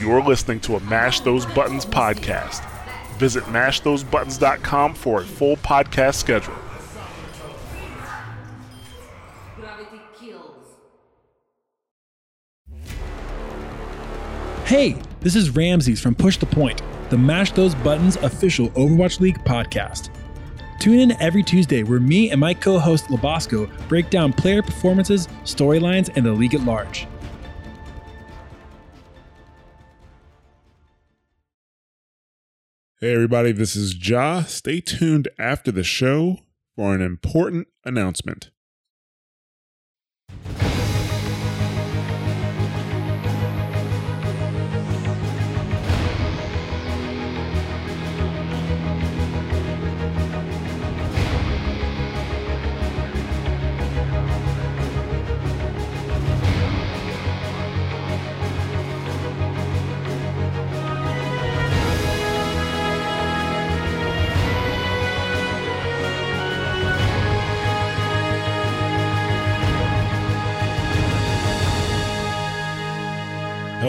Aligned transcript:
You're 0.00 0.22
listening 0.22 0.60
to 0.60 0.76
a 0.76 0.80
Mash 0.80 1.20
Those 1.20 1.44
Buttons 1.44 1.84
podcast. 1.84 2.64
Visit 3.18 3.44
mashthosebuttons.com 3.44 4.94
for 4.94 5.20
a 5.20 5.24
full 5.24 5.56
podcast 5.58 6.14
schedule. 6.14 6.54
Hey, 14.64 14.96
this 15.20 15.36
is 15.36 15.50
Ramses 15.50 16.00
from 16.00 16.14
Push 16.14 16.38
the 16.38 16.46
Point, 16.46 16.80
the 17.10 17.18
Mash 17.18 17.52
Those 17.52 17.74
Buttons 17.74 18.16
official 18.16 18.70
Overwatch 18.70 19.20
League 19.20 19.44
podcast. 19.44 20.08
Tune 20.78 21.00
in 21.00 21.20
every 21.20 21.42
Tuesday 21.42 21.82
where 21.82 22.00
me 22.00 22.30
and 22.30 22.40
my 22.40 22.54
co 22.54 22.78
host 22.78 23.08
Labasco 23.08 23.68
break 23.86 24.08
down 24.08 24.32
player 24.32 24.62
performances, 24.62 25.26
storylines, 25.44 26.08
and 26.16 26.24
the 26.24 26.32
league 26.32 26.54
at 26.54 26.62
large. 26.62 27.06
Hey, 33.02 33.14
everybody, 33.14 33.52
this 33.52 33.76
is 33.76 33.96
Ja. 34.06 34.42
Stay 34.42 34.82
tuned 34.82 35.26
after 35.38 35.72
the 35.72 35.82
show 35.82 36.40
for 36.76 36.94
an 36.94 37.00
important 37.00 37.68
announcement. 37.82 38.50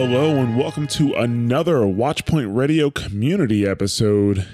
Hello, 0.04 0.34
and 0.34 0.58
welcome 0.58 0.88
to 0.88 1.14
another 1.14 1.76
Watchpoint 1.76 2.56
Radio 2.56 2.90
community 2.90 3.64
episode. 3.64 4.44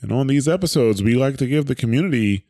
And 0.00 0.12
on 0.12 0.28
these 0.28 0.46
episodes, 0.46 1.02
we 1.02 1.14
like 1.14 1.38
to 1.38 1.48
give 1.48 1.66
the 1.66 1.74
community 1.74 2.46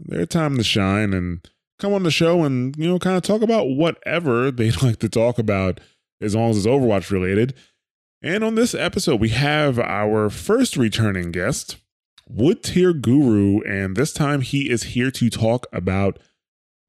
their 0.00 0.26
time 0.26 0.56
to 0.56 0.64
shine 0.64 1.14
and 1.14 1.48
come 1.78 1.92
on 1.92 2.02
the 2.02 2.10
show 2.10 2.42
and, 2.42 2.76
you 2.76 2.88
know, 2.88 2.98
kind 2.98 3.16
of 3.16 3.22
talk 3.22 3.40
about 3.40 3.68
whatever 3.68 4.50
they'd 4.50 4.82
like 4.82 4.98
to 4.98 5.08
talk 5.08 5.38
about 5.38 5.78
as 6.20 6.34
long 6.34 6.50
as 6.50 6.56
it's 6.56 6.66
Overwatch 6.66 7.12
related. 7.12 7.54
And 8.20 8.42
on 8.42 8.56
this 8.56 8.74
episode, 8.74 9.20
we 9.20 9.28
have 9.28 9.78
our 9.78 10.28
first 10.28 10.76
returning 10.76 11.30
guest, 11.30 11.76
Wood 12.28 12.64
Tier 12.64 12.92
Guru, 12.92 13.60
and 13.60 13.96
this 13.96 14.12
time 14.12 14.40
he 14.40 14.68
is 14.68 14.82
here 14.82 15.12
to 15.12 15.30
talk 15.30 15.68
about 15.72 16.18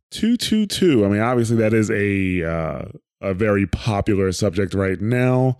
222. 0.09 1.05
I 1.05 1.07
mean, 1.07 1.21
obviously, 1.21 1.57
that 1.57 1.75
is 1.75 1.91
a 1.91 2.43
uh, 2.43 2.85
a 3.23 3.33
very 3.33 3.65
popular 3.65 4.31
subject 4.31 4.73
right 4.73 4.99
now. 5.01 5.57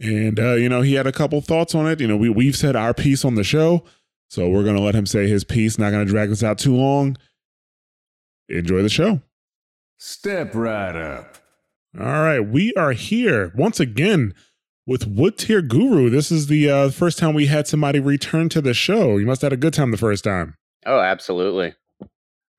And, 0.00 0.38
uh, 0.38 0.54
you 0.54 0.68
know, 0.68 0.82
he 0.82 0.94
had 0.94 1.06
a 1.06 1.12
couple 1.12 1.40
thoughts 1.40 1.74
on 1.74 1.88
it. 1.88 2.00
You 2.00 2.06
know, 2.06 2.16
we, 2.16 2.28
we've 2.28 2.56
said 2.56 2.76
our 2.76 2.92
piece 2.92 3.24
on 3.24 3.34
the 3.34 3.44
show. 3.44 3.84
So 4.28 4.48
we're 4.48 4.64
going 4.64 4.76
to 4.76 4.82
let 4.82 4.94
him 4.94 5.06
say 5.06 5.26
his 5.26 5.44
piece. 5.44 5.78
Not 5.78 5.90
going 5.90 6.06
to 6.06 6.10
drag 6.10 6.28
this 6.28 6.42
out 6.42 6.58
too 6.58 6.76
long. 6.76 7.16
Enjoy 8.48 8.82
the 8.82 8.88
show. 8.88 9.20
Step 9.98 10.54
right 10.54 10.94
up. 10.94 11.36
All 11.98 12.06
right. 12.06 12.40
We 12.40 12.74
are 12.74 12.92
here 12.92 13.52
once 13.56 13.80
again 13.80 14.34
with 14.86 15.06
Wood 15.06 15.38
Tier 15.38 15.62
Guru. 15.62 16.10
This 16.10 16.30
is 16.30 16.46
the 16.46 16.70
uh, 16.70 16.90
first 16.90 17.18
time 17.18 17.34
we 17.34 17.46
had 17.46 17.66
somebody 17.66 18.00
return 18.00 18.48
to 18.50 18.60
the 18.60 18.74
show. 18.74 19.16
You 19.16 19.26
must 19.26 19.42
have 19.42 19.52
had 19.52 19.58
a 19.58 19.60
good 19.60 19.74
time 19.74 19.90
the 19.90 19.96
first 19.96 20.24
time. 20.24 20.56
Oh, 20.84 21.00
absolutely. 21.00 21.74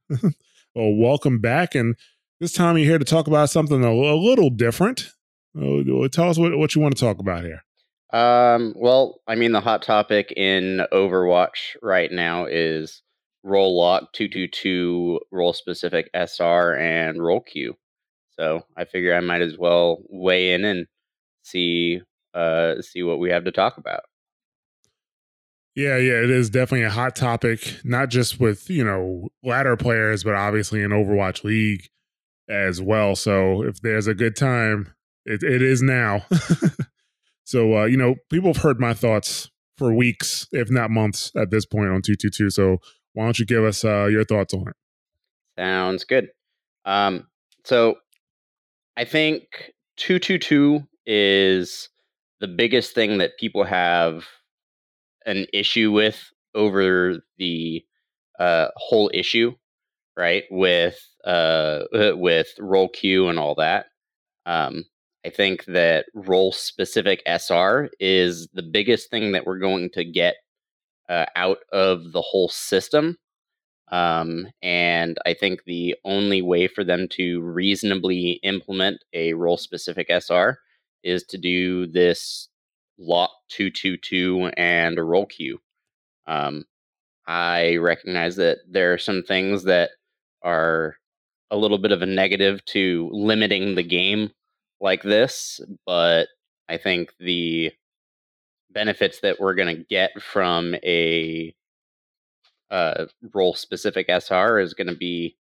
Well, 0.75 0.93
welcome 0.93 1.39
back. 1.39 1.73
And 1.75 1.95
this 2.39 2.53
time 2.53 2.77
you're 2.77 2.87
here 2.87 2.99
to 2.99 3.05
talk 3.05 3.27
about 3.27 3.49
something 3.49 3.83
a, 3.83 3.91
a 3.91 4.15
little 4.15 4.49
different. 4.49 5.11
Uh, 5.57 6.07
tell 6.11 6.29
us 6.29 6.37
what, 6.37 6.57
what 6.57 6.75
you 6.75 6.81
want 6.81 6.95
to 6.95 7.03
talk 7.03 7.19
about 7.19 7.43
here. 7.43 7.63
Um, 8.11 8.73
well, 8.75 9.21
I 9.27 9.35
mean, 9.35 9.51
the 9.51 9.61
hot 9.61 9.83
topic 9.83 10.31
in 10.35 10.85
Overwatch 10.91 11.75
right 11.81 12.11
now 12.11 12.45
is 12.45 13.03
role 13.43 13.77
lock 13.77 14.13
222, 14.13 15.19
role 15.31 15.53
specific 15.53 16.09
SR, 16.13 16.75
and 16.75 17.21
role 17.21 17.41
queue. 17.41 17.75
So 18.31 18.63
I 18.77 18.85
figure 18.85 19.13
I 19.13 19.19
might 19.19 19.41
as 19.41 19.57
well 19.57 20.01
weigh 20.09 20.53
in 20.53 20.63
and 20.63 20.87
see 21.43 22.01
uh 22.33 22.79
see 22.81 23.01
what 23.01 23.19
we 23.19 23.31
have 23.31 23.43
to 23.45 23.51
talk 23.51 23.77
about. 23.77 24.01
Yeah, 25.75 25.97
yeah, 25.97 26.23
it 26.23 26.29
is 26.29 26.49
definitely 26.49 26.85
a 26.85 26.89
hot 26.89 27.15
topic, 27.15 27.75
not 27.83 28.09
just 28.09 28.39
with, 28.39 28.69
you 28.69 28.83
know, 28.83 29.29
ladder 29.43 29.77
players, 29.77 30.23
but 30.23 30.35
obviously 30.35 30.81
in 30.81 30.91
Overwatch 30.91 31.43
League 31.43 31.89
as 32.49 32.81
well. 32.81 33.15
So 33.15 33.63
if 33.63 33.81
there's 33.81 34.07
a 34.07 34.13
good 34.13 34.35
time, 34.35 34.93
it, 35.25 35.43
it 35.43 35.61
is 35.61 35.81
now. 35.81 36.25
so, 37.43 37.77
uh, 37.77 37.85
you 37.85 37.97
know, 37.97 38.15
people 38.29 38.53
have 38.53 38.63
heard 38.63 38.79
my 38.79 38.93
thoughts 38.93 39.49
for 39.77 39.93
weeks, 39.93 40.47
if 40.51 40.69
not 40.69 40.91
months 40.91 41.31
at 41.35 41.51
this 41.51 41.65
point 41.65 41.89
on 41.89 42.01
222. 42.01 42.49
So 42.49 42.77
why 43.13 43.25
don't 43.25 43.39
you 43.39 43.45
give 43.45 43.63
us 43.63 43.85
uh, 43.85 44.05
your 44.05 44.25
thoughts 44.25 44.53
on 44.53 44.67
it? 44.67 44.75
Sounds 45.57 46.03
good. 46.03 46.29
Um, 46.85 47.27
so 47.63 47.95
I 48.97 49.05
think 49.05 49.73
222 49.97 50.83
is 51.05 51.89
the 52.39 52.47
biggest 52.47 52.93
thing 52.93 53.17
that 53.19 53.37
people 53.37 53.63
have 53.63 54.25
an 55.25 55.45
issue 55.53 55.91
with 55.91 56.31
over 56.55 57.17
the 57.37 57.83
uh, 58.39 58.67
whole 58.75 59.11
issue, 59.13 59.53
right? 60.19 60.43
With 60.51 60.99
uh, 61.23 61.83
with 61.93 62.49
role 62.59 62.89
queue 62.89 63.29
and 63.29 63.39
all 63.39 63.55
that. 63.55 63.85
Um, 64.45 64.83
I 65.25 65.29
think 65.29 65.65
that 65.65 66.05
role 66.13 66.51
specific 66.51 67.23
SR 67.25 67.89
is 67.99 68.47
the 68.53 68.63
biggest 68.63 69.09
thing 69.09 69.31
that 69.31 69.45
we're 69.45 69.59
going 69.59 69.89
to 69.91 70.03
get 70.03 70.35
uh, 71.07 71.25
out 71.35 71.59
of 71.71 72.11
the 72.11 72.21
whole 72.21 72.49
system. 72.49 73.17
Um, 73.91 74.47
and 74.61 75.17
I 75.25 75.33
think 75.33 75.63
the 75.65 75.95
only 76.05 76.41
way 76.41 76.67
for 76.67 76.83
them 76.83 77.07
to 77.11 77.41
reasonably 77.41 78.39
implement 78.43 79.03
a 79.13 79.33
role 79.33 79.57
specific 79.57 80.07
SR 80.09 80.59
is 81.03 81.23
to 81.23 81.37
do 81.37 81.87
this 81.87 82.49
lot 82.97 83.31
222 83.49 84.51
and 84.57 84.99
a 84.99 85.03
role 85.03 85.25
queue. 85.25 85.59
Um, 86.27 86.65
I 87.25 87.77
recognize 87.77 88.35
that 88.35 88.59
there 88.69 88.93
are 88.93 88.97
some 88.97 89.23
things 89.23 89.63
that 89.63 89.91
are 90.41 90.95
a 91.51 91.57
little 91.57 91.77
bit 91.77 91.91
of 91.91 92.01
a 92.01 92.05
negative 92.05 92.63
to 92.65 93.09
limiting 93.11 93.75
the 93.75 93.83
game 93.83 94.31
like 94.79 95.01
this, 95.01 95.59
but 95.85 96.27
I 96.67 96.77
think 96.77 97.13
the 97.19 97.71
benefits 98.71 99.21
that 99.21 99.39
we're 99.39 99.55
going 99.55 99.75
to 99.75 99.83
get 99.83 100.21
from 100.21 100.75
a 100.83 101.53
uh, 102.69 103.05
role 103.33 103.55
specific 103.55 104.07
SR 104.09 104.59
is 104.59 104.73
going 104.73 104.87
to 104.87 104.95
be 104.95 105.35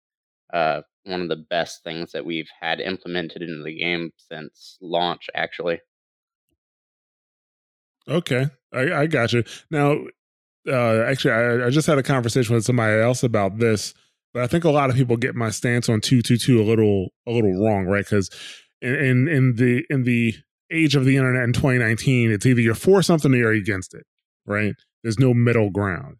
uh, 0.52 0.82
one 1.04 1.20
of 1.20 1.28
the 1.28 1.36
best 1.36 1.82
things 1.82 2.12
that 2.12 2.24
we've 2.24 2.48
had 2.60 2.80
implemented 2.80 3.42
into 3.42 3.62
the 3.62 3.76
game 3.76 4.12
since 4.16 4.78
launch, 4.80 5.28
actually. 5.34 5.80
Okay, 8.08 8.46
I, 8.72 8.92
I 8.92 9.06
got 9.06 9.32
you. 9.32 9.42
Now, 9.70 9.96
uh, 10.68 11.02
actually, 11.02 11.32
I, 11.32 11.66
I 11.66 11.70
just 11.70 11.86
had 11.86 11.98
a 11.98 12.02
conversation 12.02 12.54
with 12.54 12.64
somebody 12.64 13.00
else 13.00 13.22
about 13.22 13.58
this, 13.58 13.94
but 14.36 14.42
I 14.42 14.48
think 14.48 14.64
a 14.64 14.70
lot 14.70 14.90
of 14.90 14.96
people 14.96 15.16
get 15.16 15.34
my 15.34 15.48
stance 15.48 15.88
on 15.88 16.02
two 16.02 16.20
two 16.20 16.36
two 16.36 16.60
a 16.60 16.62
little 16.62 17.08
a 17.26 17.30
little 17.30 17.54
wrong, 17.54 17.86
right? 17.86 18.04
Because 18.04 18.28
in, 18.82 18.94
in 18.94 19.28
in 19.28 19.54
the 19.54 19.82
in 19.88 20.02
the 20.02 20.34
age 20.70 20.94
of 20.94 21.06
the 21.06 21.16
internet 21.16 21.44
in 21.44 21.54
2019, 21.54 22.30
it's 22.30 22.44
either 22.44 22.60
you're 22.60 22.74
for 22.74 23.00
something 23.00 23.32
or 23.32 23.36
you're 23.38 23.52
against 23.52 23.94
it, 23.94 24.04
right? 24.44 24.74
There's 25.02 25.18
no 25.18 25.32
middle 25.32 25.70
ground. 25.70 26.16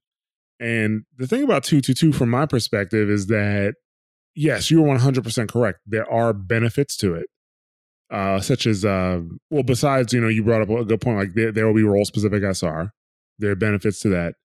And 0.59 1.03
the 1.19 1.27
thing 1.27 1.43
about 1.43 1.65
222 1.65 2.15
from 2.15 2.31
my 2.31 2.47
perspective 2.47 3.11
is 3.11 3.27
that 3.27 3.75
yes, 4.35 4.71
you're 4.71 4.83
100% 4.83 5.49
correct. 5.51 5.81
There 5.85 6.11
are 6.11 6.33
benefits 6.33 6.97
to 6.99 7.17
it. 7.17 7.27
Uh, 8.11 8.41
such 8.41 8.67
as 8.67 8.83
uh, 8.83 9.21
well, 9.51 9.63
besides 9.63 10.15
you 10.15 10.23
know, 10.23 10.29
you 10.29 10.43
brought 10.43 10.63
up 10.63 10.71
a 10.71 10.87
good 10.87 11.03
point. 11.03 11.19
Like 11.19 11.35
there, 11.35 11.53
there 11.53 11.67
will 11.67 11.75
be 11.75 11.83
role 11.83 12.07
specific 12.07 12.43
SR. 12.43 12.93
There 13.39 13.51
are 13.51 13.57
benefits 13.57 14.01
to 14.01 14.09
that. 14.09 14.37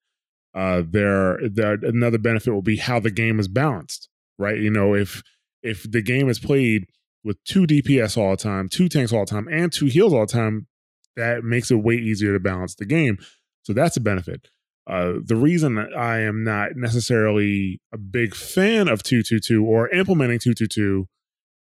Uh, 0.54 0.84
there, 0.86 1.36
another 1.36 2.18
benefit 2.18 2.52
will 2.52 2.62
be 2.62 2.78
how 2.78 3.00
the 3.00 3.12
game 3.12 3.40
is 3.40 3.48
balanced. 3.48 4.10
Right, 4.38 4.58
you 4.58 4.72
know, 4.72 4.96
if 4.96 5.22
if 5.62 5.90
the 5.90 6.02
game 6.02 6.30
is 6.30 6.40
played 6.40 6.88
with 7.24 7.44
two 7.44 7.68
DPS 7.68 8.18
all 8.18 8.32
the 8.32 8.38
time, 8.38 8.68
two 8.70 8.90
tanks 8.90 9.14
all 9.14 9.26
the 9.26 9.32
time, 9.32 9.48
and 9.50 9.72
two 9.72 9.86
heals 9.86 10.14
all 10.14 10.26
the 10.26 10.34
time, 10.34 10.68
that 11.16 11.44
makes 11.44 11.70
it 11.70 11.76
way 11.76 11.96
easier 11.96 12.34
to 12.34 12.40
balance 12.40 12.76
the 12.76 12.86
game. 12.86 13.18
So 13.64 13.74
that's 13.74 13.98
a 13.98 14.02
benefit. 14.02 14.50
Uh, 14.88 15.14
the 15.24 15.36
reason 15.36 15.78
I 15.78 16.20
am 16.20 16.44
not 16.44 16.72
necessarily 16.76 17.80
a 17.94 17.98
big 17.98 18.34
fan 18.34 18.88
of 18.88 19.04
222 19.04 19.64
or 19.64 19.90
implementing 19.90 20.40
222 20.40 21.08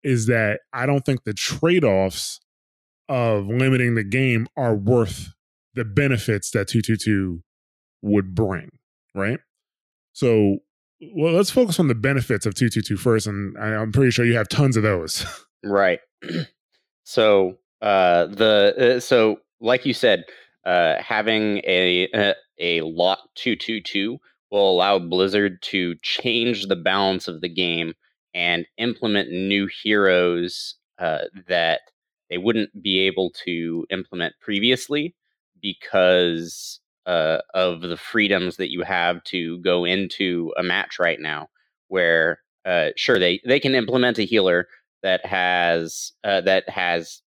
is 0.02 0.26
that 0.26 0.60
I 0.72 0.86
don't 0.86 1.04
think 1.04 1.24
the 1.24 1.32
trade 1.32 1.82
offs 1.82 2.40
of 3.08 3.46
limiting 3.46 3.94
the 3.94 4.04
game 4.04 4.46
are 4.56 4.74
worth 4.74 5.32
the 5.74 5.84
benefits 5.84 6.50
that 6.50 6.68
222 6.68 7.42
would 8.06 8.34
bring, 8.34 8.70
right? 9.14 9.38
So, 10.12 10.58
well, 11.14 11.34
let's 11.34 11.50
focus 11.50 11.78
on 11.78 11.88
the 11.88 11.94
benefits 11.94 12.46
of 12.46 12.54
222 12.54 12.96
first, 12.96 13.26
and 13.26 13.56
I, 13.58 13.74
I'm 13.74 13.92
pretty 13.92 14.10
sure 14.10 14.24
you 14.24 14.36
have 14.36 14.48
tons 14.48 14.76
of 14.76 14.82
those. 14.82 15.26
Right. 15.64 15.98
so 17.04 17.58
uh, 17.82 18.26
the 18.26 18.96
uh, 18.96 19.00
so 19.00 19.40
like 19.60 19.84
you 19.84 19.94
said, 19.94 20.24
uh, 20.64 20.94
having 21.02 21.58
a 21.64 22.08
a, 22.14 22.34
a 22.60 22.80
lot 22.82 23.18
two 23.34 23.56
two 23.56 23.80
two 23.80 24.18
will 24.50 24.70
allow 24.70 24.98
Blizzard 24.98 25.60
to 25.62 25.96
change 26.02 26.66
the 26.66 26.76
balance 26.76 27.26
of 27.26 27.40
the 27.40 27.48
game 27.48 27.94
and 28.34 28.66
implement 28.78 29.30
new 29.30 29.68
heroes 29.82 30.76
uh, 30.98 31.24
that 31.48 31.80
they 32.30 32.38
wouldn't 32.38 32.82
be 32.82 33.00
able 33.00 33.30
to 33.44 33.86
implement 33.90 34.34
previously 34.40 35.14
because 35.60 36.80
uh, 37.06 37.38
of 37.54 37.80
the 37.80 37.96
freedoms 37.96 38.56
that 38.56 38.70
you 38.70 38.82
have 38.82 39.22
to 39.24 39.58
go 39.60 39.84
into 39.84 40.52
a 40.56 40.62
match 40.62 40.98
right 40.98 41.20
now. 41.20 41.48
Where 41.88 42.40
uh, 42.64 42.90
sure 42.96 43.18
they 43.18 43.40
they 43.44 43.60
can 43.60 43.74
implement 43.74 44.18
a 44.18 44.22
healer 44.22 44.68
that 45.02 45.24
has 45.24 46.12
uh, 46.24 46.40
that 46.42 46.68
has 46.68 47.22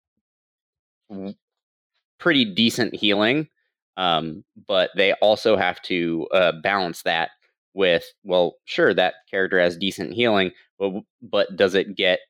pretty 2.18 2.44
decent 2.44 2.94
healing, 2.94 3.48
um, 3.96 4.44
but 4.66 4.90
they 4.96 5.12
also 5.14 5.56
have 5.56 5.80
to 5.82 6.26
uh, 6.32 6.52
balance 6.62 7.02
that 7.02 7.30
with 7.74 8.04
well, 8.24 8.54
sure 8.64 8.94
that 8.94 9.14
character 9.30 9.60
has 9.60 9.76
decent 9.76 10.14
healing, 10.14 10.52
but 10.78 10.92
but 11.22 11.54
does 11.56 11.74
it 11.74 11.94
get 11.96 12.20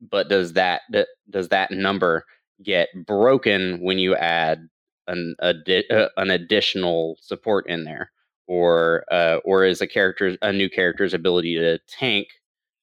but 0.00 0.28
does 0.28 0.54
that 0.54 0.82
does 1.30 1.48
that 1.48 1.70
number 1.70 2.24
get 2.62 2.88
broken 3.06 3.80
when 3.80 3.98
you 3.98 4.14
add 4.14 4.68
an 5.06 5.34
addi- 5.42 5.90
uh, 5.90 6.08
an 6.16 6.30
additional 6.30 7.16
support 7.20 7.68
in 7.68 7.84
there, 7.84 8.10
or 8.46 9.04
uh, 9.10 9.36
or 9.44 9.64
is 9.64 9.80
a 9.80 9.86
character 9.86 10.36
a 10.42 10.52
new 10.52 10.68
character's 10.70 11.14
ability 11.14 11.56
to 11.56 11.78
tank 11.88 12.28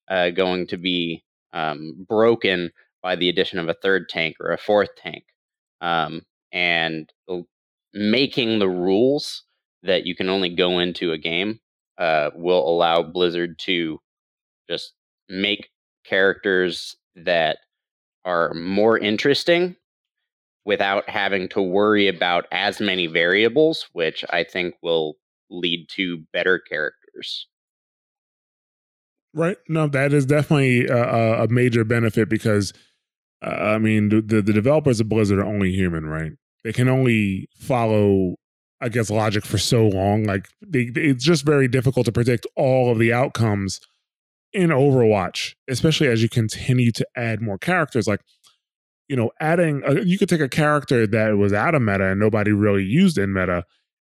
uh, 0.10 0.30
going 0.30 0.68
to 0.68 0.78
be 0.78 1.24
um, 1.54 2.06
broken 2.08 2.72
by 3.02 3.16
the 3.16 3.30
addition 3.30 3.60
of 3.60 3.70
a 3.70 3.74
third 3.74 4.10
tank 4.10 4.36
or 4.40 4.52
a 4.52 4.58
fourth 4.58 4.96
tank, 4.96 5.24
um, 5.82 6.22
and 6.52 7.12
making 7.94 8.60
the 8.60 8.70
rules 8.70 9.44
that 9.84 10.06
you 10.06 10.16
can 10.16 10.30
only 10.30 10.50
go 10.50 10.80
into 10.80 11.12
a 11.12 11.18
game 11.18 11.60
uh, 11.98 12.30
will 12.36 12.68
allow 12.68 13.04
Blizzard 13.04 13.58
to 13.60 14.00
just 14.70 14.94
make 15.30 15.70
characters 16.06 16.96
that 17.16 17.58
are 18.26 18.54
more 18.54 18.98
interesting 18.98 19.76
without 20.66 21.10
having 21.10 21.50
to 21.50 21.62
worry 21.62 22.08
about 22.08 22.46
as 22.52 22.80
many 22.80 23.08
variables, 23.08 23.88
which 23.94 24.24
I 24.30 24.44
think 24.44 24.76
will 24.82 25.16
lead 25.50 25.88
to 25.96 26.24
better 26.32 26.60
characters. 26.60 27.48
Right. 29.34 29.58
No, 29.70 29.88
that 29.88 30.14
is 30.14 30.26
definitely 30.26 30.88
a, 30.88 31.44
a 31.44 31.48
major 31.48 31.84
benefit 31.84 32.30
because, 32.30 32.74
uh, 33.42 33.50
I 33.50 33.78
mean, 33.78 34.10
the, 34.10 34.42
the, 34.42 34.54
developers 34.54 35.00
of 35.00 35.10
Blizzard 35.10 35.40
are 35.40 35.46
only 35.46 35.72
human, 35.72 36.06
right? 36.06 36.34
They 36.64 36.74
can 36.74 36.90
only 36.90 37.48
follow, 37.56 38.36
I 38.82 38.90
guess, 38.90 39.10
logic 39.10 39.46
for 39.46 39.58
so 39.58 39.88
long. 39.88 40.26
Like, 40.26 40.50
they, 40.62 40.92
it's 40.96 41.24
just 41.24 41.46
very 41.46 41.70
difficult 41.70 42.06
to 42.08 42.12
predict 42.12 42.46
all 42.58 42.92
of 42.92 43.00
the 43.00 43.14
outcomes 43.14 43.80
in 44.52 44.70
Overwatch, 44.70 45.54
especially 45.70 46.08
as 46.08 46.22
you 46.22 46.28
continue 46.28 46.92
to 46.92 47.08
add 47.16 47.42
more 47.42 47.58
characters. 47.58 48.08
Like, 48.08 48.22
you 49.12 49.18
know, 49.18 49.30
adding, 49.40 49.84
a, 49.86 50.02
you 50.02 50.18
could 50.18 50.30
take 50.30 50.42
a 50.42 50.50
character 50.50 51.06
that 51.06 51.38
was 51.38 51.54
out 51.54 51.76
of 51.76 51.82
meta 51.82 52.12
and 52.12 52.20
nobody 52.20 52.52
really 52.52 52.84
used 52.84 53.18
in 53.18 53.34
meta, 53.34 53.66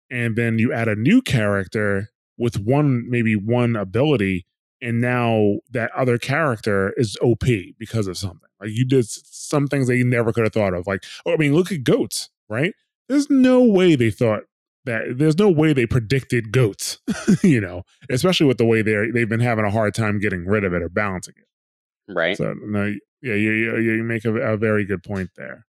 and 0.10 0.36
then 0.36 0.60
you 0.60 0.74
add 0.74 0.88
a 0.88 0.96
new 0.96 1.22
character 1.22 2.10
with 2.38 2.60
one, 2.60 3.10
maybe 3.10 3.36
one 3.36 3.76
ability 3.76 4.46
and 4.82 5.02
now 5.02 5.56
that 5.72 5.92
other 5.96 6.18
character 6.18 6.94
is 6.98 7.18
OP 7.22 7.46
because 7.80 8.08
of 8.08 8.18
something. 8.18 8.50
Like 8.60 8.70
you 8.72 8.86
did 8.86 9.08
some 9.08 9.68
things 9.68 9.88
that 9.88 9.98
you 9.98 10.06
never 10.06 10.32
could 10.34 10.44
have 10.44 10.54
thought 10.54 10.74
of. 10.74 10.88
Like, 10.88 11.04
oh, 11.26 11.34
I 11.34 11.38
mean, 11.38 11.54
look 11.54 11.72
at 11.72 11.84
goats, 11.84 12.30
right? 12.50 12.74
There's 13.08 13.30
no 13.30 13.64
way 13.64 13.96
they 13.96 14.12
thought 14.12 14.44
that. 14.86 15.18
There's 15.18 15.38
no 15.38 15.50
way 15.50 15.74
they 15.74 15.86
predicted 15.86 16.52
goats, 16.52 17.00
you 17.44 17.62
know, 17.62 17.84
especially 18.10 18.48
with 18.48 18.58
the 18.58 18.66
way 18.66 18.82
they 18.82 19.10
they've 19.12 19.30
been 19.30 19.40
having 19.40 19.66
a 19.66 19.72
hard 19.72 19.94
time 19.94 20.20
getting 20.20 20.46
rid 20.46 20.64
of 20.64 20.74
it 20.74 20.82
or 20.82 20.90
balancing 20.90 21.36
it. 21.38 22.14
Right. 22.14 22.38
So 22.38 22.54
no, 22.62 22.94
yeah, 23.26 23.34
you 23.34 23.78
you, 23.80 24.04
make 24.04 24.24
a, 24.24 24.36
a 24.54 24.56
very 24.56 24.86
good 24.86 25.04
point 25.04 25.32
there. 25.36 25.66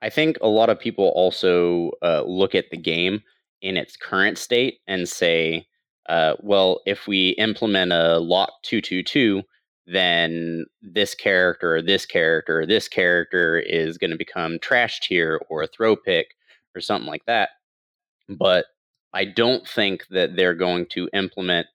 I 0.00 0.08
think 0.08 0.38
a 0.40 0.46
lot 0.46 0.70
of 0.70 0.78
people 0.78 1.08
also 1.16 1.90
uh, 2.00 2.22
look 2.22 2.54
at 2.54 2.70
the 2.70 2.76
game 2.76 3.22
in 3.60 3.76
its 3.76 3.96
current 3.96 4.38
state 4.38 4.78
and 4.86 5.08
say, 5.08 5.66
uh, 6.08 6.34
well, 6.40 6.80
if 6.86 7.08
we 7.08 7.30
implement 7.30 7.92
a 7.92 8.18
lock 8.18 8.52
222, 8.62 9.42
then 9.86 10.64
this 10.80 11.14
character 11.14 11.82
this 11.82 12.06
character 12.06 12.64
this 12.64 12.88
character 12.88 13.58
is 13.58 13.98
going 13.98 14.12
to 14.12 14.16
become 14.16 14.58
trash 14.60 15.00
tier 15.00 15.40
or 15.50 15.62
a 15.62 15.66
throw 15.66 15.96
pick 15.96 16.28
or 16.76 16.80
something 16.80 17.10
like 17.10 17.24
that. 17.26 17.50
But 18.28 18.66
I 19.12 19.24
don't 19.24 19.66
think 19.66 20.06
that 20.10 20.36
they're 20.36 20.54
going 20.54 20.86
to 20.90 21.08
implement 21.12 21.66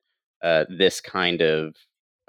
uh, 0.42 0.66
this 0.70 1.02
kind 1.02 1.42
of 1.42 1.76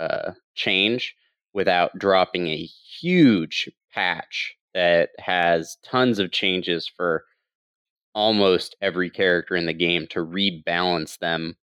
uh, 0.00 0.32
change 0.56 1.14
without 1.52 1.98
dropping 1.98 2.48
a 2.48 2.68
huge 3.00 3.70
patch 3.92 4.54
that 4.74 5.10
has 5.18 5.76
tons 5.82 6.18
of 6.18 6.30
changes 6.30 6.90
for 6.96 7.24
almost 8.14 8.76
every 8.80 9.10
character 9.10 9.56
in 9.56 9.66
the 9.66 9.72
game 9.72 10.06
to 10.08 10.24
rebalance 10.24 11.18
them 11.18 11.56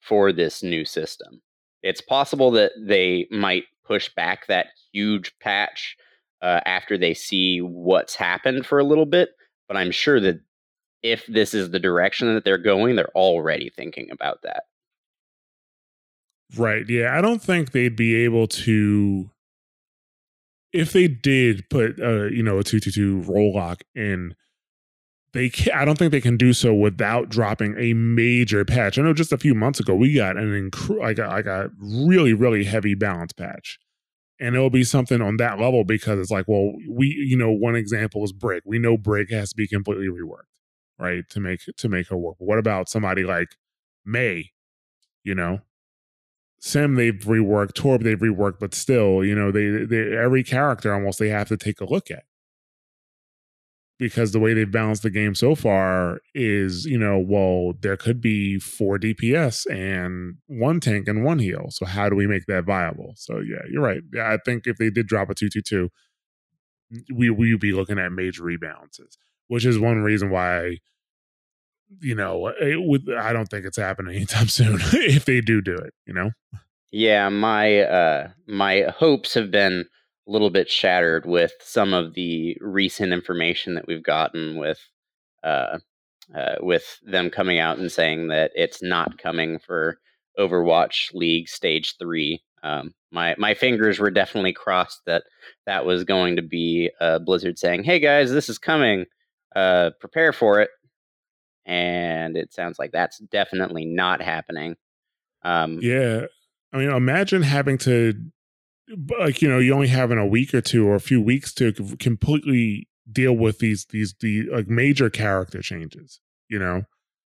for 0.00 0.32
this 0.32 0.62
new 0.62 0.84
system. 0.84 1.40
It's 1.82 2.00
possible 2.00 2.50
that 2.52 2.72
they 2.78 3.26
might 3.30 3.64
push 3.84 4.08
back 4.14 4.46
that 4.46 4.68
huge 4.92 5.32
patch 5.40 5.96
uh, 6.40 6.60
after 6.66 6.98
they 6.98 7.14
see 7.14 7.60
what's 7.60 8.14
happened 8.14 8.66
for 8.66 8.78
a 8.78 8.84
little 8.84 9.06
bit, 9.06 9.30
but 9.68 9.76
I'm 9.76 9.90
sure 9.90 10.20
that 10.20 10.40
if 11.02 11.26
this 11.26 11.54
is 11.54 11.70
the 11.70 11.78
direction 11.78 12.32
that 12.34 12.44
they're 12.44 12.58
going, 12.58 12.96
they're 12.96 13.16
already 13.16 13.70
thinking 13.70 14.08
about 14.10 14.42
that. 14.42 14.64
Right. 16.56 16.88
Yeah. 16.88 17.16
I 17.16 17.20
don't 17.20 17.42
think 17.42 17.72
they'd 17.72 17.96
be 17.96 18.14
able 18.24 18.46
to. 18.48 19.30
If 20.72 20.92
they 20.92 21.06
did 21.06 21.68
put, 21.68 22.00
uh, 22.00 22.24
you 22.24 22.42
know, 22.42 22.58
a 22.58 22.64
222 22.64 23.20
role 23.30 23.54
lock 23.54 23.82
in, 23.94 24.34
they 25.34 25.48
can, 25.50 25.72
I 25.74 25.84
don't 25.84 25.98
think 25.98 26.12
they 26.12 26.20
can 26.20 26.36
do 26.36 26.52
so 26.52 26.74
without 26.74 27.28
dropping 27.28 27.74
a 27.78 27.94
major 27.94 28.64
patch. 28.64 28.98
I 28.98 29.02
know 29.02 29.14
just 29.14 29.32
a 29.32 29.38
few 29.38 29.54
months 29.54 29.80
ago 29.80 29.94
we 29.94 30.14
got 30.14 30.36
an 30.36 30.70
inc- 30.70 30.98
like 30.98 31.18
a, 31.18 31.26
like 31.26 31.46
a 31.46 31.70
really 31.80 32.32
really 32.34 32.64
heavy 32.64 32.94
balance 32.94 33.32
patch, 33.32 33.78
and 34.40 34.54
it'll 34.54 34.70
be 34.70 34.84
something 34.84 35.20
on 35.22 35.38
that 35.38 35.58
level 35.58 35.84
because 35.84 36.18
it's 36.18 36.30
like, 36.30 36.46
well, 36.48 36.72
we 36.88 37.06
you 37.08 37.36
know 37.36 37.50
one 37.50 37.76
example 37.76 38.24
is 38.24 38.32
Brig. 38.32 38.62
We 38.66 38.78
know 38.78 38.96
Brig 38.98 39.30
has 39.30 39.50
to 39.50 39.56
be 39.56 39.68
completely 39.68 40.08
reworked, 40.08 40.52
right, 40.98 41.24
to 41.30 41.40
make 41.40 41.60
to 41.78 41.88
make 41.88 42.08
her 42.08 42.16
work. 42.16 42.36
What 42.38 42.58
about 42.58 42.88
somebody 42.90 43.24
like 43.24 43.56
Mei, 44.04 44.52
You 45.24 45.34
know, 45.34 45.60
Sym 46.62 46.94
they've 46.94 47.12
reworked, 47.14 47.72
Torb 47.74 48.04
they've 48.04 48.18
reworked, 48.18 48.58
but 48.60 48.72
still, 48.74 49.22
you 49.24 49.34
know, 49.34 49.50
they 49.50 49.84
they 49.84 50.16
every 50.16 50.42
character 50.44 50.94
almost 50.94 51.18
they 51.18 51.28
have 51.28 51.48
to 51.48 51.56
take 51.58 51.80
a 51.80 51.84
look 51.84 52.10
at 52.10 52.24
because 53.98 54.32
the 54.32 54.40
way 54.40 54.52
they've 54.52 54.70
balanced 54.70 55.02
the 55.02 55.10
game 55.10 55.34
so 55.34 55.54
far 55.54 56.18
is, 56.34 56.84
you 56.86 56.98
know, 56.98 57.18
well, 57.18 57.74
there 57.80 57.96
could 57.96 58.20
be 58.20 58.58
four 58.58 58.98
DPS 58.98 59.64
and 59.70 60.36
one 60.46 60.80
tank 60.80 61.06
and 61.06 61.24
one 61.24 61.38
heal. 61.38 61.66
So 61.70 61.86
how 61.86 62.08
do 62.08 62.16
we 62.16 62.26
make 62.26 62.46
that 62.46 62.64
viable? 62.64 63.14
So 63.16 63.38
yeah, 63.38 63.62
you're 63.70 63.82
right. 63.82 64.02
Yeah, 64.12 64.32
I 64.32 64.38
think 64.44 64.66
if 64.66 64.76
they 64.78 64.90
did 64.90 65.06
drop 65.06 65.30
a 65.30 65.34
two 65.34 65.48
two 65.48 65.62
two, 65.62 65.90
we 67.14 67.30
we 67.30 67.52
would 67.52 67.60
be 67.60 67.72
looking 67.72 67.98
at 67.98 68.12
major 68.12 68.42
rebalances, 68.42 69.16
which 69.48 69.64
is 69.64 69.78
one 69.78 69.98
reason 70.02 70.30
why. 70.30 70.78
You 72.00 72.14
know, 72.14 72.48
it 72.60 72.80
would, 72.80 73.08
I 73.12 73.32
don't 73.32 73.46
think 73.46 73.66
it's 73.66 73.76
happening 73.76 74.16
anytime 74.16 74.48
soon 74.48 74.78
if 74.92 75.24
they 75.24 75.40
do 75.40 75.60
do 75.60 75.74
it. 75.74 75.92
You 76.06 76.14
know. 76.14 76.30
Yeah, 76.90 77.28
my 77.30 77.80
uh 77.80 78.28
my 78.46 78.82
hopes 78.96 79.34
have 79.34 79.50
been 79.50 79.86
a 80.28 80.30
little 80.30 80.50
bit 80.50 80.70
shattered 80.70 81.26
with 81.26 81.52
some 81.60 81.94
of 81.94 82.14
the 82.14 82.56
recent 82.60 83.12
information 83.12 83.74
that 83.74 83.86
we've 83.86 84.02
gotten 84.02 84.56
with 84.56 84.78
uh, 85.42 85.78
uh, 86.34 86.54
with 86.60 86.98
them 87.02 87.30
coming 87.30 87.58
out 87.58 87.78
and 87.78 87.90
saying 87.90 88.28
that 88.28 88.52
it's 88.54 88.82
not 88.82 89.18
coming 89.18 89.58
for 89.58 89.98
Overwatch 90.38 91.12
League 91.12 91.48
Stage 91.48 91.96
Three. 91.98 92.42
Um, 92.62 92.94
my 93.10 93.34
my 93.38 93.54
fingers 93.54 93.98
were 93.98 94.10
definitely 94.10 94.52
crossed 94.52 95.00
that 95.06 95.24
that 95.66 95.84
was 95.84 96.04
going 96.04 96.36
to 96.36 96.42
be 96.42 96.90
uh, 97.00 97.18
Blizzard 97.18 97.58
saying, 97.58 97.84
"Hey 97.84 97.98
guys, 97.98 98.30
this 98.30 98.48
is 98.48 98.58
coming. 98.58 99.06
Uh, 99.56 99.90
prepare 100.00 100.32
for 100.32 100.60
it." 100.60 100.70
And 101.64 102.36
it 102.36 102.52
sounds 102.52 102.78
like 102.78 102.92
that's 102.92 103.18
definitely 103.18 103.84
not 103.84 104.20
happening. 104.20 104.76
Um, 105.44 105.78
yeah, 105.80 106.26
I 106.72 106.78
mean, 106.78 106.90
imagine 106.90 107.42
having 107.42 107.78
to 107.78 108.14
like 109.18 109.40
you 109.40 109.48
know 109.48 109.58
you 109.58 109.72
only 109.72 109.88
having 109.88 110.18
a 110.18 110.26
week 110.26 110.54
or 110.54 110.60
two 110.60 110.86
or 110.86 110.94
a 110.94 111.00
few 111.00 111.20
weeks 111.20 111.52
to 111.54 111.72
completely 111.98 112.88
deal 113.10 113.36
with 113.36 113.58
these 113.58 113.86
these 113.90 114.14
the 114.20 114.48
like 114.50 114.68
major 114.68 115.10
character 115.10 115.62
changes. 115.62 116.20
You 116.48 116.58
know, 116.58 116.82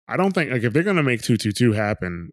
I 0.08 0.16
don't 0.16 0.32
think 0.32 0.50
like 0.50 0.62
if 0.62 0.72
they're 0.72 0.82
gonna 0.82 1.02
make 1.02 1.22
two 1.22 1.36
two 1.36 1.52
two 1.52 1.72
happen, 1.72 2.30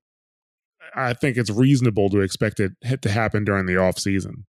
I 0.95 1.13
think 1.13 1.37
it's 1.37 1.49
reasonable 1.49 2.09
to 2.09 2.21
expect 2.21 2.59
it 2.59 2.73
to 3.01 3.09
happen 3.09 3.43
during 3.43 3.65
the 3.65 3.77
off 3.77 3.99
season. 3.99 4.45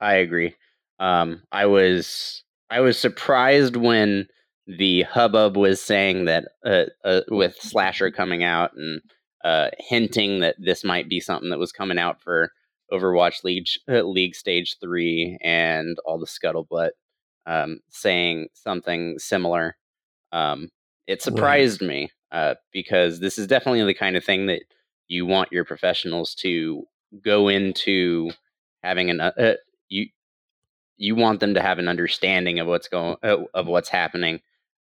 I 0.00 0.14
agree. 0.14 0.54
Um, 0.98 1.42
I 1.52 1.66
was 1.66 2.44
I 2.70 2.80
was 2.80 2.98
surprised 2.98 3.76
when 3.76 4.28
the 4.66 5.02
hubbub 5.02 5.56
was 5.56 5.80
saying 5.80 6.24
that 6.26 6.48
uh, 6.64 6.84
uh, 7.04 7.20
with 7.28 7.56
Slasher 7.60 8.10
coming 8.16 8.42
out 8.42 8.72
and 8.76 9.00
uh, 9.44 9.70
hinting 9.78 10.40
that 10.40 10.56
this 10.58 10.84
might 10.84 11.08
be 11.08 11.20
something 11.20 11.50
that 11.50 11.58
was 11.58 11.72
coming 11.72 11.98
out 11.98 12.20
for 12.20 12.50
Overwatch 12.92 13.44
League 13.44 13.66
uh, 13.88 14.02
League 14.02 14.34
Stage 14.34 14.76
Three 14.80 15.38
and 15.42 15.96
all 16.04 16.18
the 16.18 16.26
scuttlebutt 16.26 16.90
um, 17.46 17.80
saying 17.90 18.48
something 18.54 19.18
similar. 19.18 19.76
Um, 20.32 20.70
it 21.06 21.22
surprised 21.22 21.80
right. 21.80 21.88
me 21.88 22.10
uh, 22.32 22.54
because 22.72 23.20
this 23.20 23.38
is 23.38 23.46
definitely 23.46 23.84
the 23.84 23.94
kind 23.94 24.16
of 24.16 24.24
thing 24.24 24.46
that 24.46 24.62
you 25.08 25.24
want 25.26 25.52
your 25.52 25.64
professionals 25.64 26.34
to 26.34 26.84
go 27.22 27.48
into 27.48 28.30
having 28.82 29.10
an 29.10 29.20
uh, 29.20 29.54
you 29.88 30.06
you 30.96 31.14
want 31.14 31.40
them 31.40 31.54
to 31.54 31.62
have 31.62 31.78
an 31.78 31.88
understanding 31.88 32.58
of 32.58 32.66
what's 32.66 32.88
going 32.88 33.16
uh, 33.22 33.38
of 33.54 33.66
what's 33.66 33.88
happening 33.88 34.40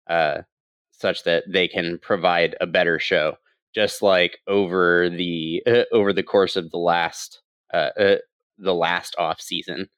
uh, 0.08 0.42
such 0.90 1.24
that 1.24 1.44
they 1.48 1.68
can 1.68 1.98
provide 1.98 2.56
a 2.60 2.66
better 2.66 2.98
show 2.98 3.36
just 3.74 4.02
like 4.02 4.38
over 4.46 5.08
the 5.08 5.62
uh, 5.66 5.84
over 5.92 6.12
the 6.12 6.22
course 6.22 6.56
of 6.56 6.70
the 6.70 6.78
last 6.78 7.40
uh, 7.72 7.90
uh, 7.98 8.16
the 8.58 8.74
last 8.74 9.14
off 9.18 9.40
season 9.40 9.88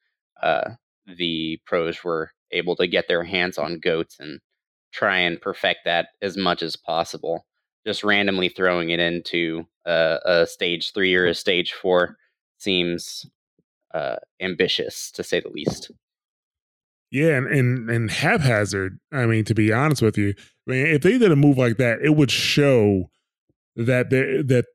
uh, 0.41 0.71
the 1.17 1.59
pros 1.65 2.03
were 2.03 2.31
able 2.51 2.75
to 2.75 2.87
get 2.87 3.07
their 3.07 3.23
hands 3.23 3.57
on 3.57 3.79
goats 3.79 4.17
and 4.19 4.39
try 4.93 5.17
and 5.17 5.41
perfect 5.41 5.79
that 5.85 6.09
as 6.21 6.37
much 6.37 6.61
as 6.61 6.75
possible 6.75 7.45
just 7.85 8.03
randomly 8.03 8.49
throwing 8.49 8.89
it 8.89 8.99
into 8.99 9.65
uh, 9.85 10.17
a 10.25 10.47
stage 10.47 10.93
three 10.93 11.13
or 11.13 11.27
a 11.27 11.35
stage 11.35 11.73
four 11.73 12.17
seems 12.57 13.25
uh, 13.93 14.15
ambitious 14.41 15.11
to 15.11 15.23
say 15.23 15.39
the 15.39 15.49
least. 15.49 15.91
Yeah, 17.15 17.37
and, 17.37 17.47
and 17.47 17.89
and 17.89 18.11
haphazard. 18.11 18.99
I 19.13 19.25
mean, 19.25 19.45
to 19.45 19.55
be 19.55 19.71
honest 19.71 20.01
with 20.01 20.17
you, 20.17 20.33
I 20.67 20.71
mean, 20.71 20.87
if 20.87 21.01
they 21.01 21.17
did 21.17 21.31
a 21.31 21.37
move 21.37 21.57
like 21.57 21.77
that, 21.77 21.99
it 22.03 22.13
would 22.13 22.29
show 22.29 23.05
that 23.77 24.09
they 24.09 24.41
that 24.41 24.65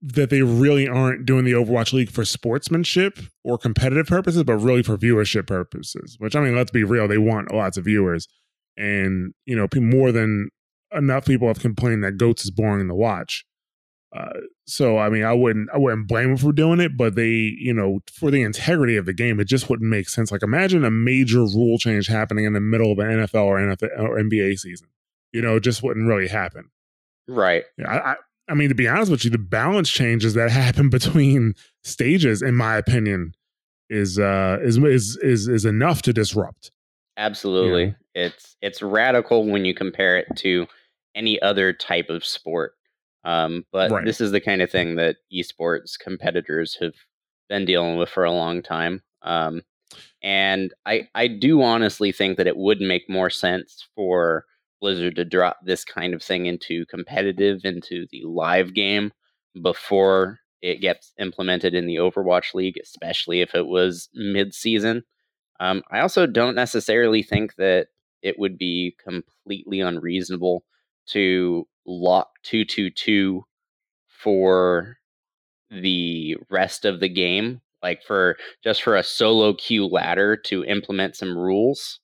that 0.00 0.30
they 0.30 0.42
really 0.42 0.86
aren't 0.86 1.26
doing 1.26 1.44
the 1.44 1.50
Overwatch 1.50 1.92
League 1.92 2.12
for 2.12 2.24
sportsmanship 2.24 3.18
or 3.42 3.58
competitive 3.58 4.06
purposes, 4.06 4.44
but 4.44 4.58
really 4.58 4.84
for 4.84 4.96
viewership 4.96 5.48
purposes. 5.48 6.14
Which 6.20 6.36
I 6.36 6.40
mean, 6.40 6.54
let's 6.54 6.70
be 6.70 6.84
real, 6.84 7.08
they 7.08 7.18
want 7.18 7.52
lots 7.52 7.76
of 7.76 7.86
viewers, 7.86 8.28
and 8.76 9.34
you 9.44 9.56
know, 9.56 9.66
more 9.74 10.12
than 10.12 10.50
enough 10.92 11.24
people 11.24 11.48
have 11.48 11.58
complained 11.58 12.04
that 12.04 12.18
Goats 12.18 12.44
is 12.44 12.52
boring 12.52 12.86
to 12.86 12.94
watch. 12.94 13.44
Uh, 14.16 14.40
so 14.66 14.98
I 14.98 15.08
mean, 15.08 15.24
I 15.24 15.32
wouldn't 15.32 15.70
I 15.72 15.78
wouldn't 15.78 16.08
blame 16.08 16.28
them 16.28 16.36
for 16.36 16.52
doing 16.52 16.80
it, 16.80 16.96
but 16.96 17.14
they, 17.14 17.28
you 17.28 17.72
know, 17.72 18.00
for 18.12 18.30
the 18.30 18.42
integrity 18.42 18.96
of 18.96 19.06
the 19.06 19.12
game, 19.12 19.38
it 19.38 19.44
just 19.44 19.70
wouldn't 19.70 19.88
make 19.88 20.08
sense. 20.08 20.32
Like, 20.32 20.42
imagine 20.42 20.84
a 20.84 20.90
major 20.90 21.40
rule 21.40 21.78
change 21.78 22.08
happening 22.08 22.44
in 22.44 22.52
the 22.52 22.60
middle 22.60 22.90
of 22.90 22.98
an 22.98 23.06
NFL 23.06 23.44
or 23.44 23.58
NFL 23.58 24.00
or 24.00 24.16
NBA 24.16 24.58
season. 24.58 24.88
You 25.32 25.42
know, 25.42 25.56
it 25.56 25.60
just 25.60 25.82
wouldn't 25.82 26.08
really 26.08 26.26
happen. 26.26 26.70
Right. 27.28 27.62
I, 27.86 27.98
I, 27.98 28.16
I 28.48 28.54
mean, 28.54 28.68
to 28.68 28.74
be 28.74 28.88
honest 28.88 29.12
with 29.12 29.24
you, 29.24 29.30
the 29.30 29.38
balance 29.38 29.88
changes 29.88 30.34
that 30.34 30.50
happen 30.50 30.90
between 30.90 31.54
stages, 31.84 32.42
in 32.42 32.56
my 32.56 32.76
opinion, 32.76 33.34
is 33.88 34.18
uh 34.18 34.58
is 34.62 34.76
is 34.78 35.16
is 35.22 35.48
is 35.48 35.64
enough 35.64 36.02
to 36.02 36.12
disrupt. 36.12 36.72
Absolutely, 37.16 37.94
it's 38.14 38.56
it's 38.60 38.82
radical 38.82 39.46
when 39.46 39.64
you 39.64 39.74
compare 39.74 40.18
it 40.18 40.26
to 40.36 40.66
any 41.14 41.40
other 41.42 41.72
type 41.72 42.08
of 42.08 42.24
sport. 42.24 42.74
Um, 43.24 43.64
but 43.72 43.90
right. 43.90 44.04
this 44.04 44.20
is 44.20 44.32
the 44.32 44.40
kind 44.40 44.62
of 44.62 44.70
thing 44.70 44.96
that 44.96 45.16
esports 45.32 45.98
competitors 45.98 46.76
have 46.80 46.94
been 47.48 47.64
dealing 47.64 47.96
with 47.98 48.08
for 48.08 48.24
a 48.24 48.32
long 48.32 48.62
time. 48.62 49.02
Um, 49.22 49.62
and 50.22 50.72
I 50.86 51.08
I 51.14 51.26
do 51.26 51.62
honestly 51.62 52.12
think 52.12 52.36
that 52.36 52.46
it 52.46 52.56
would 52.56 52.80
make 52.80 53.08
more 53.08 53.30
sense 53.30 53.88
for 53.94 54.44
Blizzard 54.80 55.16
to 55.16 55.24
drop 55.24 55.58
this 55.64 55.84
kind 55.84 56.14
of 56.14 56.22
thing 56.22 56.46
into 56.46 56.86
competitive 56.86 57.64
into 57.64 58.06
the 58.10 58.22
live 58.24 58.72
game 58.72 59.12
before 59.60 60.38
it 60.62 60.80
gets 60.80 61.12
implemented 61.18 61.74
in 61.74 61.86
the 61.86 61.96
Overwatch 61.96 62.54
League, 62.54 62.78
especially 62.82 63.40
if 63.40 63.54
it 63.54 63.66
was 63.66 64.08
mid 64.14 64.54
season. 64.54 65.02
Um, 65.58 65.82
I 65.90 66.00
also 66.00 66.26
don't 66.26 66.54
necessarily 66.54 67.22
think 67.22 67.56
that 67.56 67.88
it 68.22 68.38
would 68.38 68.58
be 68.58 68.96
completely 69.02 69.80
unreasonable 69.80 70.64
to 71.12 71.66
lock 71.86 72.28
222 72.44 73.42
for 74.08 74.96
the 75.70 76.36
rest 76.50 76.84
of 76.84 77.00
the 77.00 77.08
game 77.08 77.60
like 77.82 78.02
for 78.02 78.36
just 78.62 78.82
for 78.82 78.96
a 78.96 79.02
solo 79.02 79.54
queue 79.54 79.86
ladder 79.86 80.36
to 80.36 80.64
implement 80.64 81.16
some 81.16 81.36
rules 81.36 82.00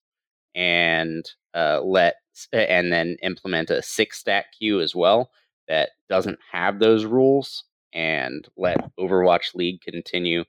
and 0.55 1.25
uh, 1.55 1.81
let 1.83 2.15
and 2.53 2.93
then 2.93 3.17
implement 3.23 3.71
a 3.71 3.83
six 3.83 4.19
stack 4.19 4.47
queue 4.59 4.81
as 4.81 4.95
well 4.95 5.31
that 5.69 5.91
doesn't 6.09 6.39
have 6.53 6.79
those 6.79 7.05
rules 7.05 7.65
and 7.93 8.47
let 8.57 8.77
Overwatch 8.99 9.55
League 9.55 9.81
continue 9.81 10.45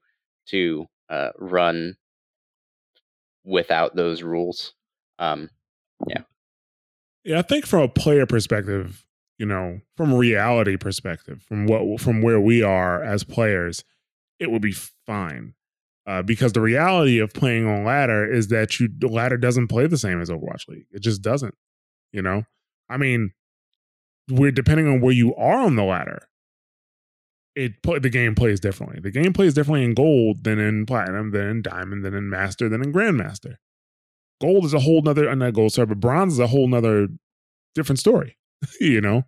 to 0.47 0.85
uh, 1.09 1.29
run 1.39 1.95
without 3.43 3.95
those 3.95 4.21
rules. 4.21 4.73
Um, 5.17 5.49
yeah. 6.07 6.23
Yeah, 7.27 7.39
I 7.39 7.41
think 7.41 7.65
from 7.65 7.81
a 7.81 7.89
player 7.89 8.25
perspective, 8.25 9.05
you 9.37 9.45
know, 9.45 9.81
from 9.97 10.13
a 10.13 10.17
reality 10.17 10.77
perspective, 10.77 11.43
from 11.43 11.67
what 11.67 11.99
from 11.99 12.21
where 12.21 12.39
we 12.39 12.63
are 12.63 13.03
as 13.03 13.25
players, 13.25 13.83
it 14.39 14.49
would 14.49 14.61
be 14.61 14.71
fine. 14.71 15.53
Uh, 16.07 16.21
because 16.21 16.53
the 16.53 16.61
reality 16.61 17.19
of 17.19 17.33
playing 17.33 17.67
on 17.67 17.83
ladder 17.83 18.25
is 18.25 18.47
that 18.47 18.79
you 18.79 18.87
the 18.97 19.09
ladder 19.09 19.35
doesn't 19.35 19.67
play 19.67 19.87
the 19.87 19.97
same 19.97 20.21
as 20.21 20.29
Overwatch 20.29 20.69
League. 20.69 20.85
It 20.89 21.01
just 21.01 21.21
doesn't. 21.21 21.53
You 22.13 22.21
know, 22.21 22.45
I 22.89 22.95
mean, 22.95 23.33
we're 24.29 24.51
depending 24.51 24.87
on 24.87 25.01
where 25.01 25.11
you 25.11 25.35
are 25.35 25.59
on 25.59 25.75
the 25.75 25.83
ladder. 25.83 26.29
It 27.57 27.73
the 27.83 28.09
game 28.09 28.35
plays 28.35 28.61
differently. 28.61 29.01
The 29.01 29.11
game 29.11 29.33
plays 29.33 29.53
differently 29.53 29.83
in 29.83 29.95
gold 29.95 30.45
than 30.45 30.59
in 30.59 30.85
platinum, 30.85 31.31
than 31.31 31.47
in 31.49 31.61
diamond, 31.61 32.05
than 32.05 32.13
in 32.13 32.29
master, 32.29 32.69
than 32.69 32.81
in 32.81 32.93
grandmaster. 32.93 33.57
Gold 34.39 34.65
is 34.65 34.73
a 34.73 34.79
whole 34.79 35.01
nother, 35.01 35.29
uh, 35.29 35.35
not 35.35 35.53
gold, 35.53 35.73
sorry, 35.73 35.87
but 35.87 35.99
bronze 35.99 36.33
is 36.33 36.39
a 36.39 36.47
whole 36.47 36.67
nother 36.67 37.07
different 37.75 37.99
story, 37.99 38.37
you 38.79 39.01
know? 39.01 39.23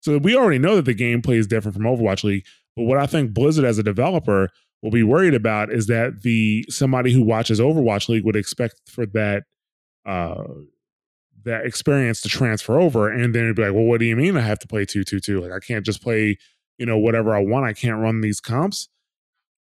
So 0.00 0.18
we 0.18 0.36
already 0.36 0.58
know 0.58 0.76
that 0.76 0.84
the 0.84 0.94
gameplay 0.94 1.36
is 1.36 1.46
different 1.46 1.74
from 1.74 1.84
Overwatch 1.84 2.22
League. 2.24 2.44
But 2.76 2.84
what 2.84 2.98
I 2.98 3.06
think 3.06 3.32
Blizzard 3.32 3.64
as 3.64 3.78
a 3.78 3.82
developer 3.82 4.50
will 4.82 4.90
be 4.90 5.02
worried 5.02 5.34
about 5.34 5.72
is 5.72 5.86
that 5.86 6.22
the 6.22 6.64
somebody 6.68 7.12
who 7.12 7.22
watches 7.22 7.58
Overwatch 7.58 8.08
League 8.08 8.24
would 8.24 8.36
expect 8.36 8.80
for 8.86 9.06
that 9.06 9.44
uh 10.04 10.44
that 11.44 11.64
experience 11.64 12.20
to 12.20 12.28
transfer 12.28 12.78
over 12.78 13.08
and 13.08 13.34
then 13.34 13.44
it'd 13.44 13.56
be 13.56 13.62
like, 13.62 13.72
well, 13.72 13.84
what 13.84 14.00
do 14.00 14.06
you 14.06 14.16
mean 14.16 14.36
I 14.36 14.40
have 14.40 14.58
to 14.60 14.68
play 14.68 14.84
two 14.84 15.04
two 15.04 15.20
two? 15.20 15.40
Like 15.40 15.52
I 15.52 15.58
can't 15.58 15.84
just 15.84 16.02
play, 16.02 16.38
you 16.78 16.86
know, 16.86 16.98
whatever 16.98 17.34
I 17.34 17.40
want. 17.40 17.64
I 17.64 17.72
can't 17.72 18.00
run 18.00 18.20
these 18.20 18.40
comps. 18.40 18.88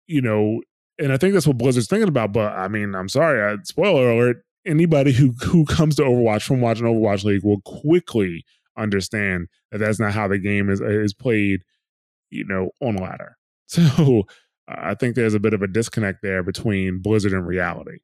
You 0.07 0.21
know, 0.21 0.61
and 0.99 1.13
I 1.13 1.17
think 1.17 1.33
that's 1.33 1.47
what 1.47 1.57
Blizzard's 1.57 1.87
thinking 1.87 2.09
about. 2.09 2.33
But 2.33 2.53
I 2.53 2.67
mean, 2.67 2.95
I'm 2.95 3.09
sorry, 3.09 3.41
I, 3.41 3.57
spoiler 3.63 4.11
alert, 4.11 4.43
anybody 4.65 5.11
who 5.11 5.33
who 5.43 5.65
comes 5.65 5.95
to 5.95 6.03
Overwatch 6.03 6.43
from 6.43 6.61
watching 6.61 6.85
Overwatch 6.85 7.23
League 7.23 7.43
will 7.43 7.61
quickly 7.61 8.43
understand 8.77 9.47
that 9.71 9.79
that's 9.79 9.99
not 9.99 10.13
how 10.13 10.27
the 10.27 10.37
game 10.37 10.69
is 10.69 10.81
is 10.81 11.13
played, 11.13 11.61
you 12.29 12.45
know, 12.45 12.71
on 12.81 12.95
ladder. 12.95 13.37
So 13.71 14.23
I 14.67 14.95
think 14.95 15.15
there's 15.15 15.33
a 15.33 15.39
bit 15.39 15.53
of 15.53 15.61
a 15.61 15.67
disconnect 15.67 16.21
there 16.21 16.43
between 16.43 17.01
Blizzard 17.01 17.31
and 17.31 17.47
reality. 17.47 17.99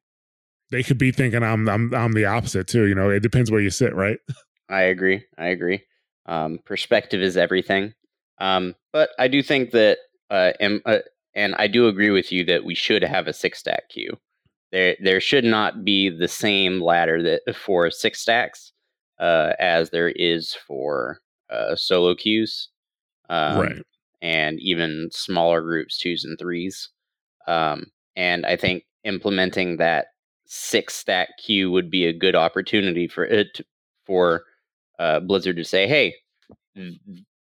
They 0.70 0.82
could 0.82 0.96
be 0.96 1.12
thinking 1.12 1.42
I'm 1.42 1.68
I'm 1.68 1.94
I'm 1.94 2.12
the 2.12 2.24
opposite 2.24 2.66
too. 2.66 2.86
You 2.86 2.94
know, 2.94 3.10
it 3.10 3.22
depends 3.22 3.50
where 3.50 3.60
you 3.60 3.68
sit, 3.68 3.94
right? 3.94 4.18
I 4.70 4.82
agree. 4.82 5.24
I 5.36 5.48
agree. 5.48 5.82
Um, 6.26 6.58
perspective 6.64 7.20
is 7.22 7.36
everything. 7.36 7.94
Um, 8.40 8.74
but 8.92 9.10
I 9.18 9.28
do 9.28 9.42
think 9.42 9.72
that, 9.72 9.98
uh, 10.30 10.52
and, 10.60 10.80
uh, 10.84 10.98
and 11.34 11.54
I 11.56 11.66
do 11.66 11.88
agree 11.88 12.10
with 12.10 12.30
you 12.32 12.44
that 12.44 12.64
we 12.64 12.74
should 12.74 13.02
have 13.02 13.26
a 13.26 13.32
six 13.32 13.58
stack 13.58 13.88
queue 13.88 14.18
there 14.72 14.96
there 15.02 15.20
should 15.20 15.44
not 15.44 15.84
be 15.84 16.10
the 16.10 16.28
same 16.28 16.80
ladder 16.80 17.22
that 17.22 17.56
for 17.56 17.90
six 17.90 18.20
stacks 18.20 18.72
uh, 19.18 19.52
as 19.58 19.90
there 19.90 20.10
is 20.10 20.54
for 20.66 21.18
uh, 21.50 21.74
solo 21.74 22.14
queues, 22.14 22.68
um, 23.30 23.60
right? 23.60 23.82
And 24.20 24.58
even 24.60 25.08
smaller 25.12 25.60
groups, 25.62 25.98
twos 25.98 26.24
and 26.24 26.38
threes. 26.38 26.90
Um, 27.46 27.86
and 28.16 28.44
I 28.44 28.56
think 28.56 28.84
implementing 29.04 29.76
that 29.76 30.06
six 30.46 30.94
stack 30.94 31.28
queue 31.38 31.70
would 31.70 31.90
be 31.90 32.06
a 32.06 32.12
good 32.12 32.34
opportunity 32.34 33.06
for 33.06 33.24
it 33.24 33.60
for 34.04 34.42
uh, 34.98 35.20
Blizzard 35.20 35.56
to 35.56 35.64
say, 35.64 35.86
"Hey, 35.86 36.14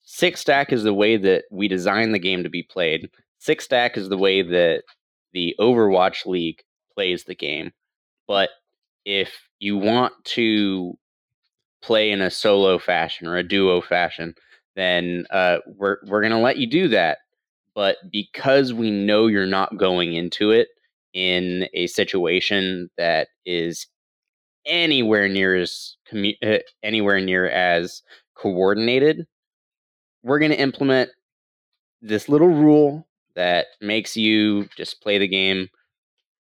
six 0.03 0.41
stack 0.41 0.71
is 0.73 0.83
the 0.83 0.93
way 0.93 1.17
that 1.17 1.43
we 1.51 1.67
design 1.67 2.11
the 2.11 2.19
game 2.19 2.43
to 2.43 2.49
be 2.49 2.63
played. 2.63 3.09
Six 3.39 3.65
stack 3.65 3.97
is 3.97 4.09
the 4.09 4.17
way 4.17 4.41
that 4.41 4.83
the 5.33 5.55
Overwatch 5.59 6.25
League 6.25 6.63
plays 6.95 7.25
the 7.25 7.35
game. 7.35 7.71
But 8.27 8.49
if 9.05 9.31
you 9.59 9.77
want 9.77 10.13
to 10.25 10.97
play 11.81 12.11
in 12.11 12.21
a 12.21 12.31
solo 12.31 12.79
fashion 12.79 13.27
or 13.27 13.37
a 13.37 13.47
duo 13.47 13.81
fashion, 13.81 14.33
then 14.75 15.25
uh, 15.31 15.57
we're 15.67 15.97
we're 16.07 16.21
gonna 16.21 16.41
let 16.41 16.57
you 16.57 16.67
do 16.67 16.87
that. 16.89 17.19
But 17.75 17.97
because 18.11 18.73
we 18.73 18.89
know 18.89 19.27
you're 19.27 19.45
not 19.45 19.77
going 19.77 20.13
into 20.13 20.51
it 20.51 20.69
in 21.13 21.67
a 21.73 21.87
situation 21.87 22.89
that 22.97 23.27
is 23.45 23.87
anywhere 24.65 25.29
near 25.29 25.55
as 25.55 25.95
commu- 26.11 26.37
uh, 26.43 26.59
anywhere 26.83 27.19
near 27.21 27.47
as 27.49 28.01
coordinated, 28.35 29.27
we're 30.23 30.39
to 30.51 30.59
implement 30.59 31.09
this 32.01 32.29
little 32.29 32.49
rule 32.49 33.07
that 33.35 33.67
makes 33.81 34.15
you 34.15 34.67
just 34.77 35.01
play 35.01 35.17
the 35.17 35.27
game 35.27 35.67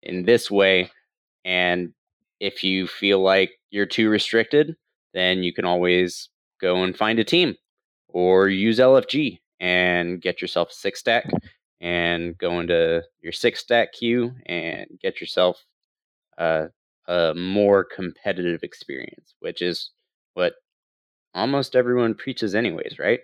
in 0.05 0.25
this 0.25 0.51
way. 0.51 0.91
And 1.45 1.93
if 2.41 2.63
you 2.63 2.87
feel 2.87 3.21
like 3.21 3.53
you're 3.71 3.87
too 3.87 4.09
restricted, 4.09 4.77
then 5.13 5.43
you 5.43 5.53
can 5.53 5.65
always 5.65 6.29
go 6.61 6.83
and 6.83 6.97
find 6.97 7.19
a 7.19 7.25
team 7.25 7.57
or 8.09 8.49
use 8.49 8.79
LFG 8.79 9.41
and 9.61 10.21
get 10.21 10.41
yourself 10.41 10.71
a 10.71 10.75
six 10.75 11.01
stack 11.01 11.29
and 11.81 12.37
go 12.39 12.61
into 12.61 13.03
your 13.21 13.33
six 13.33 13.61
stack 13.61 13.93
queue 13.93 14.33
and 14.47 14.87
get 15.01 15.21
yourself 15.21 15.65
a, 16.39 16.69
a 17.07 17.35
more 17.35 17.85
competitive 17.85 18.63
experience, 18.63 19.35
which 19.41 19.63
is 19.63 19.91
what 20.35 20.55
almost 21.35 21.77
everyone 21.77 22.15
preaches, 22.15 22.55
anyways, 22.55 22.99
right? 22.99 23.21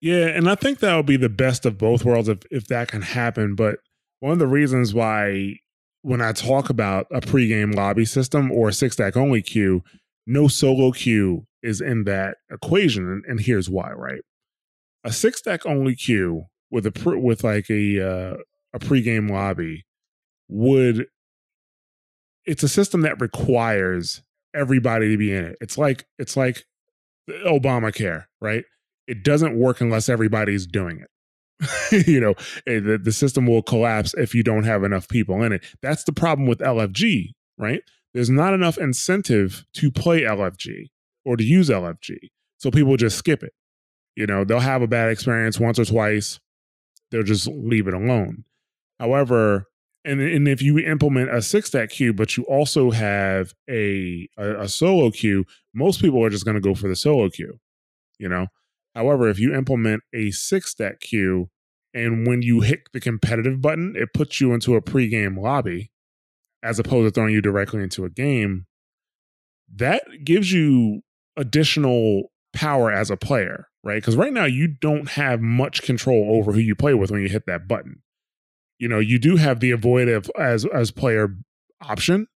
Yeah, 0.00 0.26
and 0.28 0.48
I 0.48 0.54
think 0.54 0.78
that 0.78 0.96
would 0.96 1.06
be 1.06 1.18
the 1.18 1.28
best 1.28 1.66
of 1.66 1.76
both 1.76 2.04
worlds 2.04 2.28
if 2.28 2.38
if 2.50 2.66
that 2.68 2.88
can 2.88 3.02
happen. 3.02 3.54
But 3.54 3.80
one 4.20 4.32
of 4.32 4.38
the 4.38 4.46
reasons 4.46 4.94
why 4.94 5.56
when 6.02 6.20
I 6.22 6.32
talk 6.32 6.70
about 6.70 7.06
a 7.10 7.20
pregame 7.20 7.74
lobby 7.74 8.04
system 8.04 8.50
or 8.50 8.68
a 8.68 8.72
six 8.72 8.94
stack 8.94 9.16
only 9.16 9.42
queue, 9.42 9.82
no 10.26 10.48
solo 10.48 10.92
queue 10.92 11.46
is 11.62 11.80
in 11.80 12.04
that 12.04 12.38
equation, 12.50 13.22
and, 13.26 13.40
here's 13.40 13.68
why. 13.68 13.92
Right, 13.92 14.22
a 15.04 15.12
six 15.12 15.38
stack 15.38 15.66
only 15.66 15.94
queue 15.94 16.44
with 16.70 16.86
a 16.86 16.92
pre, 16.92 17.18
with 17.18 17.44
like 17.44 17.68
a 17.70 18.00
uh, 18.00 18.36
a 18.72 18.78
pregame 18.78 19.30
lobby 19.30 19.84
would 20.48 21.06
it's 22.44 22.62
a 22.62 22.68
system 22.68 23.02
that 23.02 23.20
requires 23.20 24.22
everybody 24.54 25.10
to 25.10 25.16
be 25.16 25.32
in 25.32 25.44
it. 25.44 25.56
It's 25.60 25.78
like 25.78 26.06
it's 26.18 26.36
like 26.36 26.64
Obamacare, 27.28 28.24
right? 28.40 28.64
It 29.06 29.22
doesn't 29.22 29.58
work 29.58 29.80
unless 29.80 30.08
everybody's 30.08 30.66
doing 30.66 31.00
it. 31.00 31.08
you 32.06 32.20
know, 32.20 32.34
eh, 32.66 32.80
the, 32.80 33.00
the 33.02 33.12
system 33.12 33.46
will 33.46 33.62
collapse 33.62 34.14
if 34.14 34.34
you 34.34 34.42
don't 34.42 34.64
have 34.64 34.84
enough 34.84 35.08
people 35.08 35.42
in 35.42 35.52
it. 35.52 35.64
That's 35.82 36.04
the 36.04 36.12
problem 36.12 36.46
with 36.46 36.60
LFG, 36.60 37.32
right? 37.58 37.82
There's 38.14 38.30
not 38.30 38.54
enough 38.54 38.78
incentive 38.78 39.64
to 39.74 39.90
play 39.90 40.22
LFG 40.22 40.90
or 41.24 41.36
to 41.36 41.44
use 41.44 41.68
LFG. 41.68 42.16
So 42.58 42.70
people 42.70 42.96
just 42.96 43.18
skip 43.18 43.42
it. 43.42 43.52
You 44.16 44.26
know, 44.26 44.44
they'll 44.44 44.60
have 44.60 44.82
a 44.82 44.88
bad 44.88 45.10
experience 45.10 45.60
once 45.60 45.78
or 45.78 45.84
twice. 45.84 46.40
They'll 47.10 47.22
just 47.22 47.46
leave 47.46 47.86
it 47.86 47.94
alone. 47.94 48.44
However, 48.98 49.66
and 50.04 50.20
and 50.20 50.48
if 50.48 50.62
you 50.62 50.78
implement 50.78 51.34
a 51.34 51.42
six 51.42 51.68
stack 51.68 51.90
queue, 51.90 52.12
but 52.12 52.36
you 52.36 52.44
also 52.44 52.90
have 52.90 53.54
a, 53.68 54.28
a, 54.38 54.62
a 54.62 54.68
solo 54.68 55.10
queue, 55.10 55.44
most 55.74 56.00
people 56.00 56.24
are 56.24 56.30
just 56.30 56.44
going 56.44 56.54
to 56.54 56.60
go 56.60 56.74
for 56.74 56.88
the 56.88 56.96
solo 56.96 57.28
queue. 57.28 57.58
You 58.18 58.28
know, 58.28 58.46
however, 58.94 59.28
if 59.28 59.38
you 59.38 59.54
implement 59.54 60.02
a 60.14 60.30
six 60.30 60.70
stack 60.70 61.00
queue, 61.00 61.50
and 61.92 62.26
when 62.26 62.42
you 62.42 62.60
hit 62.60 62.80
the 62.92 63.00
competitive 63.00 63.60
button, 63.60 63.94
it 63.96 64.14
puts 64.14 64.40
you 64.40 64.52
into 64.52 64.76
a 64.76 64.82
pregame 64.82 65.40
lobby, 65.40 65.90
as 66.62 66.78
opposed 66.78 67.06
to 67.06 67.10
throwing 67.10 67.34
you 67.34 67.40
directly 67.40 67.82
into 67.82 68.04
a 68.04 68.10
game. 68.10 68.66
That 69.74 70.02
gives 70.24 70.52
you 70.52 71.02
additional 71.36 72.30
power 72.52 72.92
as 72.92 73.10
a 73.10 73.16
player, 73.16 73.68
right? 73.84 74.00
Because 74.00 74.16
right 74.16 74.32
now 74.32 74.44
you 74.44 74.68
don't 74.68 75.10
have 75.10 75.40
much 75.40 75.82
control 75.82 76.36
over 76.36 76.52
who 76.52 76.60
you 76.60 76.74
play 76.74 76.94
with 76.94 77.10
when 77.10 77.22
you 77.22 77.28
hit 77.28 77.46
that 77.46 77.68
button 77.68 78.02
you 78.80 78.88
know 78.88 78.98
you 78.98 79.18
do 79.20 79.36
have 79.36 79.60
the 79.60 79.70
avoidance 79.70 80.28
as 80.36 80.64
as 80.74 80.90
player 80.90 81.36
option 81.82 82.26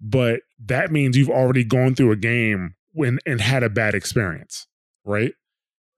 but 0.00 0.40
that 0.64 0.92
means 0.92 1.16
you've 1.16 1.28
already 1.28 1.64
gone 1.64 1.96
through 1.96 2.12
a 2.12 2.16
game 2.16 2.74
when 2.92 3.18
and 3.26 3.40
had 3.40 3.64
a 3.64 3.70
bad 3.70 3.94
experience 3.94 4.68
right 5.04 5.32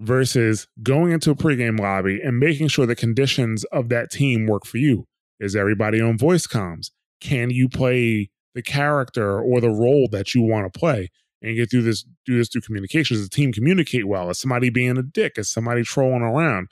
versus 0.05 0.67
going 0.83 1.13
into 1.13 1.31
a 1.31 1.35
pregame 1.35 1.79
lobby 1.79 2.21
and 2.23 2.39
making 2.39 2.69
sure 2.69 2.87
the 2.87 2.97
conditions 2.97 3.65
of 3.65 3.89
that 3.89 4.11
team 4.11 4.47
work 4.47 4.67
for 4.67 4.79
you. 4.79 5.07
Is 5.41 5.57
everybody 5.57 6.01
on 6.01 6.19
voice 6.19 6.47
comms? 6.47 6.91
Can 7.21 7.51
you 7.51 7.69
play 7.69 8.31
the 8.55 8.63
character 8.63 9.41
or 9.41 9.61
the 9.61 9.71
role 9.71 10.09
that 10.13 10.35
you 10.35 10.43
want 10.43 10.73
to 10.73 10.79
play 10.79 11.11
and 11.43 11.57
get 11.57 11.71
through 11.71 11.83
this 11.83 12.05
do 12.25 12.39
this 12.39 12.49
through 12.49 12.63
communications? 12.63 13.23
The 13.23 13.35
team 13.35 13.53
communicate 13.53 14.07
well? 14.07 14.31
Is 14.31 14.39
somebody 14.39 14.71
being 14.71 14.97
a 14.97 15.03
dick? 15.03 15.39
Is 15.39 15.51
somebody 15.51 15.83
trolling 15.83 16.23
around? 16.23 16.69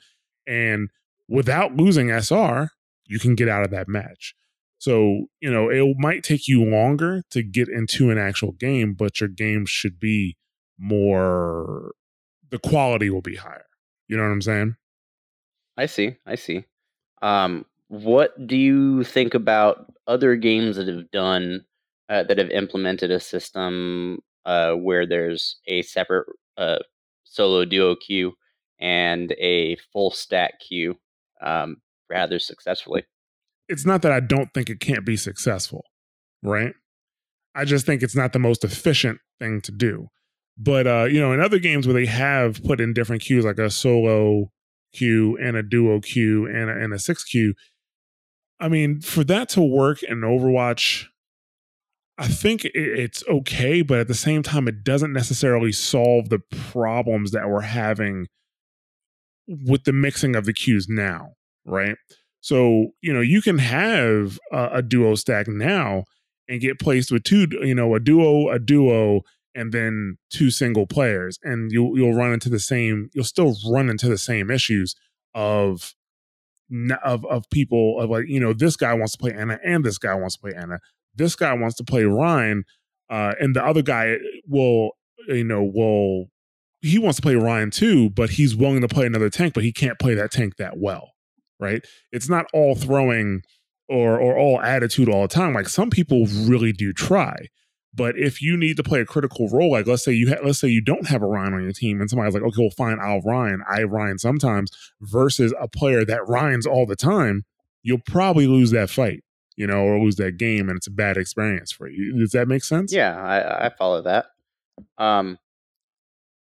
And 0.47 0.89
without 1.27 1.75
losing 1.75 2.09
sr 2.21 2.69
you 3.05 3.19
can 3.19 3.35
get 3.35 3.49
out 3.49 3.63
of 3.63 3.71
that 3.71 3.87
match. 3.87 4.35
So, 4.77 5.27
you 5.39 5.51
know, 5.51 5.69
it 5.69 5.95
might 5.97 6.23
take 6.23 6.47
you 6.47 6.63
longer 6.63 7.23
to 7.31 7.41
get 7.41 7.69
into 7.69 8.09
an 8.09 8.17
actual 8.17 8.51
game, 8.51 8.93
but 8.93 9.21
your 9.21 9.29
game 9.29 9.65
should 9.65 9.99
be 9.99 10.35
more, 10.77 11.93
the 12.53 12.59
quality 12.59 13.09
will 13.09 13.21
be 13.21 13.35
higher. 13.35 13.65
You 14.07 14.15
know 14.15 14.21
what 14.21 14.29
I'm 14.29 14.41
saying? 14.43 14.75
I 15.75 15.87
see. 15.87 16.17
I 16.27 16.35
see. 16.35 16.65
Um, 17.23 17.65
what 17.87 18.45
do 18.45 18.55
you 18.55 19.03
think 19.03 19.33
about 19.33 19.91
other 20.05 20.35
games 20.35 20.75
that 20.75 20.87
have 20.87 21.09
done, 21.09 21.65
uh, 22.09 22.21
that 22.23 22.37
have 22.37 22.51
implemented 22.51 23.09
a 23.09 23.19
system 23.19 24.19
uh, 24.45 24.73
where 24.73 25.07
there's 25.07 25.57
a 25.67 25.81
separate 25.81 26.27
uh, 26.55 26.77
solo 27.23 27.65
duo 27.65 27.95
queue 27.95 28.33
and 28.79 29.31
a 29.39 29.75
full 29.91 30.11
stack 30.11 30.59
queue? 30.59 30.95
Um, 31.41 31.77
rather 32.07 32.37
successfully. 32.37 33.03
It's 33.67 33.85
not 33.85 34.03
that 34.03 34.11
I 34.11 34.19
don't 34.19 34.53
think 34.53 34.69
it 34.69 34.79
can't 34.79 35.07
be 35.07 35.17
successful, 35.17 35.85
right? 36.43 36.75
I 37.55 37.65
just 37.65 37.87
think 37.87 38.03
it's 38.03 38.15
not 38.15 38.31
the 38.31 38.37
most 38.37 38.63
efficient 38.63 39.21
thing 39.39 39.59
to 39.61 39.71
do. 39.71 40.09
But 40.57 40.87
uh, 40.87 41.05
you 41.05 41.19
know, 41.19 41.33
in 41.33 41.39
other 41.39 41.59
games 41.59 41.87
where 41.87 41.93
they 41.93 42.05
have 42.05 42.63
put 42.63 42.79
in 42.79 42.93
different 42.93 43.21
queues, 43.21 43.45
like 43.45 43.59
a 43.59 43.69
solo 43.69 44.51
queue 44.93 45.37
and 45.41 45.57
a 45.57 45.63
duo 45.63 45.99
queue 45.99 46.45
and 46.45 46.69
a, 46.69 46.73
and 46.73 46.93
a 46.93 46.99
six 46.99 47.23
queue, 47.23 47.53
I 48.59 48.69
mean, 48.69 49.01
for 49.01 49.23
that 49.23 49.49
to 49.49 49.61
work 49.61 50.03
in 50.03 50.21
Overwatch, 50.21 51.05
I 52.17 52.27
think 52.27 52.65
it's 52.65 53.23
okay, 53.27 53.81
but 53.81 53.99
at 53.99 54.07
the 54.07 54.13
same 54.13 54.43
time, 54.43 54.67
it 54.67 54.83
doesn't 54.83 55.13
necessarily 55.13 55.71
solve 55.71 56.29
the 56.29 56.39
problems 56.71 57.31
that 57.31 57.49
we're 57.49 57.61
having 57.61 58.27
with 59.47 59.83
the 59.83 59.93
mixing 59.93 60.35
of 60.35 60.45
the 60.45 60.53
queues 60.53 60.87
now 60.87 61.31
right? 61.65 61.95
So, 62.41 62.87
you 63.01 63.13
know, 63.13 63.21
you 63.21 63.41
can 63.41 63.57
have 63.57 64.39
a, 64.51 64.69
a 64.73 64.81
duo 64.81 65.15
stack 65.15 65.47
now 65.47 66.03
and 66.49 66.61
get 66.61 66.79
placed 66.79 67.11
with 67.11 67.23
two, 67.23 67.47
you 67.61 67.75
know, 67.75 67.95
a 67.95 67.99
duo, 67.99 68.49
a 68.49 68.59
duo, 68.59 69.21
and 69.55 69.71
then 69.71 70.17
two 70.29 70.49
single 70.49 70.87
players, 70.87 71.37
and 71.43 71.71
you'll 71.71 71.97
you'll 71.97 72.13
run 72.13 72.33
into 72.33 72.49
the 72.49 72.59
same. 72.59 73.09
You'll 73.13 73.23
still 73.23 73.55
run 73.69 73.89
into 73.89 74.07
the 74.07 74.17
same 74.17 74.49
issues 74.51 74.95
of 75.33 75.93
of 77.03 77.25
of 77.25 77.49
people 77.51 77.99
of 77.99 78.09
like 78.09 78.27
you 78.27 78.39
know 78.39 78.53
this 78.53 78.75
guy 78.75 78.93
wants 78.93 79.13
to 79.13 79.17
play 79.17 79.33
Ana 79.33 79.59
and 79.63 79.83
this 79.83 79.97
guy 79.97 80.15
wants 80.15 80.35
to 80.35 80.41
play 80.41 80.53
Ana 80.55 80.79
This 81.13 81.35
guy 81.35 81.53
wants 81.53 81.75
to 81.77 81.83
play 81.83 82.03
Rein 82.03 82.63
uh, 83.09 83.33
and 83.39 83.55
the 83.55 83.63
other 83.63 83.81
guy 83.81 84.17
will 84.47 84.91
you 85.27 85.43
know 85.43 85.61
will 85.63 86.29
he 86.81 86.97
wants 86.99 87.17
to 87.17 87.21
play 87.21 87.35
Rein 87.35 87.69
too, 87.69 88.09
but 88.09 88.31
he's 88.31 88.55
willing 88.55 88.81
to 88.81 88.87
play 88.87 89.05
another 89.05 89.29
tank, 89.29 89.53
but 89.53 89.63
he 89.63 89.71
can't 89.71 89.99
play 89.99 90.15
that 90.15 90.31
tank 90.31 90.55
that 90.57 90.77
well 90.77 91.13
right? 91.63 91.85
It's 92.11 92.29
not 92.29 92.45
all 92.53 92.75
throwing 92.75 93.41
or 93.89 94.19
or 94.19 94.37
all 94.37 94.61
attitude 94.61 95.09
all 95.09 95.23
the 95.23 95.27
time. 95.27 95.53
Like 95.53 95.69
some 95.69 95.89
people 95.89 96.25
really 96.25 96.73
do 96.73 96.93
try. 96.93 97.35
But 97.95 98.17
if 98.17 98.41
you 98.41 98.57
need 98.57 98.77
to 98.77 98.83
play 98.83 99.01
a 99.01 99.05
critical 99.05 99.49
role, 99.49 99.71
like 99.71 99.85
let's 99.85 100.03
say 100.03 100.11
you 100.11 100.29
ha- 100.29 100.41
let's 100.43 100.59
say 100.59 100.67
you 100.67 100.81
don't 100.81 101.07
have 101.07 101.21
a 101.21 101.27
Rein 101.27 101.53
on 101.53 101.61
your 101.61 101.71
team, 101.71 102.01
and 102.01 102.09
somebody's 102.09 102.33
like, 102.33 102.43
okay, 102.43 102.61
well, 102.61 102.69
fine, 102.71 102.97
I'll 102.99 103.21
Rein. 103.21 103.61
I 103.69 103.81
Rein 103.81 104.17
sometimes, 104.17 104.71
versus 105.01 105.53
a 105.59 105.67
player 105.67 106.03
that 106.05 106.27
Reins 106.27 106.65
all 106.65 106.85
the 106.85 106.95
time, 106.95 107.43
you'll 107.83 107.99
probably 107.99 108.47
lose 108.47 108.71
that 108.71 108.89
fight, 108.89 109.23
you 109.55 109.67
know, 109.67 109.83
or 109.83 109.99
lose 109.99 110.15
that 110.15 110.37
game, 110.37 110.69
and 110.69 110.77
it's 110.77 110.87
a 110.87 110.91
bad 110.91 111.17
experience 111.17 111.71
for 111.71 111.87
you. 111.87 112.17
Does 112.17 112.31
that 112.31 112.47
make 112.47 112.63
sense? 112.63 112.91
Yeah, 112.91 113.15
I, 113.15 113.67
I 113.67 113.69
follow 113.69 114.01
that. 114.01 114.25
Um, 114.97 115.37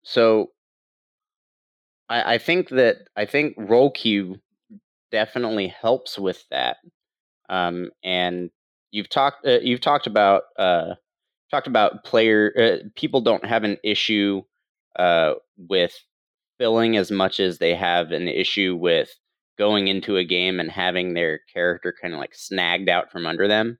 so 0.03 0.51
I, 2.07 2.35
I 2.35 2.37
think 2.37 2.69
that 2.69 3.07
I 3.15 3.25
think 3.25 3.55
role 3.57 3.91
queue 3.91 4.39
definitely 5.11 5.67
helps 5.67 6.17
with 6.17 6.45
that. 6.49 6.77
Um, 7.49 7.91
and 8.03 8.49
you've 8.91 9.09
talked 9.09 9.45
uh, 9.45 9.59
you've 9.61 9.81
talked 9.81 10.07
about 10.07 10.43
uh, 10.57 10.95
talked 11.53 11.67
about 11.67 12.03
player 12.03 12.51
uh, 12.57 12.87
people 12.95 13.21
don't 13.21 13.45
have 13.45 13.63
an 13.63 13.77
issue 13.83 14.41
uh, 14.97 15.33
with 15.69 15.95
filling 16.57 16.97
as 16.97 17.11
much 17.11 17.39
as 17.39 17.59
they 17.59 17.75
have 17.75 18.11
an 18.11 18.27
issue 18.27 18.75
with 18.75 19.09
going 19.57 19.87
into 19.87 20.17
a 20.17 20.23
game 20.23 20.59
and 20.59 20.71
having 20.71 21.13
their 21.13 21.41
character 21.53 21.93
kind 22.01 22.11
of 22.11 22.19
like 22.19 22.33
snagged 22.33 22.89
out 22.89 23.11
from 23.11 23.27
under 23.27 23.47
them. 23.47 23.77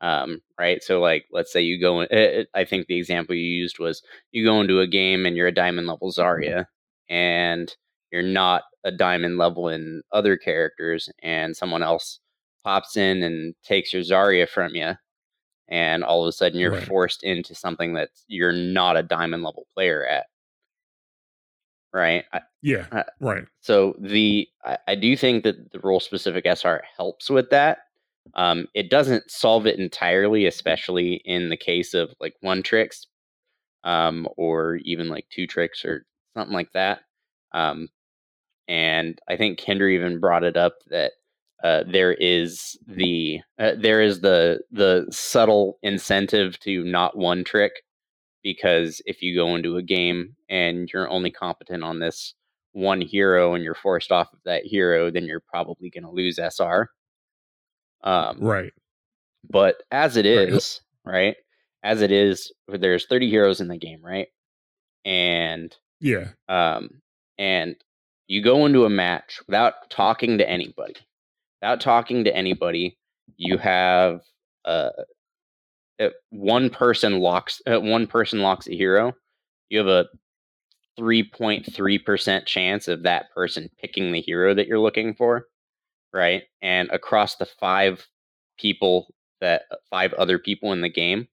Um, 0.00 0.40
right. 0.58 0.82
So, 0.82 1.00
like, 1.00 1.26
let's 1.30 1.52
say 1.52 1.62
you 1.62 1.80
go. 1.80 2.00
In, 2.00 2.08
uh, 2.10 2.42
I 2.54 2.64
think 2.64 2.88
the 2.88 2.98
example 2.98 3.36
you 3.36 3.42
used 3.42 3.78
was 3.78 4.02
you 4.32 4.44
go 4.44 4.60
into 4.60 4.80
a 4.80 4.86
game 4.86 5.26
and 5.26 5.36
you're 5.36 5.46
a 5.46 5.52
diamond 5.52 5.86
level 5.86 6.10
Zarya, 6.10 6.66
and 7.08 7.72
you're 8.10 8.22
not 8.22 8.62
a 8.82 8.90
diamond 8.90 9.38
level 9.38 9.68
in 9.68 10.02
other 10.12 10.36
characters, 10.36 11.08
and 11.22 11.56
someone 11.56 11.84
else 11.84 12.18
pops 12.64 12.96
in 12.96 13.22
and 13.22 13.54
takes 13.62 13.92
your 13.92 14.02
Zarya 14.02 14.48
from 14.48 14.74
you, 14.74 14.94
and 15.68 16.04
all 16.04 16.22
of 16.24 16.28
a 16.28 16.32
sudden 16.32 16.58
you're 16.60 16.72
Right. 16.72 16.88
forced 16.88 17.22
into 17.22 17.54
something 17.54 17.94
that 17.94 18.10
you're 18.28 18.52
not 18.52 18.96
a 18.96 19.02
diamond 19.02 19.42
level 19.42 19.66
player 19.74 20.04
at. 20.06 20.26
Right. 21.92 22.24
I, 22.32 22.40
Yeah, 22.62 22.88
Uh, 22.90 23.04
right. 23.20 23.44
so 23.60 23.94
the 24.00 24.48
I, 24.64 24.78
I 24.88 24.94
do 24.94 25.16
think 25.16 25.44
that 25.44 25.72
the 25.72 25.80
role 25.80 26.00
specific 26.00 26.46
SR 26.46 26.82
helps 26.96 27.30
with 27.30 27.50
that. 27.50 27.80
Um, 28.34 28.68
it 28.74 28.90
doesn't 28.90 29.30
solve 29.30 29.66
it 29.66 29.78
entirely, 29.78 30.46
especially 30.46 31.16
in 31.24 31.50
the 31.50 31.56
case 31.56 31.94
of 31.94 32.14
like 32.20 32.34
one 32.40 32.62
tricks, 32.62 33.06
um, 33.84 34.28
or 34.36 34.76
even 34.78 35.08
like 35.08 35.28
two 35.30 35.46
tricks 35.46 35.84
or 35.84 36.06
something 36.36 36.54
like 36.54 36.72
that. 36.74 37.02
Um, 37.52 37.88
and 38.68 39.20
I 39.28 39.36
think 39.36 39.60
Kendra 39.60 39.92
even 39.92 40.20
brought 40.20 40.44
it 40.44 40.56
up 40.56 40.74
that 40.90 41.12
uh, 41.64 41.82
there 41.88 42.12
is 42.12 42.78
the 42.86 43.40
uh, 43.58 43.72
there 43.80 44.02
is 44.02 44.20
the 44.20 44.60
the 44.70 45.06
subtle 45.10 45.78
incentive 45.82 46.60
to 46.60 46.84
not 46.84 47.16
one 47.16 47.42
trick 47.42 47.72
because 48.42 49.00
if 49.06 49.22
you 49.22 49.34
go 49.34 49.56
into 49.56 49.78
a 49.78 49.82
game 49.82 50.36
and 50.50 50.90
you're 50.92 51.08
only 51.08 51.30
competent 51.30 51.82
on 51.82 51.98
this 51.98 52.34
one 52.72 53.00
hero 53.00 53.54
and 53.54 53.64
you're 53.64 53.74
forced 53.74 54.12
off 54.12 54.30
of 54.34 54.40
that 54.44 54.64
hero, 54.66 55.10
then 55.10 55.24
you're 55.24 55.40
probably 55.40 55.88
going 55.88 56.04
to 56.04 56.10
lose 56.10 56.38
SR. 56.38 56.90
Um, 58.02 58.36
Right. 58.40 58.72
but 59.48 59.82
as 59.90 60.18
it 60.18 60.26
is, 60.26 60.80
Right. 61.04 61.12
right? 61.12 61.36
As 61.82 62.02
it 62.02 62.12
is, 62.12 62.52
there's 62.68 63.06
30 63.06 63.30
heroes 63.30 63.62
in 63.62 63.68
the 63.68 63.78
game, 63.78 64.04
right? 64.04 64.28
And 65.06 65.74
Yeah. 66.00 66.28
um, 66.48 67.00
and 67.38 67.76
you 68.26 68.42
go 68.42 68.66
into 68.66 68.84
a 68.84 68.90
match 68.90 69.40
without 69.46 69.88
talking 69.90 70.38
to 70.38 70.48
anybody. 70.48 70.96
Without 71.64 71.80
talking 71.80 72.24
to 72.24 72.36
anybody, 72.36 72.98
you 73.38 73.56
have 73.56 74.20
uh, 74.66 74.90
uh, 75.98 76.10
one 76.28 76.68
person 76.68 77.20
locks 77.20 77.62
uh, 77.66 77.80
one 77.80 78.06
person 78.06 78.40
locks 78.42 78.68
a 78.68 78.76
hero. 78.76 79.14
You 79.70 79.78
have 79.78 79.86
a 79.86 80.04
3.3% 81.00 82.44
chance 82.44 82.86
of 82.86 83.04
that 83.04 83.30
person 83.34 83.70
picking 83.80 84.12
the 84.12 84.20
hero 84.20 84.52
that 84.52 84.66
you're 84.66 84.78
looking 84.78 85.14
for, 85.14 85.46
right? 86.12 86.42
And 86.60 86.90
across 86.90 87.36
the 87.36 87.46
five 87.46 88.06
people 88.58 89.14
that 89.40 89.62
five 89.88 90.12
other 90.12 90.38
people 90.38 90.70
in 90.74 90.82
the 90.82 90.90
game, 90.90 91.28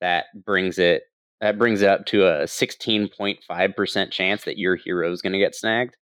that 0.00 0.24
brings 0.44 0.80
it 0.80 1.04
that 1.40 1.56
brings 1.56 1.82
it 1.82 1.88
up 1.88 2.04
to 2.06 2.26
a 2.26 2.46
16.5% 2.46 4.10
chance 4.10 4.42
that 4.42 4.58
your 4.58 4.74
hero 4.74 5.12
is 5.12 5.22
going 5.22 5.34
to 5.34 5.38
get 5.38 5.54
snagged. 5.54 5.96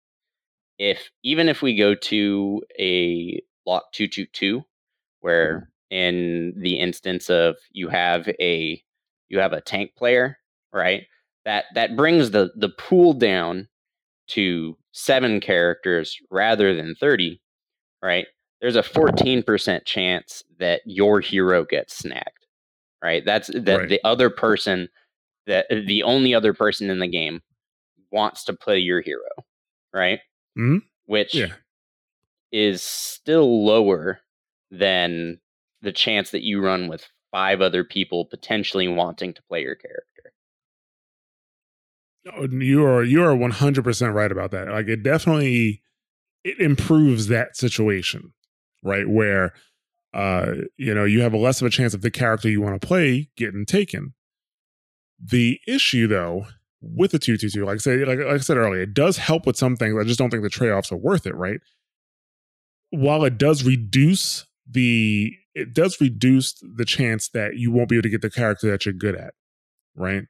If 0.79 1.11
even 1.23 1.51
if 1.51 1.61
we 1.61 1.77
go 1.77 1.95
to 1.95 2.63
a 2.81 3.43
lock 3.67 3.93
222 3.93 4.63
where 5.21 5.69
in 5.91 6.53
the 6.57 6.79
instance 6.79 7.31
of 7.31 7.57
you 7.73 7.89
have 7.89 8.29
a 8.41 8.83
you 9.29 9.39
have 9.39 9.53
a 9.53 9.61
tank 9.61 9.93
player, 9.97 10.39
right? 10.73 11.05
That 11.45 11.67
that 11.75 11.97
brings 11.97 12.31
the 12.33 12.51
the 12.57 12.69
pool 12.71 13.13
down 13.13 13.69
to 14.29 14.77
7 14.93 15.41
characters 15.41 16.19
rather 16.31 16.75
than 16.75 16.95
30, 16.97 17.41
right? 18.03 18.27
There's 18.61 18.77
a 18.77 18.83
14% 18.83 19.85
chance 19.85 20.43
that 20.59 20.83
your 20.87 21.21
hero 21.21 21.65
gets 21.65 21.97
snagged. 21.97 22.31
Right? 23.03 23.25
That's 23.25 23.49
that 23.49 23.79
Right. 23.81 23.89
the 23.89 24.01
other 24.05 24.31
person 24.31 24.89
that 25.47 25.67
the 25.71 26.03
only 26.03 26.35
other 26.35 26.55
person 26.55 26.91
in 26.91 26.99
the 26.99 27.07
game 27.09 27.43
wants 28.11 28.45
to 28.45 28.55
play 28.55 28.79
your 28.79 29.01
hero, 29.03 29.29
right? 29.93 30.21
Mhm. 30.59 30.83
Which 31.07 31.35
Yeah. 31.35 31.55
Is 32.53 32.83
still 32.83 33.65
lower 33.65 34.21
than 34.71 35.39
the 35.83 35.93
chance 35.93 36.31
that 36.31 36.43
you 36.43 36.61
run 36.61 36.89
with 36.89 37.07
five 37.31 37.61
other 37.61 37.85
people 37.85 38.25
potentially 38.25 38.89
wanting 38.89 39.35
to 39.35 39.43
play 39.49 39.63
your 39.63 39.75
character. 39.75 40.33
You 42.51 42.85
are 42.85 43.05
you 43.05 43.23
are 43.23 43.37
one 43.37 43.53
hundred 43.53 43.85
percent 43.85 44.15
right 44.15 44.33
about 44.33 44.51
that. 44.51 44.69
Like 44.69 44.89
it 44.89 45.03
definitely 45.03 45.83
it 46.43 46.59
improves 46.61 47.29
that 47.29 47.57
situation, 47.57 48.33
right? 48.83 49.09
Where 49.09 49.53
uh 50.15 50.55
you 50.77 50.95
know 50.95 51.05
you 51.05 51.21
have 51.21 51.35
a 51.35 51.39
less 51.39 51.61
of 51.61 51.67
a 51.67 51.71
chance 51.71 51.95
of 51.95 52.03
the 52.03 52.11
character 52.11 52.49
you 52.49 52.61
want 52.61 52.81
to 52.81 52.87
play 52.87 53.29
getting 53.37 53.65
taken. 53.65 54.15
The 55.23 55.61
issue 55.69 56.07
though 56.09 56.47
with 56.81 57.13
the 57.13 57.19
two 57.19 57.37
two 57.37 57.49
two, 57.49 57.65
like 57.65 57.77
I 57.77 57.79
said, 57.79 58.09
like, 58.09 58.19
like 58.19 58.27
I 58.27 58.39
said 58.39 58.57
earlier, 58.57 58.83
it 58.83 58.95
does 58.95 59.19
help 59.19 59.47
with 59.47 59.57
some 59.57 59.77
things. 59.77 59.95
I 59.99 60.05
just 60.05 60.19
don't 60.19 60.31
think 60.31 60.43
the 60.43 60.49
trade 60.51 60.71
offs 60.71 60.91
are 60.91 60.97
worth 60.97 61.27
it, 61.27 61.35
right? 61.35 61.61
While 62.91 63.25
it 63.25 63.39
does 63.39 63.65
reduce 63.65 64.47
the 64.69 65.33
it 65.55 65.75
does 65.75 66.01
reduce 66.01 66.55
the 66.61 66.85
chance 66.85 67.29
that 67.31 67.57
you 67.57 67.71
won't 67.71 67.89
be 67.89 67.97
able 67.97 68.03
to 68.03 68.09
get 68.11 68.23
the 68.23 68.31
character 68.31 68.71
that 68.71 68.85
you're 68.85 68.93
good 68.93 69.17
at, 69.17 69.35
right? 69.95 70.25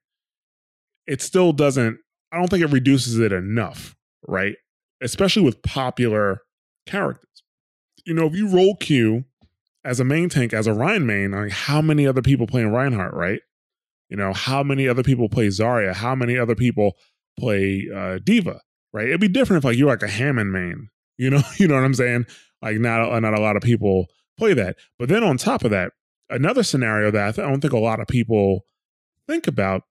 it 1.07 1.23
still 1.23 1.53
doesn't 1.53 1.99
i 2.33 2.37
don't 2.37 2.49
think 2.51 2.63
it 2.63 2.73
reduces 2.73 3.19
it 3.19 3.33
enough 3.33 3.95
right? 4.29 4.57
Especially 5.01 5.43
with 5.43 5.63
popular 5.63 6.41
characters. 6.87 7.43
You 8.05 8.15
know 8.15 8.27
if 8.27 8.35
you 8.35 8.49
role 8.49 8.77
q 8.77 9.25
as 9.85 10.01
a 10.01 10.05
main 10.05 10.29
tank 10.29 10.53
as 10.53 10.67
a 10.67 10.73
Rein 10.75 11.07
main 11.07 11.33
like 11.33 11.53
how 11.53 11.81
many 11.81 12.07
other 12.07 12.23
people 12.23 12.47
playing 12.47 12.73
reinhardt 12.73 13.15
right? 13.15 13.41
You 14.09 14.17
know 14.17 14.33
how 14.33 14.63
many 14.63 14.89
other 14.89 15.03
people 15.03 15.29
play 15.29 15.49
zarya? 15.49 15.95
How 15.95 16.15
many 16.15 16.39
other 16.39 16.55
people 16.55 16.97
play 17.39 17.89
uh 17.95 18.19
D.Va 18.23 18.61
right? 18.93 19.07
It'd 19.07 19.21
be 19.21 19.29
different 19.29 19.61
if 19.61 19.65
like 19.65 19.77
you're 19.77 19.89
like 19.89 20.03
a 20.03 20.09
hammond 20.09 20.53
main 20.53 20.89
you 21.19 21.31
know 21.31 21.43
you 21.57 21.67
know 21.67 21.75
what 21.75 21.85
i'm 21.85 21.95
saying 21.95 22.27
like 22.63 22.79
not 22.79 23.21
not 23.21 23.35
a 23.35 23.41
lot 23.41 23.57
of 23.57 23.63
people 23.63 24.07
play 24.39 24.55
that 24.55 24.77
but 24.99 25.09
then 25.09 25.23
on 25.25 25.37
top 25.37 25.65
of 25.65 25.71
that 25.71 25.93
another 26.31 26.63
scenario 26.63 27.11
that 27.11 27.39
I, 27.39 27.43
don't 27.43 27.61
think 27.61 27.73
a 27.73 27.79
lot 27.79 28.01
of 28.01 28.07
people 28.07 28.65
think 29.29 29.47
about 29.47 29.83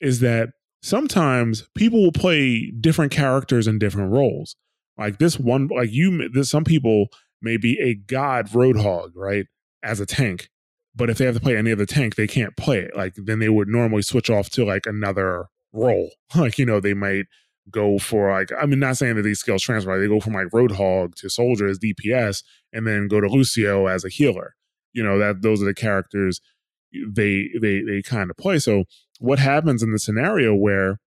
is 0.00 0.20
that 0.20 0.50
sometimes 0.82 1.68
people 1.74 2.02
will 2.02 2.12
play 2.12 2.70
different 2.70 3.12
characters 3.12 3.66
in 3.66 3.78
different 3.78 4.12
roles. 4.12 4.56
Like 4.96 5.18
this 5.18 5.38
one, 5.38 5.68
like 5.68 5.90
you, 5.90 6.28
this, 6.28 6.50
some 6.50 6.64
people 6.64 7.06
may 7.42 7.56
be 7.56 7.78
a 7.80 7.94
god 7.94 8.48
roadhog, 8.50 9.10
right, 9.16 9.46
as 9.82 10.00
a 10.00 10.06
tank. 10.06 10.50
But 10.94 11.10
if 11.10 11.18
they 11.18 11.24
have 11.24 11.34
to 11.34 11.40
play 11.40 11.56
any 11.56 11.72
other 11.72 11.86
tank, 11.86 12.14
they 12.14 12.28
can't 12.28 12.56
play 12.56 12.78
it. 12.78 12.96
Like 12.96 13.14
then 13.16 13.40
they 13.40 13.48
would 13.48 13.66
normally 13.66 14.02
switch 14.02 14.30
off 14.30 14.50
to 14.50 14.64
like 14.64 14.86
another 14.86 15.46
role. 15.72 16.10
Like 16.36 16.58
you 16.58 16.66
know, 16.66 16.80
they 16.80 16.94
might 16.94 17.26
go 17.70 17.98
for 17.98 18.30
like 18.30 18.50
I 18.58 18.66
mean, 18.66 18.78
not 18.78 18.96
saying 18.96 19.16
that 19.16 19.22
these 19.22 19.40
skills 19.40 19.62
transfer. 19.62 19.98
They 19.98 20.08
go 20.08 20.20
from 20.20 20.34
like 20.34 20.48
roadhog 20.48 21.14
to 21.16 21.30
soldier 21.30 21.66
as 21.66 21.78
DPS, 21.78 22.42
and 22.72 22.86
then 22.86 23.08
go 23.08 23.20
to 23.20 23.28
Lucio 23.28 23.86
as 23.86 24.04
a 24.04 24.08
healer. 24.08 24.54
You 24.92 25.02
know 25.02 25.18
that 25.18 25.42
those 25.42 25.62
are 25.62 25.66
the 25.66 25.74
characters 25.74 26.40
they 26.92 27.50
they 27.60 27.80
they 27.80 28.02
kind 28.02 28.30
of 28.30 28.36
play. 28.36 28.58
So 28.58 28.84
what 29.18 29.38
happens 29.38 29.82
in 29.82 29.92
the 29.92 29.98
scenario 29.98 30.54
where 30.54 30.98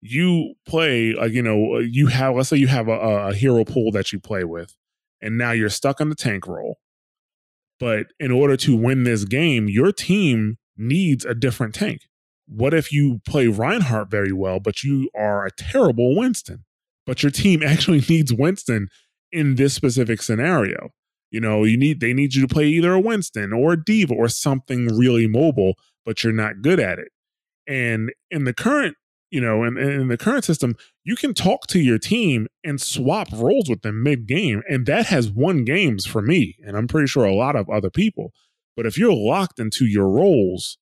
you 0.00 0.54
play 0.66 1.14
like 1.14 1.32
you 1.32 1.42
know 1.42 1.78
you 1.78 2.06
have 2.06 2.36
let's 2.36 2.48
say 2.48 2.56
you 2.56 2.68
have 2.68 2.88
a, 2.88 2.92
a 2.92 3.34
hero 3.34 3.64
pool 3.64 3.90
that 3.90 4.12
you 4.12 4.20
play 4.20 4.44
with 4.44 4.74
and 5.20 5.38
now 5.38 5.52
you're 5.52 5.68
stuck 5.68 6.00
on 6.00 6.10
the 6.10 6.14
tank 6.14 6.46
role 6.46 6.78
but 7.80 8.06
in 8.20 8.30
order 8.30 8.56
to 8.56 8.76
win 8.76 9.04
this 9.04 9.24
game 9.24 9.68
your 9.68 9.90
team 9.92 10.58
needs 10.76 11.24
a 11.24 11.34
different 11.34 11.74
tank 11.74 12.02
what 12.46 12.74
if 12.74 12.92
you 12.92 13.20
play 13.26 13.46
reinhardt 13.46 14.10
very 14.10 14.32
well 14.32 14.60
but 14.60 14.82
you 14.82 15.10
are 15.14 15.44
a 15.44 15.50
terrible 15.50 16.16
winston 16.16 16.64
but 17.04 17.22
your 17.22 17.30
team 17.30 17.62
actually 17.66 18.02
needs 18.08 18.32
winston 18.32 18.88
in 19.32 19.56
this 19.56 19.74
specific 19.74 20.22
scenario 20.22 20.90
you 21.30 21.40
know 21.40 21.64
you 21.64 21.76
need 21.76 22.00
they 22.00 22.12
need 22.12 22.34
you 22.34 22.46
to 22.46 22.52
play 22.52 22.66
either 22.66 22.92
a 22.92 23.00
winston 23.00 23.52
or 23.52 23.72
a 23.72 23.84
D.Va 23.84 24.14
or 24.14 24.28
something 24.28 24.86
really 24.96 25.26
mobile 25.26 25.74
but 26.04 26.22
you're 26.22 26.32
not 26.32 26.62
good 26.62 26.78
at 26.78 26.98
it 26.98 27.08
and 27.66 28.12
in 28.30 28.44
the 28.44 28.54
current, 28.54 28.96
you 29.30 29.40
know, 29.40 29.64
in, 29.64 29.76
in 29.76 30.08
the 30.08 30.16
current 30.16 30.44
system, 30.44 30.76
you 31.04 31.16
can 31.16 31.34
talk 31.34 31.66
to 31.68 31.80
your 31.80 31.98
team 31.98 32.46
and 32.64 32.80
swap 32.80 33.28
roles 33.32 33.68
with 33.68 33.82
them 33.82 34.02
mid 34.02 34.26
game. 34.26 34.62
And 34.68 34.86
that 34.86 35.06
has 35.06 35.30
won 35.30 35.64
games 35.64 36.06
for 36.06 36.22
me. 36.22 36.56
And 36.64 36.76
I'm 36.76 36.86
pretty 36.86 37.08
sure 37.08 37.24
a 37.24 37.34
lot 37.34 37.56
of 37.56 37.68
other 37.68 37.90
people. 37.90 38.32
But 38.76 38.86
if 38.86 38.98
you're 38.98 39.14
locked 39.14 39.58
into 39.58 39.86
your 39.86 40.08
roles, 40.08 40.78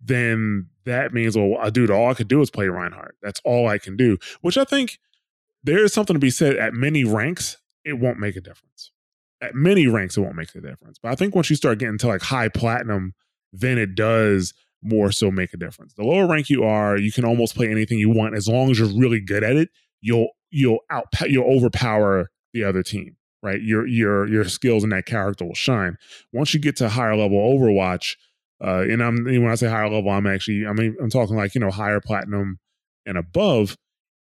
then 0.00 0.68
that 0.84 1.12
means, 1.12 1.36
well, 1.36 1.56
uh, 1.60 1.70
dude, 1.70 1.90
all 1.90 2.10
I 2.10 2.14
could 2.14 2.28
do 2.28 2.40
is 2.40 2.50
play 2.50 2.68
Reinhardt. 2.68 3.16
That's 3.22 3.40
all 3.44 3.68
I 3.68 3.78
can 3.78 3.96
do, 3.96 4.18
which 4.40 4.58
I 4.58 4.64
think 4.64 4.98
there 5.62 5.82
is 5.82 5.92
something 5.92 6.14
to 6.14 6.20
be 6.20 6.30
said 6.30 6.56
at 6.56 6.74
many 6.74 7.04
ranks, 7.04 7.56
it 7.84 7.94
won't 7.94 8.18
make 8.18 8.36
a 8.36 8.40
difference. 8.40 8.92
At 9.40 9.54
many 9.54 9.86
ranks, 9.86 10.16
it 10.16 10.20
won't 10.20 10.36
make 10.36 10.54
a 10.54 10.60
difference. 10.60 10.98
But 11.02 11.12
I 11.12 11.14
think 11.14 11.34
once 11.34 11.50
you 11.50 11.56
start 11.56 11.78
getting 11.78 11.98
to 11.98 12.08
like 12.08 12.22
high 12.22 12.48
platinum, 12.48 13.14
then 13.52 13.78
it 13.78 13.94
does 13.94 14.54
more 14.82 15.10
so 15.10 15.30
make 15.30 15.54
a 15.54 15.56
difference. 15.56 15.94
The 15.94 16.04
lower 16.04 16.26
rank 16.26 16.50
you 16.50 16.64
are, 16.64 16.98
you 16.98 17.10
can 17.10 17.24
almost 17.24 17.56
play 17.56 17.70
anything 17.70 17.98
you 17.98 18.10
want 18.10 18.36
as 18.36 18.46
long 18.46 18.70
as 18.70 18.78
you're 18.78 18.88
really 18.88 19.20
good 19.20 19.42
at 19.42 19.56
it. 19.56 19.70
You'll 20.00 20.28
you'll 20.50 20.80
out 20.90 21.06
you'll 21.26 21.50
overpower 21.56 22.30
the 22.52 22.64
other 22.64 22.82
team, 22.82 23.16
right? 23.42 23.60
Your 23.60 23.86
your 23.86 24.28
your 24.28 24.44
skills 24.44 24.84
in 24.84 24.90
that 24.90 25.06
character 25.06 25.44
will 25.46 25.54
shine. 25.54 25.96
Once 26.32 26.52
you 26.52 26.60
get 26.60 26.76
to 26.76 26.90
higher 26.90 27.16
level 27.16 27.38
Overwatch, 27.38 28.16
uh, 28.62 28.84
and 28.88 29.02
I'm 29.02 29.24
when 29.24 29.48
I 29.48 29.54
say 29.54 29.68
higher 29.68 29.88
level, 29.88 30.10
I'm 30.10 30.26
actually 30.26 30.66
I 30.66 30.72
mean 30.72 30.96
I'm 31.00 31.10
talking 31.10 31.36
like 31.36 31.54
you 31.54 31.60
know 31.60 31.70
higher 31.70 32.00
platinum 32.00 32.58
and 33.06 33.18
above. 33.18 33.76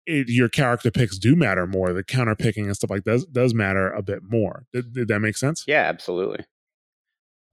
It, 0.08 0.30
your 0.30 0.50
character 0.50 0.90
picks 0.90 1.20
do 1.20 1.36
matter 1.36 1.68
more. 1.68 1.94
The 1.94 2.04
counter 2.04 2.36
picking 2.36 2.66
and 2.66 2.76
stuff 2.76 2.90
like 2.90 3.04
that 3.04 3.12
does, 3.12 3.26
does 3.26 3.54
matter 3.54 3.92
a 3.92 4.02
bit 4.02 4.24
more. 4.28 4.66
Did, 4.74 4.94
did 4.94 5.08
that 5.10 5.20
make 5.20 5.38
sense? 5.38 5.64
Yeah, 5.68 5.84
absolutely. 5.84 6.44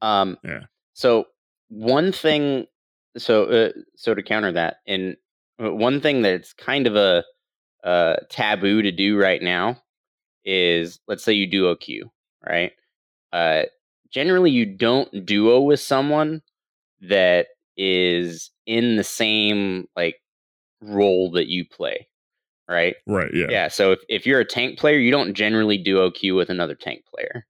Um, 0.00 0.38
Yeah. 0.42 0.62
So 0.94 1.26
one 1.68 2.10
thing, 2.10 2.66
so 3.18 3.44
uh, 3.44 3.72
so 3.96 4.14
to 4.14 4.22
counter 4.22 4.52
that, 4.52 4.78
and 4.86 5.16
uh, 5.62 5.72
one 5.74 6.00
thing 6.00 6.22
that's 6.22 6.54
kind 6.54 6.86
of 6.86 6.96
a 6.96 7.22
uh, 7.84 8.16
taboo 8.30 8.82
to 8.82 8.90
do 8.92 9.18
right 9.18 9.42
now 9.42 9.82
is, 10.44 11.00
let's 11.06 11.24
say 11.24 11.34
you 11.34 11.46
duo 11.46 11.76
queue, 11.76 12.10
right? 12.44 12.72
Uh, 13.32 13.64
generally, 14.10 14.50
you 14.50 14.64
don't 14.64 15.26
duo 15.26 15.60
with 15.60 15.80
someone 15.80 16.42
that 17.00 17.48
is 17.76 18.50
in 18.66 18.96
the 18.96 19.04
same 19.04 19.86
like 19.96 20.16
role 20.80 21.30
that 21.32 21.48
you 21.48 21.64
play, 21.64 22.08
right? 22.68 22.96
Right. 23.06 23.32
Yeah. 23.32 23.46
Yeah. 23.48 23.68
So 23.68 23.92
if, 23.92 24.00
if 24.08 24.26
you're 24.26 24.40
a 24.40 24.44
tank 24.44 24.78
player, 24.78 24.98
you 24.98 25.10
don't 25.10 25.34
generally 25.34 25.78
duo 25.78 26.10
queue 26.10 26.34
with 26.34 26.50
another 26.50 26.74
tank 26.74 27.04
player, 27.12 27.46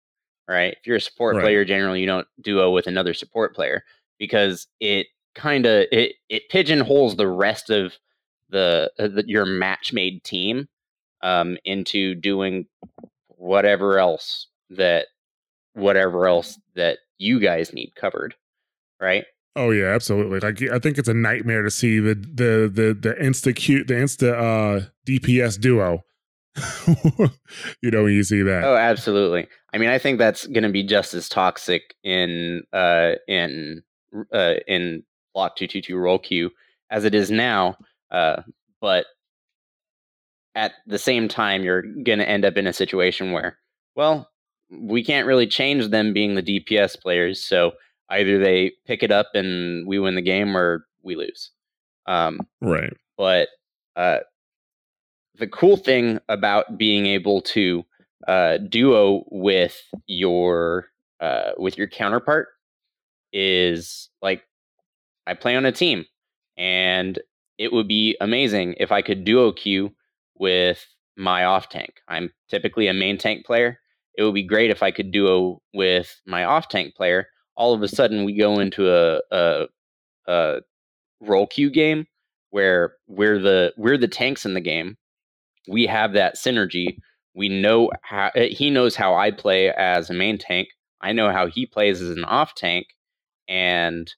right? 0.49 0.77
If 0.79 0.87
you're 0.87 0.97
a 0.97 1.01
support 1.01 1.37
Right. 1.37 1.43
player, 1.43 1.65
generally 1.65 2.01
you 2.01 2.07
don't 2.07 2.27
duo 2.41 2.71
with 2.71 2.87
another 2.87 3.15
support 3.15 3.55
player 3.55 3.85
because 4.19 4.67
it 4.81 5.07
kind 5.35 5.67
of 5.67 5.87
it 5.93 6.15
it 6.29 6.49
pigeonholes 6.51 7.17
the 7.17 7.29
rest 7.29 7.71
of 7.71 7.95
the, 8.51 8.91
uh, 8.99 9.09
the 9.09 9.25
your 9.27 9.45
match 9.45 9.93
made 9.93 10.25
team 10.25 10.69
um, 11.23 11.59
into 11.65 12.15
doing 12.15 12.67
whatever 13.29 13.99
else 13.99 14.49
that 14.71 15.07
whatever 15.75 16.27
else 16.27 16.59
that 16.75 16.99
you 17.19 17.41
guys 17.41 17.73
need 17.73 17.93
covered, 17.95 18.35
right? 19.01 19.25
Oh 19.59 19.71
yeah, 19.71 19.87
absolutely. 19.87 20.39
Like 20.39 20.63
I 20.71 20.79
think 20.79 20.99
it's 20.99 21.09
a 21.09 21.15
nightmare 21.15 21.63
to 21.63 21.71
see 21.71 21.99
the 21.99 22.15
the 22.15 22.71
the 22.73 22.97
the 22.99 23.15
insta 23.21 23.55
cute 23.55 23.89
the 23.89 23.95
insta 23.95 24.33
uh 24.33 24.87
DPS 25.05 25.61
duo. 25.61 26.05
you 27.83 27.91
know 27.91 28.05
when 28.05 28.13
you 28.13 28.23
see 28.23 28.43
that. 28.43 28.63
Oh, 28.63 28.77
absolutely. 28.77 29.49
I 29.73 29.79
mean, 29.79 29.91
I 29.91 29.99
think 29.99 30.19
that's 30.19 30.47
going 30.47 30.63
to 30.63 30.71
be 30.71 30.83
just 30.83 31.13
as 31.13 31.29
toxic 31.29 31.95
in 32.05 32.63
uh, 32.73 33.13
in 33.27 33.83
uh, 34.33 34.55
in 34.67 35.03
block 35.35 35.57
two 35.57 35.67
two 35.67 35.81
two 35.81 35.97
role 35.97 36.21
queue 36.21 36.51
as 36.91 37.05
it 37.05 37.15
is 37.15 37.31
now. 37.31 37.77
Uh, 38.11 38.43
but 38.81 39.07
at 40.55 40.73
the 40.87 40.99
same 40.99 41.29
time, 41.29 41.65
you're 41.65 41.83
going 41.83 42.19
to 42.19 42.29
end 42.29 42.45
up 42.45 42.57
in 42.57 42.67
a 42.67 42.73
situation 42.73 43.33
where, 43.33 43.59
well, 43.95 44.29
we 44.71 45.05
can't 45.05 45.27
really 45.27 45.47
change 45.47 45.89
them 45.89 46.13
being 46.13 46.35
the 46.35 46.43
DPS 46.43 47.01
players. 47.01 47.43
So 47.43 47.73
either 48.11 48.39
they 48.39 48.73
pick 48.87 49.03
it 49.03 49.11
up 49.11 49.29
and 49.35 49.87
we 49.87 49.99
win 49.99 50.15
the 50.15 50.23
game, 50.23 50.57
or 50.57 50.87
we 51.03 51.17
lose. 51.17 51.51
Um, 52.07 52.41
Right. 52.61 52.93
but 53.17 53.49
uh, 53.97 54.19
the 55.39 55.47
cool 55.47 55.77
thing 55.77 56.19
about 56.29 56.79
being 56.79 57.07
able 57.07 57.41
to 57.43 57.85
uh, 58.27 58.59
duo 58.59 59.25
with 59.31 59.81
your 60.07 60.89
uh, 61.21 61.51
with 61.59 61.77
your 61.77 61.87
counterpart 61.89 62.49
is 63.33 64.09
like 64.23 64.43
I 65.27 65.35
play 65.35 65.57
on 65.57 65.67
a 65.67 65.73
team, 65.73 66.05
and 66.57 67.19
it 67.59 67.73
would 67.73 67.89
be 67.89 68.17
amazing 68.21 68.75
if 68.79 68.93
I 68.93 69.03
could 69.03 69.25
duo 69.25 69.53
queue 69.53 69.93
with 70.37 70.87
my 71.17 71.45
off 71.45 71.69
tank. 71.69 72.01
I'm 72.09 72.33
typically 72.49 72.89
a 72.89 72.95
main 72.95 73.19
tank 73.19 73.45
player. 73.45 73.79
It 74.17 74.23
would 74.23 74.35
be 74.35 74.43
great 74.45 74.71
if 74.71 74.83
I 74.83 74.91
could 74.91 75.11
duo 75.11 75.61
with 75.75 76.21
my 76.27 76.45
off 76.45 76.69
tank 76.69 76.95
player. 76.95 77.29
All 77.59 77.75
of 77.75 77.83
a 77.83 77.89
sudden, 77.89 78.25
we 78.25 78.35
go 78.39 78.61
into 78.61 78.89
a, 78.91 79.21
a, 79.31 79.67
a 80.27 80.61
role 81.21 81.47
queue 81.47 81.71
game 81.71 82.07
where 82.51 82.95
we're 83.07 83.39
the 83.39 83.75
we're 83.77 83.99
the 83.99 84.09
tanks 84.09 84.47
in 84.47 84.55
the 84.55 84.61
game. 84.61 84.97
We 85.69 85.87
have 85.87 86.15
that 86.15 86.37
synergy. 86.37 86.99
We 87.35 87.49
know 87.49 87.91
how 88.03 88.31
uh, 88.35 88.47
he 88.51 88.71
knows 88.71 88.97
how 88.97 89.15
I 89.15 89.31
play 89.31 89.71
as 89.71 90.09
a 90.09 90.15
main 90.15 90.39
tank. 90.39 90.69
I 91.01 91.13
know 91.13 91.31
how 91.31 91.47
he 91.47 91.67
plays 91.67 92.01
as 92.01 92.11
an 92.11 92.25
off 92.25 92.55
tank, 92.55 92.87
and 93.49 94.13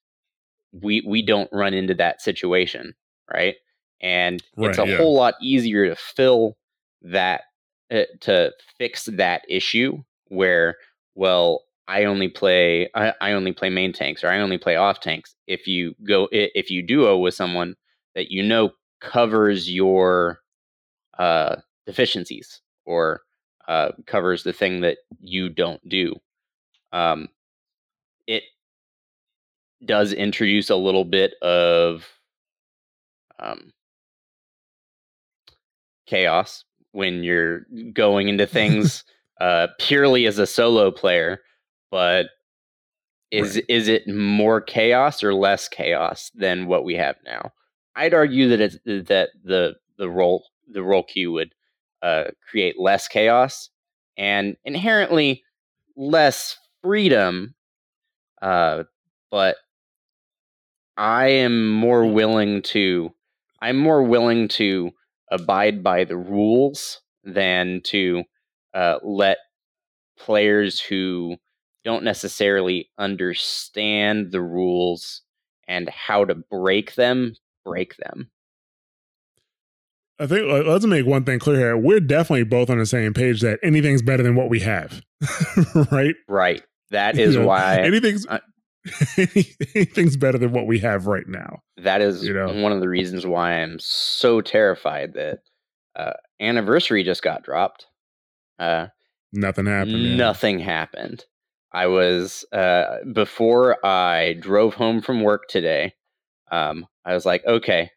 we 0.72 1.03
we 1.07 1.22
don't 1.22 1.50
run 1.53 1.74
into 1.74 1.94
that 1.94 2.20
situation, 2.20 2.94
right? 3.33 3.57
And 4.00 4.42
it's 4.57 4.79
a 4.79 4.87
yeah. 4.87 4.96
whole 4.96 5.14
lot 5.14 5.35
easier 5.42 5.88
to 5.88 5.96
fill 5.96 6.57
that 7.03 7.42
uh, 7.90 8.05
to 8.20 8.53
fix 8.79 9.05
that 9.05 9.42
issue 9.48 9.98
where 10.29 10.76
well 11.14 11.64
I 11.90 12.05
only 12.05 12.29
play 12.29 12.88
I, 12.94 13.12
I 13.20 13.33
only 13.33 13.50
play 13.53 13.68
main 13.68 13.92
tanks 13.92 14.22
or 14.22 14.29
I 14.29 14.38
only 14.38 14.59
play 14.59 14.76
off 14.76 15.00
tanks. 15.00 15.35
If 15.48 15.66
you 15.66 15.94
go 16.05 16.29
if 16.31 16.70
you 16.70 16.83
duo 16.83 17.18
with 17.18 17.35
someone 17.35 17.74
that 18.14 18.31
you 18.31 18.44
know 18.44 18.70
covers 19.00 19.68
your 19.68 20.38
uh, 21.18 21.57
deficiencies 21.87 22.61
or 22.87 23.22
uh, 23.66 23.90
covers 24.07 24.44
the 24.44 24.53
thing 24.53 24.83
that 24.83 24.98
you 25.20 25.48
don't 25.48 25.87
do, 25.88 26.14
um, 26.92 27.29
it 28.29 28.44
does 29.85 30.12
introduce 30.12 30.70
a 30.70 30.76
little 30.76 31.05
bit 31.05 31.35
of 31.42 32.07
um, 33.40 33.72
chaos 36.07 36.64
when 36.92 37.24
you're 37.24 37.62
going 37.92 38.29
into 38.29 38.46
things 38.46 39.03
uh, 39.40 39.66
purely 39.81 40.26
as 40.26 40.38
a 40.38 40.46
solo 40.46 40.92
player. 40.92 41.40
But 41.90 42.26
is 43.31 43.57
Right. 43.57 43.64
is 43.68 43.88
it 43.88 44.09
more 44.09 44.61
chaos 44.61 45.22
or 45.22 45.35
less 45.35 45.68
chaos 45.68 46.31
than 46.35 46.66
what 46.66 46.85
we 46.85 46.94
have 46.96 47.16
now? 47.24 47.53
I'd 47.96 48.14
argue 48.14 48.48
that 48.48 48.61
it's 48.61 48.79
that 48.85 49.31
the 49.44 49.76
the 49.98 50.09
role 50.11 50.44
the 50.68 50.83
role 50.83 51.05
queue 51.05 51.33
would 51.33 51.55
uh, 52.03 52.24
create 52.48 52.79
less 52.79 53.09
chaos 53.09 53.70
and 54.16 54.57
inherently 54.64 55.44
less 55.96 56.57
freedom. 56.83 57.55
Uh, 58.42 58.85
but 59.31 59.57
I 60.96 61.29
am 61.29 61.68
more 61.70 62.07
willing 62.07 62.62
to 62.62 63.14
I'm 63.62 63.76
more 63.76 64.03
willing 64.03 64.48
to 64.48 64.92
abide 65.31 65.83
by 65.83 66.05
the 66.05 66.16
rules 66.16 67.00
than 67.24 67.83
to 67.85 68.24
uh, 68.74 68.98
let 69.03 69.38
players 70.18 70.81
who 70.81 71.37
don't 71.85 72.05
necessarily 72.05 72.90
understand 72.99 74.33
the 74.33 74.40
rules 74.40 75.23
and 75.69 75.88
how 75.88 76.25
to 76.25 76.35
break 76.35 76.95
them 76.95 77.35
break 77.64 77.97
them. 77.97 78.31
I 80.19 80.27
think 80.27 80.47
let's 80.66 80.85
make 80.85 81.07
one 81.07 81.25
thing 81.25 81.38
clear 81.38 81.57
here. 81.59 81.77
We're 81.77 82.01
definitely 82.01 82.45
both 82.45 82.69
on 82.69 82.79
the 82.79 82.85
same 82.87 83.14
page 83.14 83.40
that 83.40 83.59
anything's 83.62 84.03
better 84.03 84.23
than 84.23 84.35
what 84.35 84.51
we 84.51 84.61
have. 84.61 85.01
right? 85.90 86.14
Right. 86.29 86.62
That 86.90 87.19
is 87.19 87.35
You 87.35 87.40
know, 87.40 87.47
why 87.47 87.79
anything's 87.81 88.27
I- 88.27 88.40
anything's 89.16 90.16
better 90.16 90.38
than 90.38 90.53
what 90.53 90.66
we 90.66 90.79
have 90.81 91.07
right 91.07 91.27
now. 91.29 91.61
that 91.79 92.01
is 92.01 92.25
you 92.27 92.35
know. 92.35 92.53
one 92.62 92.73
of 92.73 92.81
the 92.81 92.88
reasons 92.88 93.27
why 93.27 93.53
I'm 93.62 93.79
so 93.79 94.40
terrified 94.40 95.14
that 95.14 95.38
uh, 95.97 96.12
anniversary 96.40 97.03
just 97.05 97.23
got 97.23 97.43
dropped. 97.43 97.87
Uh, 98.59 98.87
Nothing 99.33 99.66
happened. 99.66 100.03
yeah. 100.03 100.16
Nothing 100.16 100.59
happened. 100.59 101.25
I 101.72 101.87
was 101.87 102.44
uh, 102.52 102.98
before 103.12 103.85
I 103.85 104.35
drove 104.35 104.74
home 104.74 105.00
from 105.00 105.22
work 105.22 105.48
today. 105.48 105.94
Um, 106.50 106.87
I 107.04 107.14
was 107.14 107.24
like, 107.24 107.44
okay, 107.46 107.90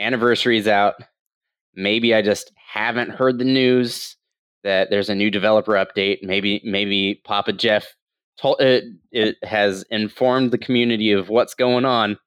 anniversary's 0.00 0.66
out. 0.66 0.94
Maybe 1.74 2.14
I 2.14 2.22
just 2.22 2.52
haven't 2.72 3.10
heard 3.10 3.38
the 3.38 3.44
news 3.44 4.16
that 4.64 4.90
there's 4.90 5.10
a 5.10 5.14
new 5.14 5.30
developer 5.30 5.72
update. 5.72 6.18
Maybe 6.22 6.60
maybe 6.64 7.20
Papa 7.24 7.52
Jeff 7.52 7.94
told 8.38 8.60
it, 8.60 8.84
it 9.12 9.36
has 9.42 9.84
informed 9.90 10.50
the 10.50 10.58
community 10.58 11.12
of 11.12 11.28
what's 11.28 11.54
going 11.54 11.84
on. 11.84 12.18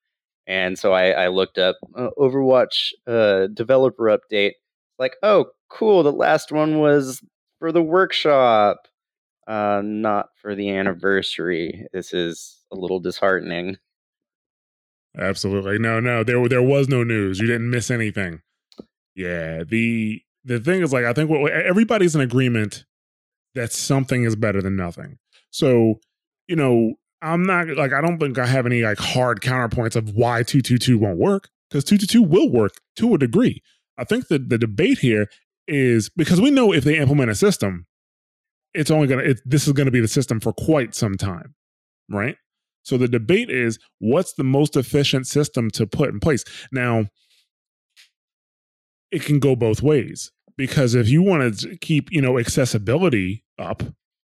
And 0.47 0.77
so 0.79 0.93
I, 0.93 1.11
I 1.11 1.27
looked 1.27 1.57
up 1.57 1.75
uh, 1.95 2.09
Overwatch 2.17 2.91
uh, 3.05 3.47
developer 3.53 4.05
update. 4.05 4.53
Like, 4.97 5.15
oh, 5.21 5.47
cool. 5.69 6.01
The 6.01 6.11
last 6.11 6.51
one 6.51 6.79
was 6.79 7.21
for 7.59 7.71
the 7.71 7.83
workshop, 7.83 8.77
uh, 9.49 9.81
not 9.83 10.29
for 10.39 10.55
the 10.55 10.69
anniversary. 10.69 11.87
This 11.91 12.13
is 12.13 12.63
a 12.71 12.75
little 12.75 12.99
disheartening. 12.99 13.77
Absolutely. 15.17 15.79
No, 15.79 15.99
no. 15.99 16.23
There 16.23 16.47
there 16.47 16.61
was 16.61 16.87
no 16.87 17.03
news. 17.03 17.39
You 17.39 17.47
didn't 17.47 17.69
miss 17.69 17.89
anything. 17.89 18.41
Yeah. 19.15 19.63
The 19.67 20.21
the 20.45 20.59
thing 20.59 20.83
is 20.83 20.93
like 20.93 21.03
I 21.03 21.13
think 21.13 21.31
what 21.31 21.51
everybody's 21.51 22.15
in 22.15 22.21
agreement 22.21 22.85
that 23.55 23.73
something 23.73 24.23
is 24.23 24.35
better 24.35 24.61
than 24.61 24.75
nothing. 24.75 25.17
So, 25.49 25.95
you 26.47 26.55
know, 26.55 26.93
I'm 27.23 27.43
not 27.43 27.69
like 27.69 27.91
I 27.91 28.01
don't 28.01 28.19
think 28.19 28.37
I 28.37 28.45
have 28.45 28.67
any 28.67 28.83
like 28.83 28.99
hard 28.99 29.41
counterpoints 29.41 29.95
of 29.95 30.11
why 30.11 30.43
222 30.43 30.99
won't 30.99 31.17
work 31.17 31.49
because 31.71 31.83
222 31.85 32.21
will 32.21 32.51
work 32.51 32.73
to 32.97 33.15
a 33.15 33.17
degree. 33.17 33.63
I 33.97 34.03
think 34.03 34.27
that 34.27 34.49
the 34.49 34.59
debate 34.59 34.99
here 34.99 35.25
is 35.67 36.09
because 36.09 36.39
we 36.39 36.51
know 36.51 36.71
if 36.71 36.83
they 36.83 36.97
implement 36.97 37.31
a 37.31 37.35
system, 37.35 37.87
it's 38.79 38.91
only 38.91 39.07
gonna 39.07 39.35
this 39.45 39.67
is 39.67 39.73
gonna 39.73 39.91
be 39.91 39.99
the 39.99 40.07
system 40.07 40.39
for 40.39 40.53
quite 40.53 40.95
some 40.95 41.17
time, 41.17 41.53
right? 42.09 42.37
So 42.83 42.97
the 42.97 43.07
debate 43.07 43.49
is 43.49 43.77
what's 43.99 44.33
the 44.33 44.43
most 44.43 44.77
efficient 44.77 45.27
system 45.27 45.69
to 45.71 45.85
put 45.85 46.09
in 46.09 46.19
place. 46.19 46.43
Now, 46.71 47.07
it 49.11 49.23
can 49.23 49.39
go 49.39 49.55
both 49.55 49.81
ways 49.81 50.31
because 50.57 50.95
if 50.95 51.09
you 51.09 51.21
want 51.21 51.59
to 51.59 51.77
keep 51.77 52.11
you 52.11 52.21
know 52.21 52.37
accessibility 52.39 53.43
up 53.57 53.83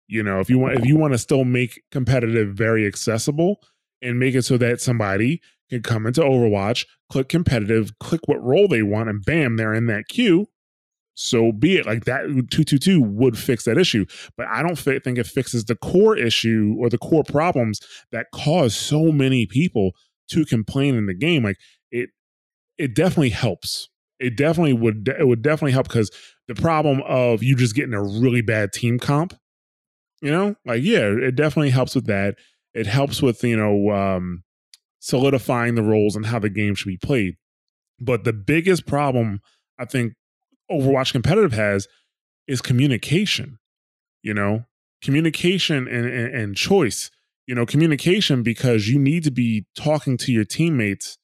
you 0.07 0.23
know 0.23 0.41
if 0.41 0.49
you 0.49 0.59
want 0.59 0.75
if 0.75 0.87
you 0.87 0.97
want 0.97 1.13
to 1.13 1.19
still 1.19 1.45
make 1.45 1.83
competitive 1.91 2.55
very 2.55 2.87
accessible 2.87 3.61
and 4.03 4.19
make 4.19 4.35
it 4.35 4.43
so 4.43 4.57
that 4.57 4.81
somebody 4.81 5.41
can 5.69 5.83
come 5.83 6.07
into 6.07 6.21
overwatch 6.21 6.87
click 7.11 7.29
competitive 7.29 7.99
click 7.99 8.21
what 8.27 8.43
role 8.43 8.69
they 8.69 8.83
want 8.83 9.09
and 9.09 9.25
bam 9.25 9.57
they're 9.57 9.75
in 9.75 9.87
that 9.87 10.07
queue 10.09 10.49
so 11.19 11.51
be 11.51 11.77
it. 11.77 11.85
Like 11.85 12.05
that 12.05 12.23
222 12.27 13.03
would 13.03 13.37
fix 13.37 13.65
that 13.65 13.77
issue. 13.77 14.07
But 14.37 14.47
i 14.47 14.63
don't 14.63 14.79
think 14.79 15.19
it 15.19 15.27
fixes 15.27 15.65
the 15.65 15.75
core 15.75 16.17
issue 16.17 16.77
or 16.79 16.89
the 16.89 16.97
core 16.97 17.25
problems 17.25 17.81
that 18.13 18.27
cause 18.33 18.77
so 18.77 19.11
many 19.11 19.45
people 19.45 19.93
to 20.31 20.45
complain 20.45 20.95
in 20.95 21.07
the 21.07 21.15
game. 21.15 21.43
Like 21.43 21.57
it 21.91 22.11
it 22.79 22.95
definitely 22.95 23.31
helps. 23.31 23.89
It 24.21 24.37
definitely 24.37 24.75
would 24.75 25.09
it 25.19 25.27
would 25.27 25.43
definitely 25.43 25.73
help 25.73 25.89
because 25.89 26.13
the 26.47 26.55
problem 26.55 27.03
of 27.05 27.43
you 27.43 27.57
just 27.57 27.75
getting 27.75 27.95
a 27.95 28.03
really 28.03 28.41
bad 28.41 28.73
team 28.73 28.99
comp 29.01 29.35
you 30.23 30.31
know? 30.31 30.55
Like 30.65 30.83
yeah 30.85 31.09
it 31.09 31.35
definitely 31.35 31.71
helps 31.71 31.97
with 31.97 32.07
that. 32.07 32.37
It 32.75 32.87
helps 32.87 33.21
with 33.21 33.43
you 33.43 33.57
know 33.57 33.91
um 33.91 34.45
solidifying 35.01 35.75
the 35.75 35.83
roles 35.83 36.15
and 36.15 36.27
how 36.27 36.39
the 36.39 36.49
game 36.49 36.77
should 36.77 36.89
be 36.89 36.97
played. 36.97 37.35
But 38.01 38.23
the 38.23 38.33
biggest 38.33 38.87
problem 38.87 39.41
i 39.81 39.85
think 39.85 40.13
overwatch 40.71 41.13
competitive 41.13 41.53
has 41.53 41.87
is 42.47 42.61
communication 42.61 43.59
you 44.23 44.35
know 44.35 44.65
communication 45.03 45.87
and, 45.89 46.07
and, 46.07 46.35
and 46.35 46.57
choice 46.57 47.11
you 47.47 47.55
know 47.55 47.67
communication 47.67 48.43
because 48.43 48.89
you 48.89 48.99
need 48.99 49.25
to 49.25 49.31
be 49.31 49.67
talking 49.77 50.17
to 50.17 50.33
your 50.33 50.45
teammates 50.45 51.19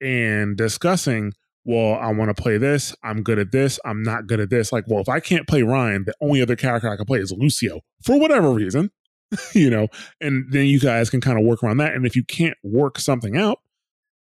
and 0.00 0.56
discussing 0.56 1.32
well, 1.64 1.94
I 1.94 2.12
want 2.12 2.34
to 2.34 2.40
play 2.42 2.58
this. 2.58 2.94
I'm 3.02 3.22
good 3.22 3.38
at 3.38 3.52
this. 3.52 3.78
I'm 3.84 4.02
not 4.02 4.26
good 4.26 4.40
at 4.40 4.50
this. 4.50 4.72
Like, 4.72 4.84
well, 4.88 5.00
if 5.00 5.08
I 5.08 5.20
can't 5.20 5.46
play 5.46 5.62
Rein, 5.62 6.04
the 6.06 6.14
only 6.20 6.42
other 6.42 6.56
character 6.56 6.88
I 6.88 6.96
can 6.96 7.06
play 7.06 7.20
is 7.20 7.32
Lucio 7.32 7.80
for 8.02 8.18
whatever 8.18 8.50
reason, 8.50 8.90
you 9.52 9.70
know, 9.70 9.88
and 10.20 10.50
then 10.50 10.66
you 10.66 10.80
guys 10.80 11.08
can 11.08 11.20
kind 11.20 11.38
of 11.38 11.44
work 11.44 11.62
around 11.62 11.76
that. 11.76 11.94
And 11.94 12.04
if 12.04 12.16
you 12.16 12.24
can't 12.24 12.56
work 12.64 12.98
something 12.98 13.36
out, 13.36 13.60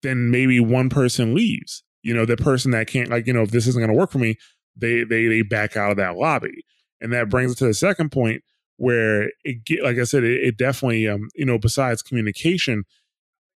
then 0.03 0.31
maybe 0.31 0.61
one 0.61 0.91
person 0.91 1.35
leaves. 1.35 1.83
You 2.03 2.15
know, 2.15 2.25
the 2.25 2.37
person 2.37 2.73
that 2.73 2.89
can't, 2.89 3.09
like, 3.09 3.27
you 3.27 3.33
know, 3.33 3.43
if 3.43 3.51
this 3.51 3.67
isn't 3.67 3.81
going 3.81 3.93
to 3.93 3.99
work 3.99 4.11
for 4.11 4.19
me, 4.19 4.37
they 4.77 5.05
they 5.05 5.27
they 5.27 5.43
back 5.43 5.77
out 5.77 5.91
of 5.91 5.97
that 5.99 6.17
lobby. 6.17 6.65
And 7.01 7.13
that 7.13 7.29
brings 7.29 7.53
us 7.53 7.59
to 7.59 7.67
the 7.67 7.75
second 7.75 8.11
point 8.13 8.43
where 8.77 9.31
it 9.45 9.65
get, 9.65 9.83
like 9.83 9.99
I 9.99 10.05
said, 10.05 10.25
it, 10.25 10.43
it 10.43 10.57
definitely, 10.57 11.09
um, 11.09 11.29
you 11.35 11.45
know, 11.45 11.59
besides 11.59 12.03
communication, 12.03 12.85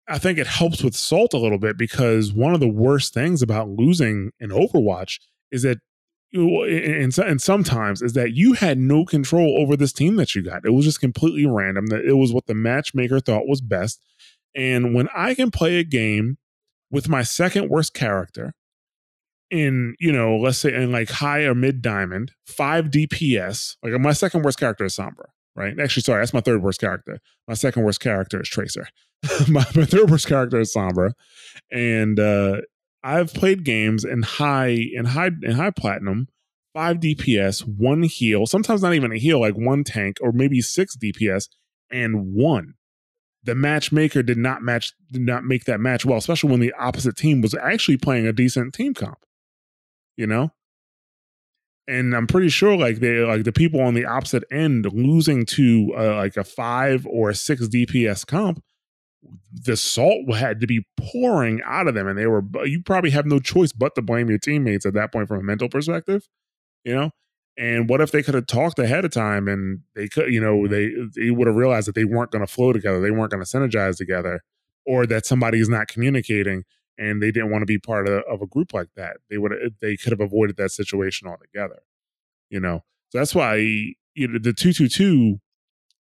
I 0.08 0.18
think 0.18 0.38
it 0.38 0.46
helps 0.46 0.82
with 0.82 0.94
Salt 0.94 1.32
a 1.32 1.38
little 1.38 1.58
bit 1.58 1.78
because 1.78 2.32
one 2.32 2.54
of 2.54 2.60
the 2.60 2.68
worst 2.68 3.14
things 3.14 3.42
about 3.42 3.68
losing 3.68 4.32
in 4.38 4.50
Overwatch 4.50 5.18
is 5.50 5.62
that 5.62 5.78
and, 6.34 7.16
and 7.16 7.40
sometimes 7.40 8.02
is 8.02 8.14
that 8.14 8.32
you 8.32 8.54
had 8.54 8.76
no 8.76 9.04
control 9.04 9.56
over 9.58 9.76
this 9.76 9.92
team 9.92 10.16
that 10.16 10.34
you 10.34 10.42
got. 10.42 10.66
It 10.66 10.70
was 10.70 10.84
just 10.84 11.00
completely 11.00 11.46
random. 11.46 11.86
That 11.86 12.04
it 12.04 12.14
was 12.14 12.32
what 12.32 12.46
the 12.46 12.54
matchmaker 12.54 13.20
thought 13.20 13.46
was 13.46 13.60
best. 13.60 14.02
And 14.54 14.94
when 14.94 15.08
I 15.14 15.34
can 15.34 15.50
play 15.50 15.76
a 15.76 15.84
game 15.84 16.38
with 16.94 17.08
my 17.08 17.24
second 17.24 17.68
worst 17.68 17.92
character 17.92 18.54
in, 19.50 19.96
you 19.98 20.12
know, 20.12 20.36
let's 20.36 20.58
say 20.58 20.72
in 20.72 20.92
like 20.92 21.10
high 21.10 21.40
or 21.40 21.54
mid 21.54 21.82
diamond, 21.82 22.30
five 22.46 22.86
DPS, 22.86 23.76
like 23.82 23.92
my 24.00 24.12
second 24.12 24.42
worst 24.42 24.60
character 24.60 24.84
is 24.84 24.96
Sombra, 24.96 25.26
right? 25.56 25.78
Actually, 25.78 26.04
sorry, 26.04 26.22
that's 26.22 26.32
my 26.32 26.40
third 26.40 26.62
worst 26.62 26.80
character. 26.80 27.18
My 27.48 27.54
second 27.54 27.82
worst 27.82 27.98
character 27.98 28.40
is 28.40 28.48
Tracer. 28.48 28.86
my, 29.48 29.66
my 29.74 29.84
third 29.84 30.08
worst 30.08 30.28
character 30.28 30.60
is 30.60 30.72
Sombra, 30.72 31.12
and 31.72 32.20
uh, 32.20 32.60
I've 33.02 33.34
played 33.34 33.64
games 33.64 34.04
in 34.04 34.22
high 34.22 34.78
in 34.92 35.06
high 35.06 35.30
in 35.42 35.52
high 35.52 35.72
platinum, 35.72 36.28
five 36.74 36.98
DPS, 36.98 37.60
one 37.60 38.04
heal, 38.04 38.46
sometimes 38.46 38.82
not 38.82 38.94
even 38.94 39.10
a 39.10 39.18
heal, 39.18 39.40
like 39.40 39.56
one 39.56 39.82
tank 39.82 40.18
or 40.20 40.30
maybe 40.30 40.60
six 40.60 40.96
DPS, 40.96 41.48
and 41.90 42.34
one. 42.34 42.74
The 43.44 43.54
matchmaker 43.54 44.22
did 44.22 44.38
not 44.38 44.62
match 44.62 44.92
did 45.12 45.22
not 45.22 45.44
make 45.44 45.64
that 45.64 45.80
match 45.80 46.04
well, 46.04 46.18
especially 46.18 46.50
when 46.50 46.60
the 46.60 46.72
opposite 46.78 47.16
team 47.16 47.40
was 47.40 47.54
actually 47.54 47.98
playing 47.98 48.26
a 48.26 48.32
decent 48.32 48.74
team 48.74 48.94
comp. 48.94 49.18
You 50.16 50.26
know, 50.26 50.52
and 51.86 52.14
I'm 52.14 52.26
pretty 52.26 52.48
sure 52.48 52.76
like 52.76 53.00
they 53.00 53.18
like 53.20 53.44
the 53.44 53.52
people 53.52 53.80
on 53.80 53.94
the 53.94 54.06
opposite 54.06 54.44
end 54.50 54.86
losing 54.92 55.44
to 55.46 55.92
uh, 55.96 56.16
like 56.16 56.36
a 56.36 56.44
five 56.44 57.06
or 57.06 57.30
a 57.30 57.34
six 57.34 57.66
DPS 57.68 58.26
comp 58.26 58.62
the 59.52 59.76
salt 59.76 60.34
had 60.34 60.60
to 60.60 60.66
be 60.66 60.86
pouring 60.96 61.60
out 61.64 61.88
of 61.88 61.94
them 61.94 62.06
and 62.06 62.18
they 62.18 62.26
were 62.26 62.42
you 62.64 62.82
probably 62.82 63.10
have 63.10 63.26
no 63.26 63.38
choice 63.38 63.72
but 63.72 63.94
to 63.94 64.02
blame 64.02 64.28
your 64.28 64.38
teammates 64.38 64.84
at 64.84 64.94
that 64.94 65.12
point 65.12 65.28
from 65.28 65.38
a 65.38 65.42
mental 65.42 65.68
perspective 65.68 66.28
you 66.84 66.94
know 66.94 67.10
and 67.56 67.88
what 67.88 68.00
if 68.00 68.10
they 68.10 68.22
could 68.22 68.34
have 68.34 68.46
talked 68.46 68.78
ahead 68.78 69.04
of 69.04 69.12
time 69.12 69.48
and 69.48 69.80
they 69.94 70.08
could 70.08 70.32
you 70.32 70.40
know 70.40 70.58
mm-hmm. 70.58 70.72
they 70.72 71.24
they 71.26 71.30
would 71.30 71.46
have 71.46 71.56
realized 71.56 71.86
that 71.86 71.94
they 71.94 72.04
weren't 72.04 72.30
going 72.30 72.44
to 72.44 72.52
flow 72.52 72.72
together 72.72 73.00
they 73.00 73.10
weren't 73.10 73.30
going 73.30 73.42
to 73.42 73.48
synergize 73.48 73.96
together 73.96 74.42
or 74.86 75.06
that 75.06 75.24
somebody 75.26 75.60
is 75.60 75.68
not 75.68 75.88
communicating 75.88 76.64
and 76.98 77.22
they 77.22 77.32
didn't 77.32 77.50
want 77.50 77.62
to 77.62 77.66
be 77.66 77.78
part 77.78 78.08
of, 78.08 78.22
of 78.30 78.40
a 78.40 78.46
group 78.46 78.72
like 78.72 78.86
that. 78.94 79.16
They 79.28 79.38
would 79.38 79.52
eh, 79.52 79.70
they 79.80 79.96
could 79.96 80.12
have 80.12 80.20
avoided 80.20 80.56
that 80.56 80.70
situation 80.70 81.26
altogether 81.28 81.82
you 82.50 82.60
know? 82.60 82.84
So 83.10 83.18
that's 83.18 83.34
why 83.34 83.56
you 83.56 84.28
know 84.28 84.38
the 84.38 84.52
222 84.52 85.40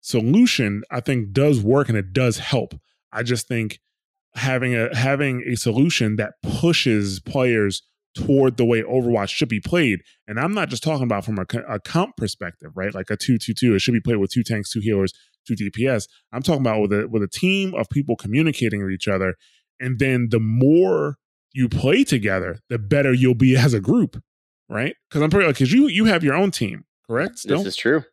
solution 0.01 0.83
i 0.91 0.99
think 0.99 1.31
does 1.31 1.61
work 1.61 1.87
and 1.87 1.97
it 1.97 2.11
does 2.11 2.37
help. 2.37 2.75
I 3.13 3.23
just 3.23 3.47
think 3.47 3.79
having 4.35 4.75
a 4.75 4.93
having 4.95 5.43
a 5.47 5.55
solution 5.55 6.17
that 6.17 6.33
pushes 6.41 7.19
players 7.21 7.83
toward 8.15 8.57
the 8.57 8.65
way 8.65 8.81
Overwatch 8.81 9.29
should 9.29 9.49
be 9.49 9.59
played. 9.59 10.01
And 10.27 10.39
I'm 10.39 10.53
not 10.53 10.69
just 10.69 10.83
talking 10.83 11.03
about 11.03 11.25
from 11.25 11.39
a, 11.39 11.45
a 11.67 11.79
comp 11.79 12.17
perspective, 12.17 12.71
right? 12.75 12.93
Like 12.93 13.09
a 13.09 13.17
two 13.17 13.37
two 13.37 13.53
two. 13.53 13.75
It 13.75 13.79
should 13.79 13.93
be 13.93 13.99
played 13.99 14.17
with 14.17 14.31
two 14.31 14.43
tanks, 14.43 14.71
two 14.71 14.79
healers, 14.79 15.13
two 15.47 15.55
DPS. 15.55 16.07
I'm 16.31 16.41
talking 16.41 16.61
about 16.61 16.81
with 16.81 16.93
a 16.93 17.07
with 17.07 17.23
a 17.23 17.27
team 17.27 17.73
of 17.75 17.89
people 17.89 18.15
communicating 18.15 18.83
with 18.83 18.91
each 18.91 19.07
other. 19.07 19.35
And 19.79 19.99
then 19.99 20.29
the 20.29 20.39
more 20.39 21.17
you 21.53 21.69
play 21.69 22.03
together, 22.03 22.59
the 22.69 22.79
better 22.79 23.13
you'll 23.13 23.35
be 23.35 23.55
as 23.57 23.73
a 23.73 23.79
group, 23.79 24.21
right? 24.69 24.95
Because 25.09 25.21
I'm 25.21 25.29
pretty 25.29 25.47
because 25.47 25.71
you 25.71 25.87
you 25.87 26.05
have 26.05 26.23
your 26.23 26.35
own 26.35 26.51
team, 26.51 26.85
correct? 27.07 27.39
Still? 27.39 27.59
This 27.59 27.67
is 27.67 27.75
true. 27.75 28.03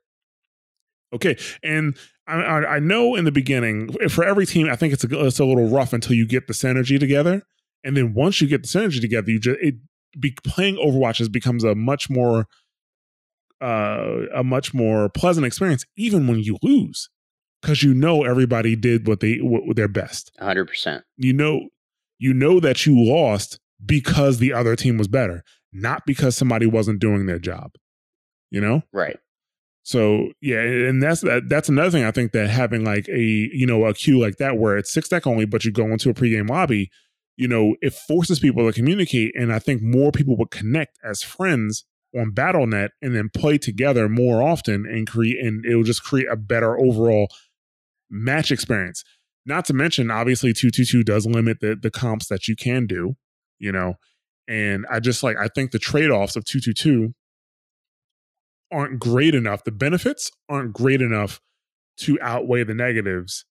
Okay, 1.12 1.36
and 1.64 1.96
I, 2.28 2.76
I, 2.76 2.78
know 2.78 3.16
in 3.16 3.24
the 3.24 3.32
beginning 3.32 3.92
for 4.08 4.22
every 4.22 4.46
team, 4.46 4.70
I 4.70 4.76
think 4.76 4.92
it's 4.92 5.02
a, 5.02 5.26
it's 5.26 5.40
a 5.40 5.44
little 5.44 5.68
rough 5.68 5.92
until 5.92 6.14
you 6.14 6.24
get 6.24 6.46
the 6.46 6.52
synergy 6.52 7.00
together, 7.00 7.42
and 7.82 7.96
then 7.96 8.14
once 8.14 8.40
you 8.40 8.46
get 8.46 8.62
the 8.62 8.68
synergy 8.68 9.00
together, 9.00 9.28
you 9.28 9.40
just 9.40 9.58
it 9.60 9.74
be, 10.18 10.36
playing 10.44 10.76
Overwatch 10.76 11.18
has 11.18 11.28
becomes 11.28 11.64
a 11.64 11.74
much 11.74 12.10
more 12.10 12.46
uh, 13.60 14.22
a 14.34 14.42
much 14.42 14.72
more 14.72 15.08
pleasant 15.08 15.46
experience, 15.46 15.84
even 15.96 16.26
when 16.26 16.40
you 16.40 16.56
lose, 16.62 17.10
because 17.60 17.82
you 17.82 17.92
know 17.92 18.24
everybody 18.24 18.74
did 18.74 19.06
what 19.06 19.20
they 19.20 19.36
what, 19.36 19.76
their 19.76 19.88
best. 19.88 20.32
hundred 20.40 20.66
percent. 20.66 21.04
You 21.16 21.32
know, 21.32 21.68
you 22.18 22.32
know 22.32 22.60
that 22.60 22.86
you 22.86 22.98
lost 22.98 23.58
because 23.84 24.38
the 24.38 24.52
other 24.52 24.76
team 24.76 24.98
was 24.98 25.08
better, 25.08 25.44
not 25.72 26.06
because 26.06 26.36
somebody 26.36 26.66
wasn't 26.66 27.00
doing 27.00 27.26
their 27.26 27.38
job. 27.38 27.72
You 28.50 28.60
know, 28.60 28.82
right? 28.92 29.18
So 29.82 30.32
yeah, 30.40 30.60
and 30.60 31.02
that's 31.02 31.20
that, 31.22 31.48
that's 31.48 31.68
another 31.68 31.90
thing 31.90 32.04
I 32.04 32.10
think 32.10 32.32
that 32.32 32.48
having 32.48 32.84
like 32.84 33.08
a 33.08 33.20
you 33.20 33.66
know 33.66 33.84
a 33.86 33.94
queue 33.94 34.20
like 34.20 34.36
that 34.36 34.58
where 34.58 34.76
it's 34.76 34.92
six 34.92 35.08
deck 35.08 35.26
only, 35.26 35.44
but 35.44 35.64
you 35.64 35.72
go 35.72 35.86
into 35.86 36.10
a 36.10 36.14
pregame 36.14 36.48
lobby, 36.48 36.90
you 37.40 37.48
know, 37.48 37.74
it 37.81 37.94
forces 37.94 38.38
people 38.38 38.66
to 38.66 38.72
communicate, 38.72 39.33
and 39.35 39.50
I 39.50 39.59
think 39.59 39.81
more 39.81 40.12
people 40.12 40.37
would 40.37 40.50
connect 40.50 40.98
as 41.03 41.22
friends 41.22 41.87
on 42.14 42.33
BattleNet 42.33 42.90
and 43.01 43.16
then 43.16 43.30
play 43.34 43.57
together 43.57 44.11
more 44.11 44.43
often 44.43 44.84
and 44.84 45.07
create, 45.07 45.43
and 45.43 45.64
it 45.64 45.74
will 45.74 45.82
just 45.82 46.05
create 46.05 46.28
a 46.30 46.36
better 46.36 46.78
overall 46.78 47.28
match 48.11 48.51
experience. 48.51 49.05
Not 49.47 49.64
to 49.66 49.72
mention, 49.72 50.11
obviously, 50.11 50.53
two 50.53 50.70
two 50.70 50.84
two 50.84 51.03
does 51.03 51.24
limit 51.24 51.61
the 51.61 51.78
the 51.80 51.91
comps 51.91 52.28
that 52.28 52.47
you 52.47 52.57
can 52.57 52.86
do, 52.86 53.14
you 53.59 53.72
know, 53.72 53.95
and 54.47 54.84
I 54.91 55.01
just 55.01 55.22
like 55.22 55.38
I 55.38 55.49
think 55.49 55.70
the 55.70 55.78
trade 55.78 56.11
offs 56.11 56.36
of 56.36 56.45
two 56.45 56.61
two 56.61 56.74
two 56.74 57.14
aren't 58.70 59.01
great 59.01 59.34
enough. 59.34 59.64
The 59.64 59.72
benefits 59.72 60.30
aren't 60.47 60.74
great 60.74 61.01
enough 61.01 61.41
to 62.01 62.18
outweigh 62.20 62.64
the 62.64 62.74
negatives. 62.74 63.47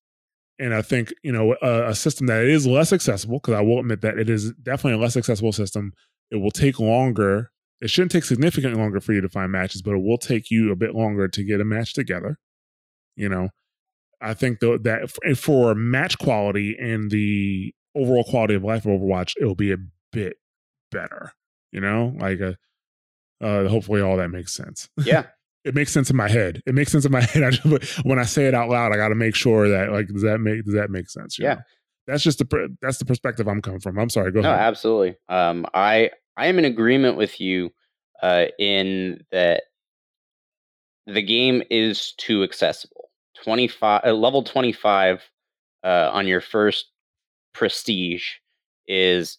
And 0.60 0.74
I 0.74 0.82
think, 0.82 1.14
you 1.24 1.32
know, 1.32 1.55
a, 1.62 1.89
a 1.89 1.95
system 1.95 2.28
that 2.28 2.43
is 2.43 2.68
less 2.68 2.91
accessible, 2.91 3.39
because 3.39 3.53
I 3.53 3.62
will 3.62 3.80
admit 3.80 4.01
that 4.01 4.20
it 4.20 4.30
is 4.30 4.51
definitely 4.53 4.99
a 4.99 5.01
less 5.01 5.16
accessible 5.16 5.53
system. 5.53 5.93
It 6.32 6.38
will 6.38 6.51
take 6.51 6.80
longer. 6.80 7.51
It 7.82 7.89
shouldn't 7.89 8.12
take 8.12 8.26
significantly 8.26 8.80
longer 8.80 8.99
for 8.99 9.14
you 9.14 9.22
to 9.22 9.30
find 9.30 9.51
matches, 9.51 9.82
but 9.82 9.95
it 9.95 10.03
will 10.03 10.18
take 10.18 10.51
you 10.51 10.72
a 10.72 10.76
bit 10.76 10.93
longer 10.93 11.30
to 11.30 11.43
get 11.43 11.62
a 11.62 11.66
match 11.66 11.93
together. 11.93 12.38
You 13.16 13.30
know, 13.30 13.49
I 14.22 14.34
think 14.34 14.60
though 14.60 14.78
that 14.78 15.12
for 15.38 15.74
match 15.76 16.18
quality 16.18 16.76
and 16.78 17.10
the 17.10 17.74
overall 17.95 18.24
quality 18.26 18.55
of 18.55 18.64
life 18.64 18.86
of 18.86 18.99
Overwatch, 18.99 19.34
it 19.39 19.45
will 19.45 19.55
be 19.55 19.72
a 19.72 19.78
bit 20.12 20.38
better. 20.91 21.34
You 21.72 21.82
know, 21.82 22.16
like 22.20 22.39
a 22.39 22.57
uh, 23.41 23.68
hopefully, 23.70 24.01
all 24.01 24.18
that 24.18 24.30
makes 24.30 24.53
sense. 24.53 24.89
yeah, 25.03 25.28
it 25.66 25.76
makes 25.76 25.91
sense 25.91 26.10
in 26.10 26.16
my 26.16 26.30
head. 26.30 26.62
It 26.66 26.74
makes 26.76 26.91
sense 26.91 27.05
in 27.05 27.12
my 27.12 27.22
head. 27.34 27.43
I 27.43 27.49
just, 27.51 28.05
when 28.05 28.20
I 28.20 28.24
say 28.24 28.45
it 28.45 28.53
out 28.53 28.70
loud, 28.70 28.93
I 28.93 28.97
got 28.97 29.10
to 29.10 29.16
make 29.16 29.36
sure 29.36 29.68
that 29.70 29.91
like 29.91 30.07
does 30.07 30.22
that 30.24 30.39
make 30.39 30.64
does 30.66 30.74
that 30.74 30.89
make 30.89 31.10
sense? 31.10 31.38
Yeah. 31.39 31.55
know? 31.55 31.62
that's 32.07 32.24
just 32.24 32.39
the 32.39 32.76
that's 32.82 32.97
the 32.97 33.05
perspective 33.05 33.47
I'm 33.47 33.62
coming 33.62 33.80
from. 33.80 33.99
I'm 33.99 34.10
sorry. 34.10 34.32
Go 34.32 34.41
No, 34.41 34.49
ahead. 34.49 34.62
absolutely. 34.62 35.16
Um, 35.28 35.66
I 35.74 36.12
I 36.38 36.47
am 36.47 36.57
in 36.60 36.66
agreement 36.66 37.18
with 37.18 37.39
you 37.41 37.72
uh, 38.24 38.45
in 38.57 39.24
that 39.32 39.64
the 41.05 41.22
game 41.22 41.64
is 41.70 42.14
too 42.18 42.43
accessible. 42.43 43.10
Twenty 43.43 43.68
five 43.68 44.01
uh, 44.05 44.14
level 44.14 44.43
twenty 44.43 44.72
five 44.72 45.22
uh, 45.84 46.10
on 46.12 46.28
your 46.28 46.41
first 46.41 46.86
prestige 47.53 48.26
is 48.88 49.38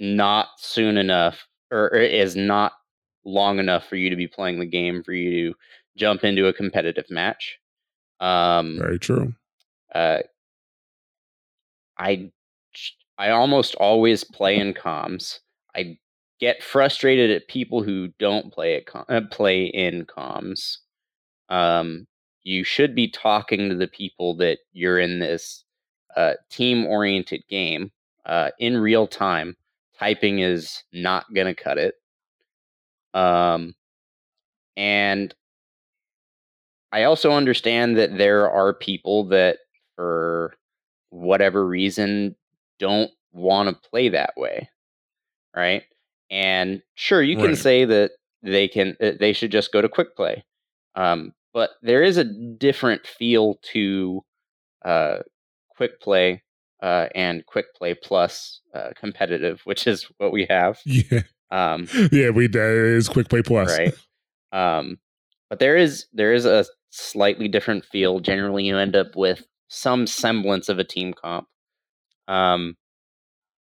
not 0.00 0.48
soon 0.58 0.96
enough, 0.98 1.46
or, 1.70 1.86
or 1.92 1.98
is 1.98 2.36
not 2.36 2.72
long 3.24 3.58
enough 3.58 3.86
for 3.86 3.96
you 3.96 4.10
to 4.10 4.16
be 4.16 4.26
playing 4.28 4.58
the 4.58 4.66
game 4.66 5.02
for 5.02 5.12
you 5.12 5.52
to 5.52 5.58
jump 5.96 6.24
into 6.24 6.46
a 6.46 6.52
competitive 6.52 7.10
match. 7.10 7.58
Um, 8.20 8.78
Very 8.78 8.98
true. 8.98 9.34
uh, 9.94 10.18
I 11.98 12.30
I 13.16 13.30
almost 13.30 13.74
always 13.76 14.24
play 14.24 14.58
in 14.58 14.74
comms. 14.74 15.38
I 15.76 15.98
get 16.40 16.62
frustrated 16.62 17.30
at 17.30 17.48
people 17.48 17.82
who 17.82 18.08
don't 18.18 18.52
play 18.52 18.76
at 18.76 18.86
com- 18.86 19.04
uh, 19.08 19.22
play 19.30 19.66
in 19.66 20.04
comms. 20.04 20.78
Um, 21.48 22.06
you 22.42 22.64
should 22.64 22.94
be 22.94 23.08
talking 23.08 23.68
to 23.68 23.74
the 23.74 23.86
people 23.88 24.36
that 24.36 24.58
you're 24.72 24.98
in 24.98 25.18
this 25.18 25.64
uh, 26.16 26.34
team 26.50 26.86
oriented 26.86 27.42
game 27.48 27.90
uh, 28.26 28.50
in 28.58 28.76
real 28.76 29.06
time. 29.06 29.56
Typing 29.98 30.40
is 30.40 30.82
not 30.92 31.32
going 31.34 31.46
to 31.46 31.54
cut 31.54 31.78
it. 31.78 31.94
Um, 33.14 33.74
and 34.76 35.34
I 36.92 37.04
also 37.04 37.32
understand 37.32 37.96
that 37.98 38.16
there 38.16 38.50
are 38.50 38.72
people 38.72 39.24
that, 39.28 39.58
for 39.96 40.54
whatever 41.10 41.66
reason, 41.66 42.36
don't 42.78 43.10
want 43.32 43.68
to 43.82 43.88
play 43.90 44.08
that 44.10 44.34
way, 44.36 44.68
right? 45.56 45.84
And 46.30 46.82
sure, 46.94 47.22
you 47.22 47.36
can 47.36 47.50
Right. 47.50 47.58
say 47.58 47.84
that 47.84 48.12
they 48.42 48.68
can, 48.68 48.96
they 49.00 49.32
should 49.32 49.52
just 49.52 49.72
go 49.72 49.80
to 49.82 49.88
quick 49.88 50.16
play, 50.16 50.44
um, 50.94 51.34
but 51.52 51.72
there 51.82 52.02
is 52.02 52.16
a 52.18 52.24
different 52.24 53.06
feel 53.06 53.56
to 53.72 54.22
uh, 54.84 55.18
quick 55.76 56.00
play 56.00 56.42
uh, 56.82 57.08
and 57.14 57.46
quick 57.46 57.74
play 57.76 57.94
plus 57.94 58.60
uh, 58.74 58.90
competitive, 58.96 59.60
which 59.64 59.86
is 59.86 60.04
what 60.18 60.32
we 60.32 60.46
have. 60.50 60.80
Yeah. 60.86 61.22
Um, 61.54 61.86
Yeah. 62.12 62.30
We 62.30 62.46
that 62.48 62.70
is 62.70 63.08
quick 63.08 63.28
play 63.28 63.42
plus. 63.42 63.70
right 63.78 63.94
um 64.52 64.98
but 65.50 65.58
there 65.58 65.76
is 65.76 66.06
there 66.12 66.32
is 66.32 66.44
a 66.46 66.64
slightly 66.90 67.48
different 67.48 67.84
feel 67.84 68.20
generally 68.20 68.64
you 68.64 68.76
end 68.78 68.94
up 68.96 69.16
with 69.16 69.46
some 69.68 70.06
semblance 70.06 70.68
of 70.68 70.78
a 70.78 70.84
team 70.84 71.12
comp 71.12 71.46
um 72.28 72.76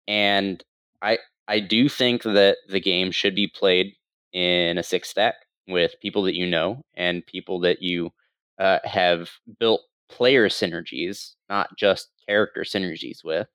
and 0.07 0.63
i 1.01 1.19
i 1.49 1.59
do 1.61 1.89
think 1.89 2.23
that 2.23 2.59
the 2.69 2.81
game 2.81 3.11
should 3.11 3.35
be 3.35 3.47
played 3.49 3.95
in 4.33 4.77
a 4.79 4.83
six 4.83 5.09
stack 5.09 5.35
with 5.69 5.95
people 6.03 6.23
that 6.23 6.35
you 6.35 6.47
know 6.47 6.83
and 6.95 7.25
people 7.27 7.61
that 7.61 7.81
you 7.81 8.11
uh, 8.59 8.79
have 8.85 9.31
built 9.59 9.81
player 10.11 10.49
synergies 10.49 11.33
not 11.49 11.69
just 11.79 12.11
character 12.29 12.61
synergies 12.63 13.25
with 13.25 13.49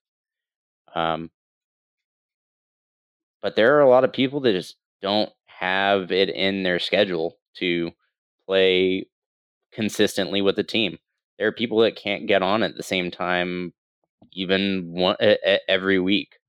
um 0.95 1.29
but 3.41 3.55
there 3.55 3.75
are 3.77 3.81
a 3.81 3.89
lot 3.89 4.03
of 4.03 4.13
people 4.13 4.39
that 4.41 4.53
just 4.53 4.75
don't 5.01 5.31
have 5.47 6.11
it 6.11 6.29
in 6.29 6.63
their 6.63 6.79
schedule 6.79 7.37
to 7.55 7.91
play 8.45 9.05
consistently 9.73 10.41
with 10.41 10.55
the 10.55 10.63
team. 10.63 10.97
There 11.37 11.47
are 11.47 11.53
people 11.53 11.79
that 11.79 11.95
can't 11.95 12.27
get 12.27 12.41
on 12.41 12.63
at 12.63 12.75
the 12.75 12.83
same 12.83 13.11
time, 13.11 13.73
even 14.33 14.91
one, 14.91 15.15
every 15.67 15.99
week. 15.99 16.39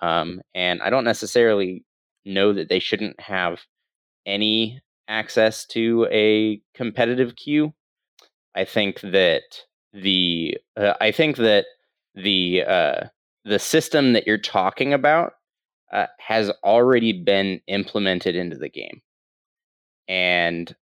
Um, 0.00 0.40
and 0.54 0.82
I 0.82 0.90
don't 0.90 1.04
necessarily 1.04 1.84
know 2.24 2.52
that 2.52 2.68
they 2.68 2.78
shouldn't 2.78 3.20
have 3.20 3.60
any 4.26 4.80
access 5.08 5.66
to 5.66 6.06
a 6.10 6.60
competitive 6.74 7.36
queue. 7.36 7.72
I 8.54 8.64
think 8.64 9.00
that 9.00 9.42
the 9.92 10.56
uh, 10.76 10.94
I 11.00 11.12
think 11.12 11.36
that 11.36 11.66
the 12.14 12.64
uh, 12.66 13.04
the 13.44 13.58
system 13.58 14.12
that 14.12 14.26
you're 14.26 14.38
talking 14.38 14.92
about 14.92 15.34
uh, 15.92 16.06
has 16.18 16.50
already 16.64 17.12
been 17.12 17.60
implemented 17.66 18.36
into 18.36 18.56
the 18.56 18.68
game, 18.68 19.00
and 20.08 20.74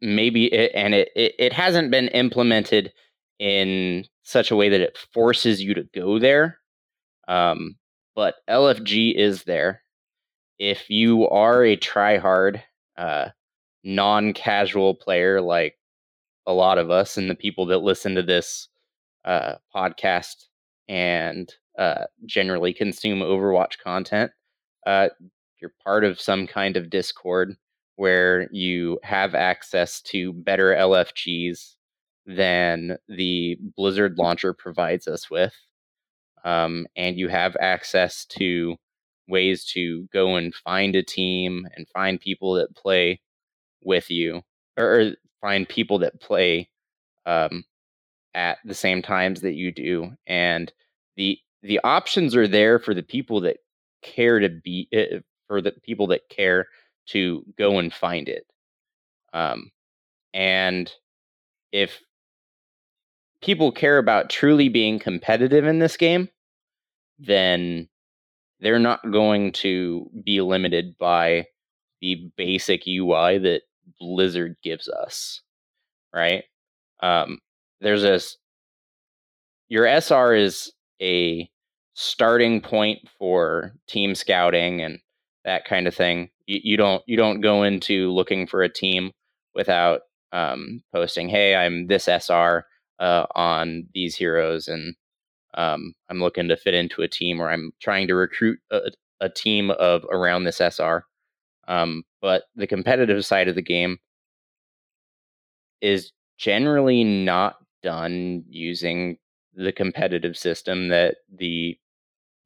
maybe 0.00 0.46
it, 0.46 0.72
and 0.74 0.94
it, 0.94 1.10
it 1.14 1.34
it 1.38 1.52
hasn't 1.52 1.90
been 1.90 2.08
implemented 2.08 2.92
in 3.38 4.04
such 4.22 4.50
a 4.50 4.56
way 4.56 4.68
that 4.68 4.80
it 4.80 4.98
forces 5.12 5.62
you 5.62 5.74
to 5.74 5.84
go 5.94 6.18
there. 6.18 6.58
Um, 7.28 7.76
but 8.16 8.36
LFG 8.48 9.14
is 9.14 9.44
there. 9.44 9.82
If 10.58 10.90
you 10.90 11.28
are 11.28 11.64
a 11.64 11.76
try-hard, 11.76 12.62
uh, 12.96 13.28
non-casual 13.84 14.96
player 14.96 15.40
like 15.40 15.78
a 16.46 16.52
lot 16.52 16.78
of 16.78 16.90
us 16.90 17.16
and 17.16 17.30
the 17.30 17.34
people 17.34 17.66
that 17.66 17.78
listen 17.78 18.14
to 18.16 18.22
this 18.22 18.68
uh, 19.24 19.54
podcast 19.74 20.46
and 20.88 21.52
uh, 21.78 22.04
generally 22.26 22.74
consume 22.74 23.20
Overwatch 23.20 23.78
content, 23.82 24.32
uh, 24.86 25.08
you're 25.60 25.72
part 25.84 26.04
of 26.04 26.20
some 26.20 26.46
kind 26.46 26.76
of 26.76 26.90
Discord 26.90 27.56
where 27.96 28.48
you 28.52 28.98
have 29.02 29.34
access 29.34 30.00
to 30.02 30.32
better 30.32 30.74
LFGs 30.74 31.74
than 32.26 32.96
the 33.08 33.58
Blizzard 33.76 34.18
launcher 34.18 34.52
provides 34.52 35.08
us 35.08 35.30
with. 35.30 35.54
Um, 36.44 36.86
and 36.96 37.18
you 37.18 37.28
have 37.28 37.56
access 37.60 38.24
to 38.26 38.76
ways 39.28 39.64
to 39.72 40.08
go 40.12 40.36
and 40.36 40.54
find 40.54 40.94
a 40.94 41.02
team 41.02 41.66
and 41.76 41.88
find 41.88 42.20
people 42.20 42.54
that 42.54 42.76
play 42.76 43.20
with 43.82 44.10
you 44.10 44.42
or, 44.76 45.00
or 45.00 45.12
find 45.40 45.68
people 45.68 45.98
that 45.98 46.20
play 46.20 46.68
um, 47.26 47.64
at 48.34 48.58
the 48.64 48.74
same 48.74 49.02
times 49.02 49.40
that 49.40 49.54
you 49.54 49.72
do 49.72 50.12
and 50.26 50.72
the 51.16 51.38
the 51.62 51.80
options 51.84 52.36
are 52.36 52.48
there 52.48 52.78
for 52.78 52.94
the 52.94 53.02
people 53.02 53.40
that 53.40 53.58
care 54.02 54.38
to 54.38 54.48
be 54.48 54.88
uh, 54.94 55.18
for 55.46 55.60
the 55.60 55.72
people 55.82 56.06
that 56.06 56.28
care 56.28 56.66
to 57.06 57.44
go 57.56 57.78
and 57.78 57.92
find 57.92 58.28
it 58.28 58.46
um, 59.32 59.70
and 60.34 60.92
if 61.72 62.00
people 63.42 63.72
care 63.72 63.98
about 63.98 64.30
truly 64.30 64.68
being 64.68 64.98
competitive 64.98 65.64
in 65.64 65.78
this 65.78 65.96
game 65.96 66.28
then 67.18 67.88
they're 68.60 68.78
not 68.78 69.10
going 69.10 69.52
to 69.52 70.10
be 70.24 70.40
limited 70.40 70.96
by 70.98 71.46
the 72.00 72.30
basic 72.36 72.82
UI 72.86 73.38
that 73.38 73.62
Blizzard 74.00 74.56
gives 74.62 74.88
us, 74.88 75.42
right? 76.14 76.44
Um, 77.00 77.38
there's 77.80 78.02
this. 78.02 78.36
Your 79.68 79.86
SR 79.86 80.34
is 80.34 80.72
a 81.00 81.48
starting 81.94 82.60
point 82.60 83.00
for 83.18 83.72
team 83.88 84.14
scouting 84.14 84.80
and 84.80 85.00
that 85.44 85.64
kind 85.64 85.86
of 85.86 85.94
thing. 85.94 86.30
You, 86.46 86.60
you 86.62 86.76
don't 86.76 87.02
you 87.06 87.16
don't 87.16 87.40
go 87.40 87.62
into 87.62 88.10
looking 88.12 88.46
for 88.46 88.62
a 88.62 88.72
team 88.72 89.12
without 89.54 90.02
um, 90.32 90.82
posting, 90.92 91.28
"Hey, 91.28 91.54
I'm 91.56 91.86
this 91.86 92.08
SR 92.08 92.64
uh, 92.98 93.26
on 93.34 93.88
these 93.94 94.16
heroes," 94.16 94.68
and 94.68 94.94
um, 95.54 95.94
I'm 96.08 96.20
looking 96.20 96.48
to 96.48 96.56
fit 96.56 96.74
into 96.74 97.02
a 97.02 97.08
team, 97.08 97.40
or 97.40 97.50
I'm 97.50 97.72
trying 97.80 98.06
to 98.08 98.14
recruit 98.14 98.60
a, 98.70 98.90
a 99.20 99.28
team 99.28 99.70
of 99.70 100.04
around 100.10 100.44
this 100.44 100.60
SR. 100.60 101.04
Um, 101.66 102.04
but 102.22 102.44
the 102.56 102.66
competitive 102.66 103.24
side 103.26 103.48
of 103.48 103.54
the 103.54 103.62
game 103.62 103.98
is 105.80 106.12
generally 106.38 107.04
not 107.04 107.56
done 107.82 108.44
using 108.48 109.18
the 109.58 109.72
competitive 109.72 110.36
system 110.36 110.88
that 110.88 111.16
the 111.36 111.76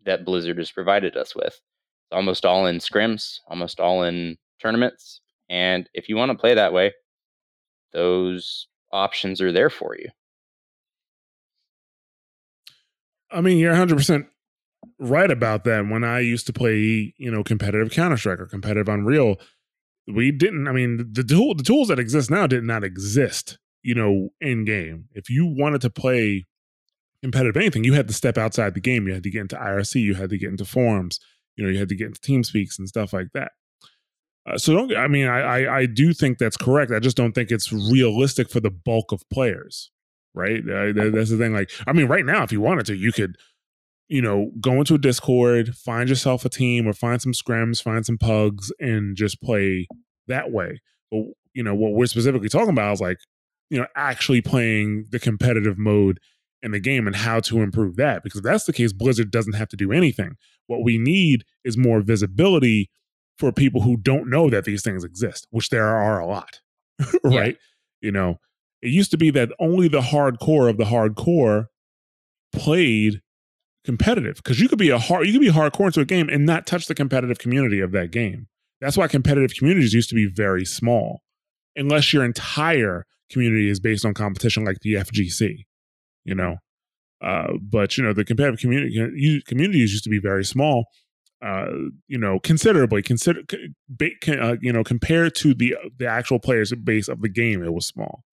that 0.05 0.25
Blizzard 0.25 0.59
has 0.59 0.73
provided 0.73 1.17
us 1.17 1.37
with. 1.37 1.47
It's 1.47 2.13
almost 2.13 2.45
all 2.45 2.67
in 2.67 2.79
scrims, 2.79 3.39
almost 3.47 3.79
all 3.79 4.03
in 4.03 4.39
tournaments, 4.61 5.21
and 5.49 5.89
if 5.95 6.09
you 6.09 6.17
want 6.17 6.33
to 6.33 6.39
play 6.39 6.55
that 6.55 6.73
way, 6.73 6.93
those 7.93 8.67
options 8.91 9.41
are 9.41 9.53
there 9.53 9.71
for 9.71 9.97
you. 9.97 10.09
I 13.31 13.41
mean, 13.41 13.59
you're 13.59 13.71
100 13.71 13.97
percent 13.97 14.27
right 14.99 15.31
about 15.31 15.65
that. 15.65 15.87
When 15.89 16.05
I 16.05 16.21
used 16.21 16.47
to 16.47 16.53
play, 16.53 17.15
you 17.17 17.31
know, 17.31 17.45
competitive 17.45 17.91
Counter 17.91 18.17
Strike 18.17 18.41
or 18.41 18.47
competitive 18.47 18.89
Unreal, 18.89 19.37
we 20.13 20.33
didn't. 20.33 20.67
I 20.67 20.73
mean, 20.73 21.09
the 21.13 21.23
tool, 21.23 21.55
the 21.55 21.63
tools 21.63 21.89
that 21.89 21.99
exist 21.99 22.31
now 22.31 22.47
did 22.47 22.65
not 22.65 22.85
exist, 22.85 23.59
you 23.83 23.95
know, 23.95 24.31
in 24.41 24.65
game. 24.65 25.09
If 25.13 25.29
you 25.31 25.47
wanted 25.47 25.83
to 25.83 25.91
play 25.91 26.47
competitive 27.23 27.57
anything, 27.57 27.85
you 27.85 27.93
had 27.95 28.09
to 28.09 28.15
step 28.15 28.37
outside 28.39 28.75
the 28.75 28.81
game. 28.81 29.07
You 29.07 29.15
had 29.15 29.23
to 29.23 29.31
get 29.31 29.41
into 29.43 29.57
IRC. 29.57 30.01
You 30.01 30.15
had 30.15 30.31
to 30.31 30.39
get 30.39 30.51
into 30.51 30.65
forums. 30.65 31.21
You 31.57 31.65
know, 31.65 31.71
you 31.71 31.79
had 31.79 31.89
to 31.91 31.95
get 31.97 32.09
into 32.09 32.21
team 32.21 32.45
speaks 32.45 32.79
and 32.79 32.89
stuff 32.89 33.13
like 33.13 33.29
that. 33.35 33.53
Uh, 34.51 34.59
so 34.59 34.75
don't. 34.75 34.97
I 34.97 35.07
mean, 35.07 35.29
I, 35.29 35.41
I 35.41 35.79
I 35.81 35.87
do 35.87 36.13
think 36.13 36.39
that's 36.39 36.57
correct. 36.57 36.91
I 36.91 36.99
just 36.99 37.17
don't 37.17 37.33
think 37.33 37.51
it's 37.51 37.73
realistic 37.73 38.51
for 38.51 38.59
the 38.61 38.71
bulk 38.71 39.13
of 39.13 39.23
players. 39.31 39.91
Right. 40.35 40.61
Uh, 40.61 40.93
that- 40.93 41.13
that's 41.15 41.31
the 41.31 41.37
thing. 41.39 41.53
Like, 41.53 41.71
I 41.87 41.93
mean, 41.93 42.09
right 42.09 42.25
now, 42.25 42.43
if 42.43 42.51
you 42.53 42.61
wanted 42.61 42.87
to, 42.87 42.97
you 42.97 43.13
could, 43.13 43.37
you 44.09 44.23
know, 44.23 44.51
go 44.61 44.73
into 44.75 44.95
a 44.95 44.99
Discord, 44.99 45.77
find 45.77 46.09
yourself 46.09 46.45
a 46.45 46.49
team, 46.49 46.89
or 46.89 46.93
find 46.95 47.21
some 47.23 47.33
scrims, 47.33 47.83
find 47.83 48.05
some 48.05 48.19
pugs, 48.19 48.73
and 48.81 49.15
just 49.17 49.41
play 49.43 49.87
that 50.27 50.51
way. 50.51 50.81
But 51.11 51.25
you 51.55 51.63
know, 51.63 51.75
what 51.75 51.93
we're 51.93 52.07
specifically 52.07 52.49
talking 52.49 52.71
about 52.71 52.95
is 52.95 53.01
like, 53.01 53.19
you 53.71 53.79
know, 53.79 53.87
actually 53.95 54.41
playing 54.41 55.07
the 55.11 55.19
competitive 55.21 55.79
mode 55.79 56.19
in 56.63 56.71
the 56.71 56.81
game 56.81 57.07
and 57.07 57.17
how 57.17 57.41
to 57.41 57.61
improve 57.61 57.97
that. 57.97 58.23
Because 58.23 58.39
if 58.39 58.45
that's 58.45 58.65
the 58.65 58.73
case, 58.73 58.93
Blizzard 58.93 59.31
doesn't 59.31 59.55
have 59.55 59.69
to 59.69 59.77
do 59.77 59.93
anything. 59.93 60.37
What 60.67 60.85
we 60.85 60.99
need 60.99 61.45
is 61.65 61.77
more 61.77 62.01
visibility 62.01 62.91
for 63.39 63.53
people 63.53 63.83
who 63.83 63.97
don't 63.97 64.31
know 64.31 64.51
that 64.51 64.65
these 64.65 64.83
things 64.83 65.05
exist, 65.05 65.47
which 65.51 65.71
there 65.71 65.87
are 65.87 66.21
a 66.21 66.27
lot, 66.27 66.61
right? 67.25 67.57
You 68.01 68.13
know, 68.13 68.39
it 68.81 68.91
used 68.91 69.11
to 69.13 69.17
be 69.17 69.31
that 69.31 69.51
only 69.59 69.89
the 69.89 70.01
hardcore 70.01 70.69
of 70.69 70.77
the 70.77 70.85
hardcore 70.85 71.67
played 72.53 73.23
competitive 73.85 74.37
because 74.37 74.61
you 74.61 74.69
could 74.69 74.79
be 74.79 74.91
a 74.91 74.99
hard 74.99 75.27
you 75.27 75.33
could 75.33 75.41
be 75.41 75.51
hardcore 75.51 75.87
into 75.87 76.01
a 76.01 76.05
game 76.05 76.29
and 76.29 76.47
not 76.47 76.67
touch 76.67 76.87
the 76.87 76.95
competitive 76.95 77.39
community 77.39 77.81
of 77.81 77.93
that 77.93 78.11
game. 78.11 78.47
That's 78.81 78.97
why 78.97 79.09
competitive 79.09 79.57
communities 79.57 79.95
used 79.95 80.09
to 80.11 80.15
be 80.15 80.27
very 80.27 80.65
small, 80.65 81.23
unless 81.77 82.13
your 82.13 82.25
entire 82.25 83.07
community 83.31 83.71
is 83.71 83.81
based 83.81 84.05
on 84.05 84.15
competition 84.15 84.65
like 84.65 84.81
the 84.83 84.95
FGC, 84.95 85.65
you 86.25 86.35
know. 86.35 86.57
Uh, 87.23 87.53
but 87.61 87.97
you 87.97 88.03
know 88.03 88.13
the 88.13 88.25
competitive 88.25 88.59
community 88.59 89.43
communities 89.47 89.93
used 89.93 90.05
to 90.05 90.11
be 90.11 90.19
very 90.19 90.45
small, 90.45 90.87
uh, 91.43 91.67
you 92.09 92.19
know, 92.19 92.39
considerably 92.41 93.03
consider 93.03 93.43
uh, 94.29 94.57
you 94.61 94.73
know 94.73 94.85
compared 94.85 95.35
to 95.35 95.55
the 95.55 95.77
the 95.99 96.07
actual 96.07 96.39
players 96.39 96.73
base 96.85 97.09
of 97.09 97.21
the 97.21 97.29
game, 97.29 97.63
it 97.63 97.73
was 97.73 97.87
small. 97.87 98.25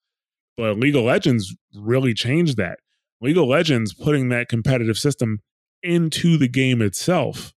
But 0.58 0.78
League 0.78 0.96
of 0.96 1.04
Legends 1.04 1.56
really 1.74 2.14
changed 2.14 2.58
that. 2.58 2.80
League 3.22 3.38
of 3.38 3.46
Legends 3.46 3.94
putting 3.94 4.30
that 4.30 4.50
competitive 4.50 4.98
system 4.98 5.40
into 5.82 6.38
the 6.38 6.48
game 6.48 6.82
itself 6.82 7.54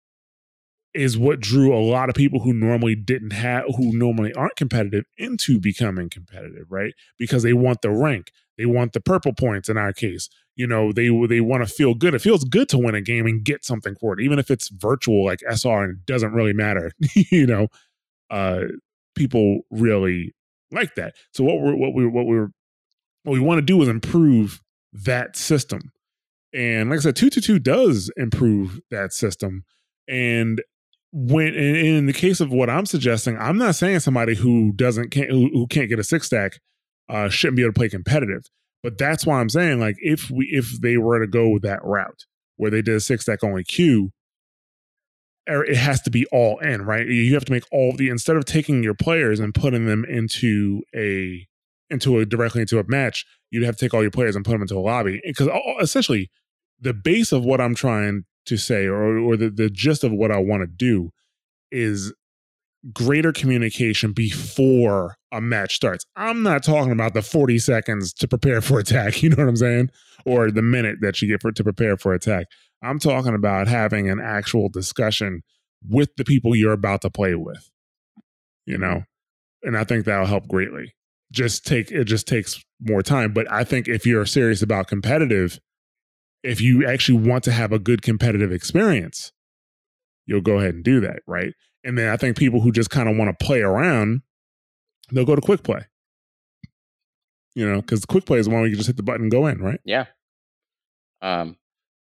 is 0.93 1.17
what 1.17 1.39
drew 1.39 1.73
a 1.73 1.79
lot 1.79 2.09
of 2.09 2.15
people 2.15 2.41
who 2.41 2.53
normally 2.53 2.95
didn't 2.95 3.31
have 3.31 3.63
who 3.77 3.97
normally 3.97 4.33
aren't 4.33 4.55
competitive 4.55 5.05
into 5.17 5.59
becoming 5.59 6.09
competitive 6.09 6.65
right 6.69 6.93
because 7.17 7.43
they 7.43 7.53
want 7.53 7.81
the 7.81 7.89
rank 7.89 8.31
they 8.61 8.65
want 8.65 8.93
the 8.93 9.01
purple 9.01 9.33
points 9.33 9.69
in 9.69 9.77
our 9.77 9.93
case. 9.93 10.29
You 10.55 10.67
know 10.67 10.91
they 10.91 11.09
they 11.27 11.41
want 11.41 11.67
to 11.67 11.73
feel 11.73 11.93
good. 11.93 12.13
It 12.13 12.21
feels 12.21 12.43
good 12.43 12.69
to 12.69 12.77
win 12.77 12.95
a 12.95 13.01
game 13.01 13.25
and 13.25 13.43
get 13.43 13.65
something 13.65 13.95
for 13.95 14.13
it 14.13 14.23
even 14.23 14.37
if 14.39 14.51
it's 14.51 14.69
virtual 14.69 15.25
like 15.25 15.39
sr 15.49 15.83
and 15.83 15.97
it 15.97 16.05
doesn't 16.05 16.33
really 16.33 16.53
matter 16.53 16.91
you 17.15 17.47
know? 17.47 17.67
Uh 18.29 18.63
people 19.15 19.61
really 19.69 20.33
like 20.71 20.95
that. 20.95 21.15
So 21.33 21.43
what 21.43 21.59
we're 21.59 21.75
what 21.75 21.93
we 21.93 22.05
what 22.07 22.25
we're 22.25 22.49
what 23.23 23.33
we 23.33 23.39
want 23.39 23.59
to 23.59 23.61
do 23.65 23.81
is 23.81 23.87
improve 23.87 24.61
that 24.93 25.35
system. 25.35 25.91
And 26.53 26.89
like 26.89 26.99
i 26.99 27.01
said 27.01 27.15
222 27.15 27.59
does 27.59 28.11
improve 28.17 28.79
that 28.89 29.13
system. 29.13 29.63
And 30.07 30.61
when 31.13 31.47
in, 31.53 31.75
in 31.75 32.05
the 32.05 32.13
case 32.13 32.39
of 32.39 32.51
what 32.51 32.69
I'm 32.69 32.85
suggesting, 32.85 33.37
I'm 33.37 33.57
not 33.57 33.75
saying 33.75 33.99
somebody 33.99 34.35
who 34.35 34.71
doesn't 34.73 35.11
can't 35.11 35.29
who, 35.29 35.49
who 35.53 35.67
can't 35.67 35.89
get 35.89 35.99
a 35.99 36.03
six 36.03 36.27
stack 36.27 36.59
uh, 37.11 37.29
shouldn't 37.29 37.57
be 37.57 37.63
able 37.63 37.73
to 37.73 37.77
play 37.77 37.89
competitive. 37.89 38.49
But 38.81 38.97
that's 38.97 39.25
why 39.25 39.39
I'm 39.39 39.49
saying 39.49 39.79
like 39.79 39.97
if 39.99 40.31
we 40.31 40.47
if 40.51 40.81
they 40.81 40.97
were 40.97 41.19
to 41.19 41.27
go 41.27 41.49
with 41.49 41.61
that 41.63 41.83
route 41.83 42.25
where 42.57 42.71
they 42.71 42.81
did 42.81 42.95
a 42.95 42.99
six 42.99 43.23
stack 43.23 43.43
only 43.43 43.63
queue, 43.63 44.11
er, 45.47 45.63
it 45.63 45.77
has 45.77 46.01
to 46.03 46.09
be 46.09 46.25
all 46.31 46.57
in, 46.59 46.83
right? 46.83 47.05
You 47.05 47.33
have 47.35 47.45
to 47.45 47.51
make 47.51 47.65
all 47.71 47.95
the 47.95 48.09
instead 48.09 48.37
of 48.37 48.45
taking 48.45 48.81
your 48.81 48.95
players 48.95 49.39
and 49.39 49.53
putting 49.53 49.85
them 49.85 50.05
into 50.05 50.81
a 50.95 51.45
into 51.89 52.17
a 52.17 52.25
directly 52.25 52.61
into 52.61 52.79
a 52.79 52.83
match, 52.87 53.25
you'd 53.51 53.65
have 53.65 53.75
to 53.75 53.85
take 53.85 53.93
all 53.93 54.01
your 54.01 54.11
players 54.11 54.35
and 54.35 54.45
put 54.45 54.53
them 54.53 54.61
into 54.61 54.77
a 54.77 54.79
lobby 54.79 55.21
because 55.23 55.49
essentially 55.79 56.31
the 56.79 56.93
base 56.93 57.31
of 57.31 57.43
what 57.43 57.61
I'm 57.61 57.75
trying 57.75 58.23
to 58.47 58.57
say 58.57 58.85
or 58.85 59.19
or 59.19 59.37
the, 59.37 59.51
the 59.51 59.69
gist 59.69 60.03
of 60.03 60.11
what 60.11 60.31
I 60.31 60.37
want 60.37 60.63
to 60.63 60.67
do 60.67 61.11
is 61.71 62.13
greater 62.93 63.31
communication 63.31 64.11
before 64.11 65.15
a 65.31 65.39
match 65.39 65.75
starts. 65.75 66.05
I'm 66.15 66.43
not 66.43 66.63
talking 66.63 66.91
about 66.91 67.13
the 67.13 67.21
40 67.21 67.59
seconds 67.59 68.13
to 68.13 68.27
prepare 68.27 68.61
for 68.61 68.79
attack, 68.79 69.21
you 69.23 69.29
know 69.29 69.37
what 69.37 69.49
I'm 69.49 69.55
saying? 69.55 69.89
Or 70.25 70.51
the 70.51 70.61
minute 70.61 70.97
that 71.01 71.21
you 71.21 71.27
get 71.27 71.41
for 71.41 71.51
to 71.51 71.63
prepare 71.63 71.97
for 71.97 72.13
attack. 72.13 72.47
I'm 72.83 72.99
talking 72.99 73.35
about 73.35 73.67
having 73.67 74.09
an 74.09 74.19
actual 74.19 74.69
discussion 74.69 75.41
with 75.87 76.09
the 76.15 76.23
people 76.23 76.55
you're 76.55 76.73
about 76.73 77.01
to 77.01 77.09
play 77.09 77.35
with. 77.35 77.69
You 78.65 78.77
know? 78.77 79.03
And 79.63 79.77
I 79.77 79.83
think 79.83 80.05
that'll 80.05 80.25
help 80.25 80.47
greatly. 80.47 80.93
Just 81.31 81.65
take 81.65 81.91
it 81.91 82.05
just 82.05 82.27
takes 82.27 82.63
more 82.79 83.01
time, 83.01 83.31
but 83.31 83.49
I 83.51 83.63
think 83.63 83.87
if 83.87 84.05
you're 84.05 84.25
serious 84.25 84.61
about 84.61 84.87
competitive 84.87 85.59
if 86.43 86.61
you 86.61 86.85
actually 86.87 87.19
want 87.19 87.43
to 87.43 87.51
have 87.51 87.71
a 87.71 87.79
good 87.79 88.01
competitive 88.01 88.51
experience, 88.51 89.31
you'll 90.25 90.41
go 90.41 90.59
ahead 90.59 90.73
and 90.73 90.83
do 90.83 90.99
that, 91.01 91.19
right? 91.27 91.53
And 91.83 91.97
then 91.97 92.09
I 92.09 92.17
think 92.17 92.37
people 92.37 92.61
who 92.61 92.71
just 92.71 92.89
kind 92.89 93.09
of 93.09 93.17
want 93.17 93.37
to 93.37 93.45
play 93.45 93.61
around, 93.61 94.21
they'll 95.11 95.25
go 95.25 95.35
to 95.35 95.41
quick 95.41 95.63
play. 95.63 95.81
You 97.55 97.69
know, 97.69 97.81
because 97.81 98.05
quick 98.05 98.25
play 98.25 98.39
is 98.39 98.47
one 98.47 98.61
where 98.61 98.69
you 98.69 98.75
just 98.75 98.87
hit 98.87 98.97
the 98.97 99.03
button 99.03 99.23
and 99.23 99.31
go 99.31 99.47
in, 99.47 99.59
right? 99.61 99.79
Yeah. 99.83 100.05
Um, 101.21 101.57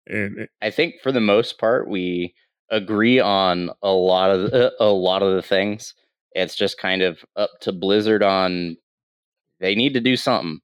And 0.06 0.38
it- 0.38 0.50
I 0.62 0.70
think 0.70 0.96
for 1.02 1.12
the 1.12 1.20
most 1.20 1.58
part 1.58 1.88
we 1.88 2.34
agree 2.70 3.20
on 3.20 3.70
a 3.82 3.90
lot 3.92 4.30
of 4.30 4.50
the, 4.50 4.72
a 4.80 4.86
lot 4.86 5.22
of 5.22 5.34
the 5.34 5.42
things. 5.42 5.94
It's 6.32 6.56
just 6.56 6.78
kind 6.78 7.02
of 7.02 7.24
up 7.36 7.50
to 7.60 7.72
Blizzard 7.72 8.22
on 8.22 8.76
they 9.60 9.74
need 9.74 9.94
to 9.94 10.00
do 10.00 10.16
something. 10.16 10.60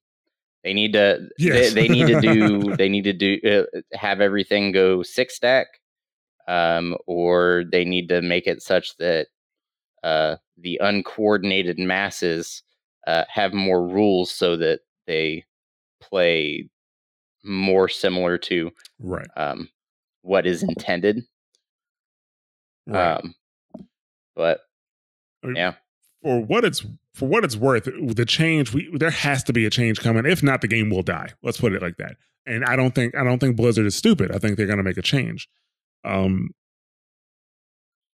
They 0.65 0.73
need 0.75 0.93
to 0.95 1.29
Yes. 1.39 1.73
they, 1.73 1.83
they 1.83 1.89
need 1.89 2.07
to 2.09 2.21
do 2.21 2.77
they 2.77 2.89
need 2.89 3.05
to 3.05 3.13
do 3.13 3.39
uh, 3.75 3.81
have 3.97 4.21
everything 4.21 4.73
go 4.73 5.03
six 5.03 5.37
stack 5.37 5.67
um 6.51 6.97
or 7.07 7.65
they 7.71 7.85
need 7.85 8.09
to 8.09 8.21
make 8.21 8.47
it 8.47 8.63
such 8.63 8.97
that 8.99 9.29
uh 10.03 10.37
the 10.59 10.79
uncoordinated 10.83 11.79
masses 11.79 12.63
uh 13.07 13.25
have 13.29 13.55
more 13.55 13.87
rules 13.87 14.31
so 14.31 14.57
that 14.57 14.81
they 15.07 15.45
play 16.01 16.69
more 17.45 17.89
similar 17.89 18.39
to 18.39 18.71
right, 18.99 19.27
um, 19.37 19.69
what 20.23 20.47
is 20.47 20.63
intended. 20.63 21.23
right. 22.87 23.17
Um, 23.17 23.35
but 24.35 24.61
I 25.43 25.47
mean, 25.47 25.57
yeah. 25.57 25.75
For 26.23 26.41
what 26.41 26.65
it's 26.65 26.85
for 27.15 27.27
what 27.29 27.45
it's 27.45 27.57
worth, 27.57 27.85
the 27.85 28.27
change 28.27 28.75
we 28.75 28.91
there 28.95 29.11
has 29.11 29.43
to 29.45 29.53
be 29.53 29.65
a 29.65 29.71
change 29.71 30.01
coming. 30.01 30.27
If 30.27 30.43
not, 30.43 30.61
the 30.61 30.69
game 30.69 30.91
will 30.91 31.03
die. 31.03 31.31
Let's 31.43 31.59
put 31.59 31.73
it 31.73 31.81
like 31.81 31.97
that. 31.97 32.17
And 32.47 32.65
I 32.65 32.77
don't 32.77 32.95
think 32.95 33.15
I 33.15 33.25
don't 33.25 33.39
think 33.39 33.57
Blizzard 33.57 33.87
is 33.87 33.95
stupid. 33.95 34.31
I 34.31 34.39
think 34.39 34.57
they're 34.57 34.67
going 34.67 34.79
to 34.79 34.85
make 34.85 34.99
a 34.99 35.03
change. 35.03 35.49
Um, 36.05 36.51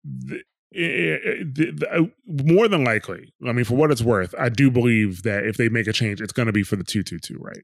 the, 0.04 0.36
eh, 0.74 0.80
eh, 1.24 1.44
the, 1.44 1.72
the, 1.76 1.88
uh, 1.92 2.06
more 2.26 2.68
than 2.68 2.84
likely, 2.84 3.32
I 3.46 3.52
mean, 3.52 3.64
for 3.64 3.74
what 3.74 3.90
it's 3.90 4.02
worth, 4.02 4.34
I 4.38 4.48
do 4.48 4.70
believe 4.70 5.22
that 5.22 5.44
if 5.44 5.56
they 5.56 5.68
make 5.68 5.86
a 5.86 5.92
change, 5.92 6.20
it's 6.20 6.32
going 6.32 6.46
to 6.46 6.52
be 6.52 6.62
for 6.62 6.76
the 6.76 6.84
two 6.84 7.02
two 7.02 7.18
two, 7.18 7.38
right? 7.40 7.62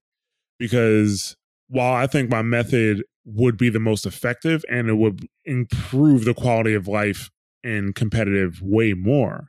Because 0.59 1.37
while 1.69 1.95
I 1.95 2.07
think 2.07 2.31
my 2.31 2.43
method 2.43 3.05
would 3.27 3.59
be 3.59 3.71
the 3.71 3.81
most 3.81 4.07
effective 4.07 4.65
and 4.71 4.89
it 4.89 4.95
would 4.97 5.27
improve 5.45 6.25
the 6.25 6.35
quality 6.35 6.75
of 6.75 6.89
life 6.89 7.31
in 7.65 7.93
competitive 7.93 8.61
way 8.63 8.95
more, 8.95 9.49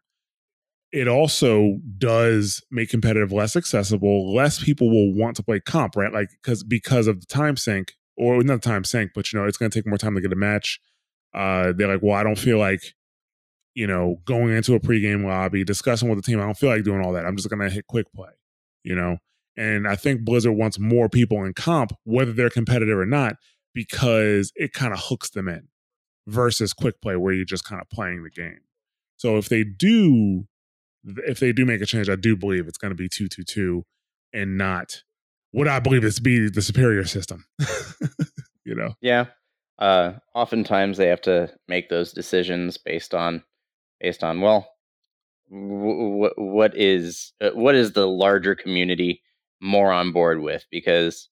it 0.91 1.07
also 1.07 1.77
does 1.97 2.63
make 2.71 2.89
competitive 2.89 3.31
less 3.31 3.55
accessible. 3.55 4.33
Less 4.33 4.63
people 4.63 4.89
will 4.89 5.13
want 5.13 5.35
to 5.37 5.43
play 5.43 5.59
comp, 5.59 5.95
right? 5.95 6.13
Like 6.13 6.29
because 6.41 6.63
because 6.63 7.07
of 7.07 7.19
the 7.21 7.27
time 7.27 7.57
sink, 7.57 7.93
or 8.19 8.43
not 8.43 8.61
time 8.61 8.83
sink, 8.83 9.11
but 9.15 9.31
you 9.31 9.39
know, 9.39 9.45
it's 9.45 9.57
going 9.57 9.71
to 9.71 9.77
take 9.77 9.87
more 9.87 9.97
time 9.97 10.15
to 10.15 10.21
get 10.21 10.33
a 10.33 10.35
match. 10.35 10.79
Uh, 11.33 11.73
they're 11.75 11.87
like, 11.87 12.01
well, 12.03 12.15
I 12.15 12.23
don't 12.23 12.37
feel 12.37 12.57
like, 12.57 12.95
you 13.75 13.87
know, 13.87 14.17
going 14.25 14.53
into 14.53 14.75
a 14.75 14.79
pregame 14.79 15.25
lobby, 15.25 15.63
discussing 15.63 16.09
with 16.09 16.17
the 16.17 16.23
team. 16.23 16.39
I 16.39 16.43
don't 16.43 16.57
feel 16.57 16.69
like 16.69 16.83
doing 16.83 17.03
all 17.03 17.13
that. 17.13 17.25
I'm 17.25 17.35
just 17.35 17.49
going 17.49 17.61
to 17.61 17.73
hit 17.73 17.87
quick 17.87 18.11
play, 18.13 18.31
you 18.83 18.95
know. 18.95 19.17
And 19.55 19.87
I 19.87 19.95
think 19.95 20.21
Blizzard 20.21 20.55
wants 20.55 20.79
more 20.79 21.09
people 21.09 21.43
in 21.43 21.53
comp, 21.53 21.91
whether 22.03 22.31
they're 22.31 22.49
competitive 22.49 22.97
or 22.97 23.05
not, 23.05 23.35
because 23.73 24.51
it 24.55 24.73
kind 24.73 24.93
of 24.93 24.99
hooks 24.99 25.29
them 25.29 25.47
in 25.47 25.67
versus 26.27 26.73
quick 26.73 27.01
play 27.01 27.15
where 27.15 27.33
you're 27.33 27.45
just 27.45 27.65
kind 27.65 27.81
of 27.81 27.89
playing 27.89 28.23
the 28.23 28.29
game. 28.29 28.59
So 29.17 29.37
if 29.37 29.49
they 29.49 29.63
do 29.63 30.45
if 31.03 31.39
they 31.39 31.51
do 31.51 31.65
make 31.65 31.81
a 31.81 31.85
change, 31.85 32.09
I 32.09 32.15
do 32.15 32.35
believe 32.35 32.67
it's 32.67 32.77
going 32.77 32.91
to 32.91 32.95
be 32.95 33.09
two 33.09 33.27
two 33.27 33.43
two, 33.43 33.85
and 34.33 34.57
not 34.57 35.03
what 35.51 35.67
I 35.67 35.79
believe 35.79 36.03
is 36.03 36.15
to 36.15 36.21
be 36.21 36.49
the 36.49 36.61
superior 36.61 37.05
system. 37.05 37.45
you 38.65 38.75
know, 38.75 38.95
Yeah. 39.01 39.25
Uh, 39.77 40.13
oftentimes 40.35 40.97
they 40.97 41.07
have 41.07 41.21
to 41.21 41.49
make 41.69 41.89
those 41.89 42.11
decisions 42.11 42.77
based 42.77 43.13
on 43.13 43.43
based 44.01 44.23
on 44.25 44.41
well, 44.41 44.67
w- 45.49 46.11
w- 46.11 46.33
what 46.37 46.75
is 46.75 47.31
uh, 47.39 47.51
what 47.51 47.75
is 47.75 47.93
the 47.93 48.07
larger 48.07 48.55
community 48.55 49.21
more 49.61 49.91
on 49.91 50.11
board 50.11 50.41
with? 50.41 50.65
Because 50.69 51.29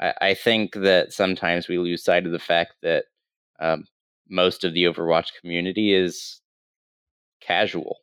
I, 0.00 0.14
I 0.20 0.34
think 0.34 0.74
that 0.74 1.12
sometimes 1.12 1.68
we 1.68 1.78
lose 1.78 2.02
sight 2.02 2.26
of 2.26 2.32
the 2.32 2.38
fact 2.40 2.74
that 2.82 3.04
um, 3.60 3.86
most 4.28 4.64
of 4.64 4.74
the 4.74 4.84
Overwatch 4.84 5.28
community 5.40 5.94
is 5.94 6.40
casual. 7.40 7.98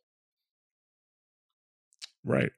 Right. 2.23 2.51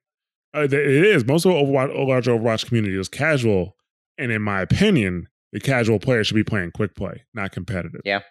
Uh, 0.56 0.62
it 0.64 0.74
is. 0.74 1.26
Most 1.26 1.46
of 1.46 1.54
the 1.54 1.58
Overwatch, 1.60 2.08
large 2.08 2.28
Overwatch 2.28 2.66
community 2.68 2.98
is 3.00 3.10
casual. 3.10 3.76
And 4.18 4.32
in 4.32 4.42
my 4.42 4.62
opinion, 4.62 5.28
the 5.52 5.60
casual 5.60 6.00
player 6.00 6.24
should 6.24 6.36
be 6.36 6.44
playing 6.44 6.72
quick 6.72 6.96
play, 6.96 7.24
not 7.34 7.52
competitive. 7.52 8.02
Yeah. 8.06 8.22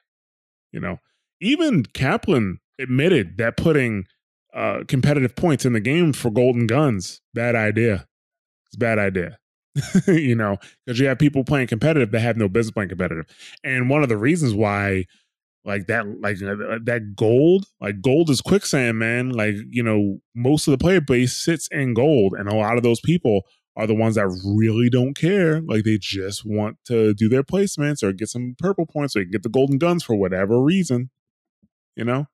You 0.73 0.81
know, 0.81 0.99
even 1.41 1.85
Kaplan 1.85 2.59
admitted 2.81 3.39
that 3.39 3.57
putting 3.57 4.07
uh, 4.55 4.85
competitive 4.87 5.35
points 5.35 5.65
in 5.65 5.73
the 5.73 5.81
game 5.81 6.13
for 6.13 6.31
golden 6.31 6.67
guns, 6.67 7.21
bad 7.35 7.55
idea. 7.55 8.07
It's 8.67 8.77
a 8.77 8.79
bad 8.79 8.99
idea. 8.99 9.39
you 10.07 10.35
know, 10.35 10.59
because 10.85 11.01
you 11.01 11.07
have 11.07 11.19
people 11.19 11.45
playing 11.45 11.67
competitive 11.67 12.11
that 12.13 12.21
have 12.21 12.37
no 12.37 12.49
business 12.49 12.73
playing 12.73 12.91
competitive. 12.91 13.27
And 13.65 13.89
one 13.89 14.03
of 14.03 14.09
the 14.09 14.17
reasons 14.17 14.55
why 14.55 15.07
like 15.65 15.87
that 15.87 16.21
like 16.21 16.43
uh, 16.43 16.79
that 16.85 17.15
gold 17.17 17.67
like 17.81 18.01
gold 18.01 18.31
is 18.31 18.41
quicksand 18.41 18.99
man. 18.99 19.31
Like 19.31 19.55
you 19.71 19.83
know 19.83 20.19
most 20.35 20.67
of 20.67 20.73
the 20.73 20.79
player 20.79 21.01
base 21.01 21.37
sits 21.37 21.69
in 21.71 21.95
gold 21.95 22.35
and 22.37 22.49
a 22.49 22.55
lot 22.55 22.77
of 22.77 22.83
those 22.83 23.01
people 23.01 23.43
are 23.75 23.87
the 23.87 23.95
ones 23.95 24.17
that 24.17 24.29
really 24.45 24.91
don't 24.91 25.15
care. 25.15 25.61
Like 25.61 25.85
they 25.85 25.99
just 25.99 26.45
want 26.45 26.77
to 26.87 27.15
do 27.15 27.29
their 27.29 27.43
placements 27.43 28.03
or 28.03 28.13
get 28.13 28.29
some 28.29 28.55
purple 28.59 28.87
points 28.87 29.17
or 29.17 29.21
they 29.21 29.25
can 29.25 29.33
get 29.33 29.43
the 29.45 29.49
golden 29.49 29.79
guns 29.79 30.03
for 30.03 30.15
whatever 30.15 30.61
reason 30.61 31.11
you 31.97 32.05
know? 32.05 32.27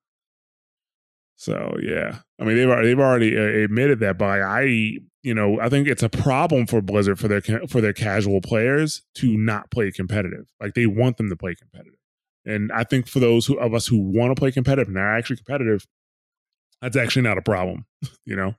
So 1.35 1.75
yeah. 1.81 2.19
I 2.39 2.43
mean 2.43 2.57
they've 2.57 2.69
already, 2.69 2.87
they've 2.89 2.99
already 2.99 3.37
uh, 3.37 3.63
admitted 3.63 3.99
that 3.99 4.17
but 4.17 4.41
i 4.41 4.97
you 5.21 5.33
know 5.33 5.59
i 5.59 5.67
think 5.67 5.87
it's 5.87 6.03
a 6.03 6.09
problem 6.09 6.65
for 6.65 6.81
blizzard 6.81 7.19
for 7.19 7.27
their 7.27 7.41
for 7.67 7.81
their 7.81 7.93
casual 7.93 8.41
players 8.41 9.03
to 9.15 9.37
not 9.37 9.71
play 9.71 9.91
competitive. 9.91 10.45
Like 10.59 10.73
they 10.73 10.85
want 10.85 11.17
them 11.17 11.29
to 11.29 11.35
play 11.35 11.55
competitive 11.55 11.98
and 12.49 12.71
I 12.71 12.83
think 12.83 13.07
for 13.07 13.19
those 13.19 13.45
who, 13.45 13.57
of 13.59 13.73
us 13.73 13.87
who 13.87 13.97
want 13.99 14.35
to 14.35 14.39
play 14.39 14.51
competitive 14.51 14.87
and 14.87 14.97
are 14.97 15.17
actually 15.17 15.37
competitive, 15.37 15.85
that's 16.81 16.97
actually 16.97 17.21
not 17.23 17.37
a 17.37 17.41
problem, 17.41 17.85
you 18.25 18.35
know. 18.35 18.55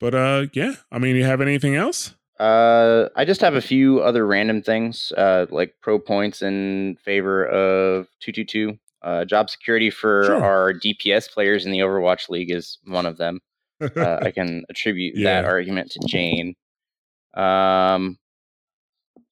But 0.00 0.14
uh, 0.14 0.46
yeah, 0.52 0.74
I 0.92 0.98
mean, 0.98 1.16
you 1.16 1.24
have 1.24 1.40
anything 1.40 1.74
else? 1.74 2.14
Uh, 2.38 3.08
I 3.16 3.24
just 3.24 3.40
have 3.40 3.54
a 3.54 3.60
few 3.60 4.00
other 4.00 4.24
random 4.24 4.62
things, 4.62 5.12
uh, 5.16 5.46
like 5.50 5.74
pro 5.82 5.98
points 5.98 6.40
in 6.40 6.96
favor 7.04 7.44
of 7.46 8.06
two 8.20 8.32
two 8.32 8.44
two. 8.44 8.78
Uh, 9.02 9.24
job 9.24 9.48
security 9.48 9.90
for 9.90 10.24
Sure. 10.24 10.42
our 10.42 10.72
DPS 10.72 11.30
players 11.30 11.64
in 11.64 11.70
the 11.70 11.78
Overwatch 11.78 12.28
League 12.28 12.50
is 12.50 12.78
one 12.84 13.06
of 13.06 13.16
them. 13.16 13.40
Uh, 13.80 14.18
I 14.22 14.32
can 14.32 14.64
attribute 14.68 15.14
that 15.22 15.44
argument 15.44 15.92
to 15.92 16.00
Jane. 16.06 16.54
Um, 17.34 18.18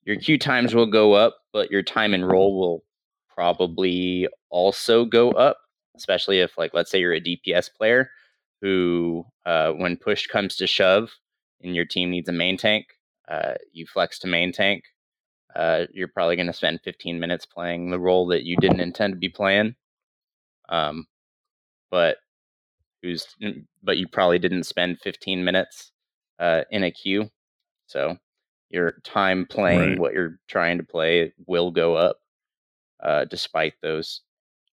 your 0.04 0.16
queue 0.16 0.38
times 0.38 0.72
will 0.72 0.86
go 0.86 1.14
up, 1.14 1.38
but 1.52 1.72
your 1.72 1.82
time 1.82 2.14
and 2.14 2.26
role 2.26 2.56
will 2.58 2.84
probably 3.36 4.28
also 4.50 5.04
go 5.04 5.30
up, 5.32 5.58
especially 5.96 6.40
if, 6.40 6.58
like, 6.58 6.74
let's 6.74 6.90
say 6.90 7.00
you're 7.00 7.14
a 7.14 7.20
DPS 7.20 7.70
player 7.76 8.10
who, 8.62 9.24
uh, 9.46 9.72
when 9.72 9.96
push 9.98 10.26
comes 10.26 10.56
to 10.56 10.66
shove 10.66 11.10
and 11.62 11.76
your 11.76 11.84
team 11.86 12.10
needs 12.10 12.28
a 12.28 12.32
main 12.32 12.56
tank, 12.56 12.86
uh, 13.28 13.54
you 13.72 13.86
flex 13.86 14.18
to 14.20 14.26
main 14.28 14.52
tank. 14.52 14.84
Uh, 15.54 15.86
you're 15.92 16.08
probably 16.08 16.36
going 16.36 16.46
to 16.48 16.52
spend 16.52 16.80
15 16.82 17.20
minutes 17.20 17.46
playing 17.46 17.90
the 17.90 18.00
role 18.00 18.26
that 18.28 18.44
you 18.44 18.56
didn't 18.56 18.80
intend 18.80 19.14
to 19.14 19.18
be 19.18 19.28
playing. 19.28 19.76
Um, 20.68 21.06
but 21.90 22.18
who's 23.02 23.26
but 23.82 23.98
you 23.98 24.08
probably 24.08 24.38
didn't 24.38 24.64
spend 24.64 25.00
15 25.00 25.44
minutes 25.44 25.92
uh, 26.38 26.62
in 26.70 26.84
a 26.84 26.90
queue, 26.90 27.30
so 27.86 28.16
your 28.70 28.92
time 29.04 29.46
playing 29.46 29.90
Right. 29.90 29.98
what 30.00 30.12
you're 30.14 30.40
trying 30.48 30.78
to 30.78 30.84
play 30.84 31.32
will 31.46 31.70
go 31.70 31.94
up, 31.96 32.18
uh, 33.02 33.24
despite 33.24 33.74
those 33.82 34.22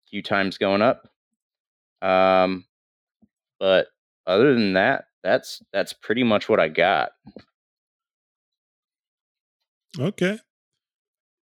queue 0.10 0.22
times 0.22 0.58
going 0.58 0.82
up. 0.82 1.08
Um, 2.02 2.66
but 3.60 3.88
other 4.26 4.54
than 4.54 4.74
that, 4.74 5.06
that's 5.24 5.62
that's 5.74 5.94
pretty 5.94 6.24
much 6.24 6.48
what 6.48 6.60
I 6.60 6.70
got. 6.70 7.12
Okay. 10.00 10.40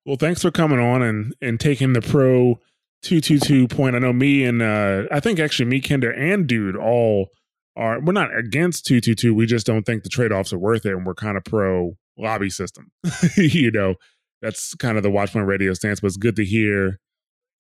Well, 0.05 0.17
thanks 0.17 0.43
for 0.43 0.51
coming 0.51 0.79
on 0.79 1.03
and 1.03 1.35
and 1.41 1.59
taking 1.59 1.93
the 1.93 2.01
pro 2.01 2.61
two 3.03 3.21
two 3.21 3.39
two 3.39 3.67
point. 3.67 3.97
I 3.97 3.99
know 3.99 4.13
me 4.13 4.45
and 4.45 4.63
uh 4.63 5.05
I 5.11 5.21
think 5.21 5.41
actually 5.41 5.67
me, 5.67 5.81
Kender, 5.81 6.17
and 6.17 6.47
Dude 6.47 6.77
all 6.77 7.31
are. 7.77 8.01
We're 8.01 8.13
not 8.13 8.37
against 8.37 8.87
two 8.87 9.01
two 9.01 9.15
two. 9.15 9.35
We 9.35 9.47
just 9.47 9.67
don't 9.67 9.85
think 9.85 10.03
the 10.03 10.09
trade 10.09 10.33
offs 10.33 10.53
are 10.53 10.59
worth 10.59 10.87
it, 10.87 10.93
and 10.93 11.05
we're 11.05 11.15
kind 11.15 11.37
of 11.37 11.45
pro 11.45 11.97
lobby 12.17 12.51
system. 12.51 12.91
you 13.37 13.71
know, 13.71 13.97
that's 14.43 14.75
kind 14.75 14.97
of 14.97 15.03
the 15.03 15.11
Watchpoint 15.11 15.47
Radio 15.47 15.73
stance. 15.75 16.01
But 16.01 16.09
it's 16.09 16.17
good 16.17 16.37
to 16.37 16.45
hear. 16.45 16.99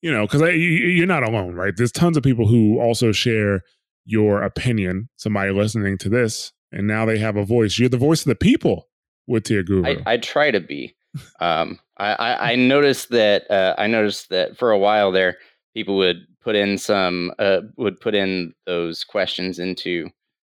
You 0.02 0.12
know, 0.12 0.26
because 0.26 0.42
you're 0.54 1.06
not 1.06 1.22
alone, 1.22 1.54
right? 1.54 1.72
There's 1.74 1.90
tons 1.90 2.16
of 2.16 2.22
people 2.22 2.46
who 2.46 2.78
also 2.78 3.12
share 3.12 3.62
your 4.04 4.42
opinion. 4.42 5.08
Somebody 5.16 5.52
listening 5.52 5.98
to 5.98 6.08
this, 6.08 6.52
and 6.70 6.86
now 6.86 7.06
they 7.06 7.18
have 7.18 7.36
a 7.36 7.44
voice. 7.44 7.78
You're 7.78 7.88
the 7.88 7.96
voice 7.96 8.20
of 8.20 8.28
the 8.28 8.36
people 8.36 8.88
with 9.26 9.44
Tier 9.44 9.62
Guru. 9.62 9.84
I, 9.84 10.12
I 10.12 10.16
try 10.18 10.50
to 10.50 10.60
be. 10.60 10.94
Um, 11.40 11.80
I, 11.96 12.12
I, 12.12 12.52
I 12.52 12.54
noticed 12.56 13.08
that 13.08 13.50
uh, 13.50 13.74
I 13.78 13.86
noticed 13.86 14.28
that 14.28 14.58
for 14.58 14.70
a 14.70 14.78
while 14.78 15.10
there, 15.10 15.38
people 15.72 15.96
would 15.96 16.26
put 16.42 16.54
in 16.54 16.76
some 16.76 17.32
uh, 17.38 17.60
would 17.78 17.98
put 18.00 18.14
in 18.14 18.52
those 18.66 19.02
questions 19.02 19.58
into 19.58 20.10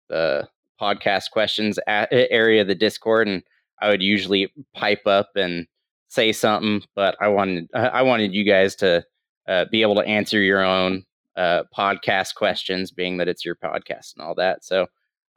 the 0.07 0.47
podcast 0.79 1.31
questions 1.31 1.79
area 1.87 2.61
of 2.61 2.67
the 2.67 2.75
Discord, 2.75 3.27
and 3.27 3.43
I 3.81 3.89
would 3.89 4.01
usually 4.01 4.53
pipe 4.73 5.05
up 5.05 5.31
and 5.35 5.67
say 6.13 6.31
something. 6.31 6.83
But 6.95 7.15
I 7.19 7.27
wanted 7.29 7.69
I 7.73 8.01
wanted 8.03 8.33
you 8.33 8.43
guys 8.43 8.75
to 8.77 9.05
uh, 9.47 9.65
be 9.71 9.81
able 9.81 9.95
to 9.95 10.01
answer 10.01 10.39
your 10.39 10.63
own 10.63 11.03
uh, 11.35 11.63
podcast 11.75 12.35
questions, 12.35 12.91
being 12.91 13.17
that 13.17 13.27
it's 13.27 13.43
your 13.43 13.55
podcast 13.55 14.15
and 14.15 14.23
all 14.23 14.35
that. 14.35 14.63
So 14.63 14.87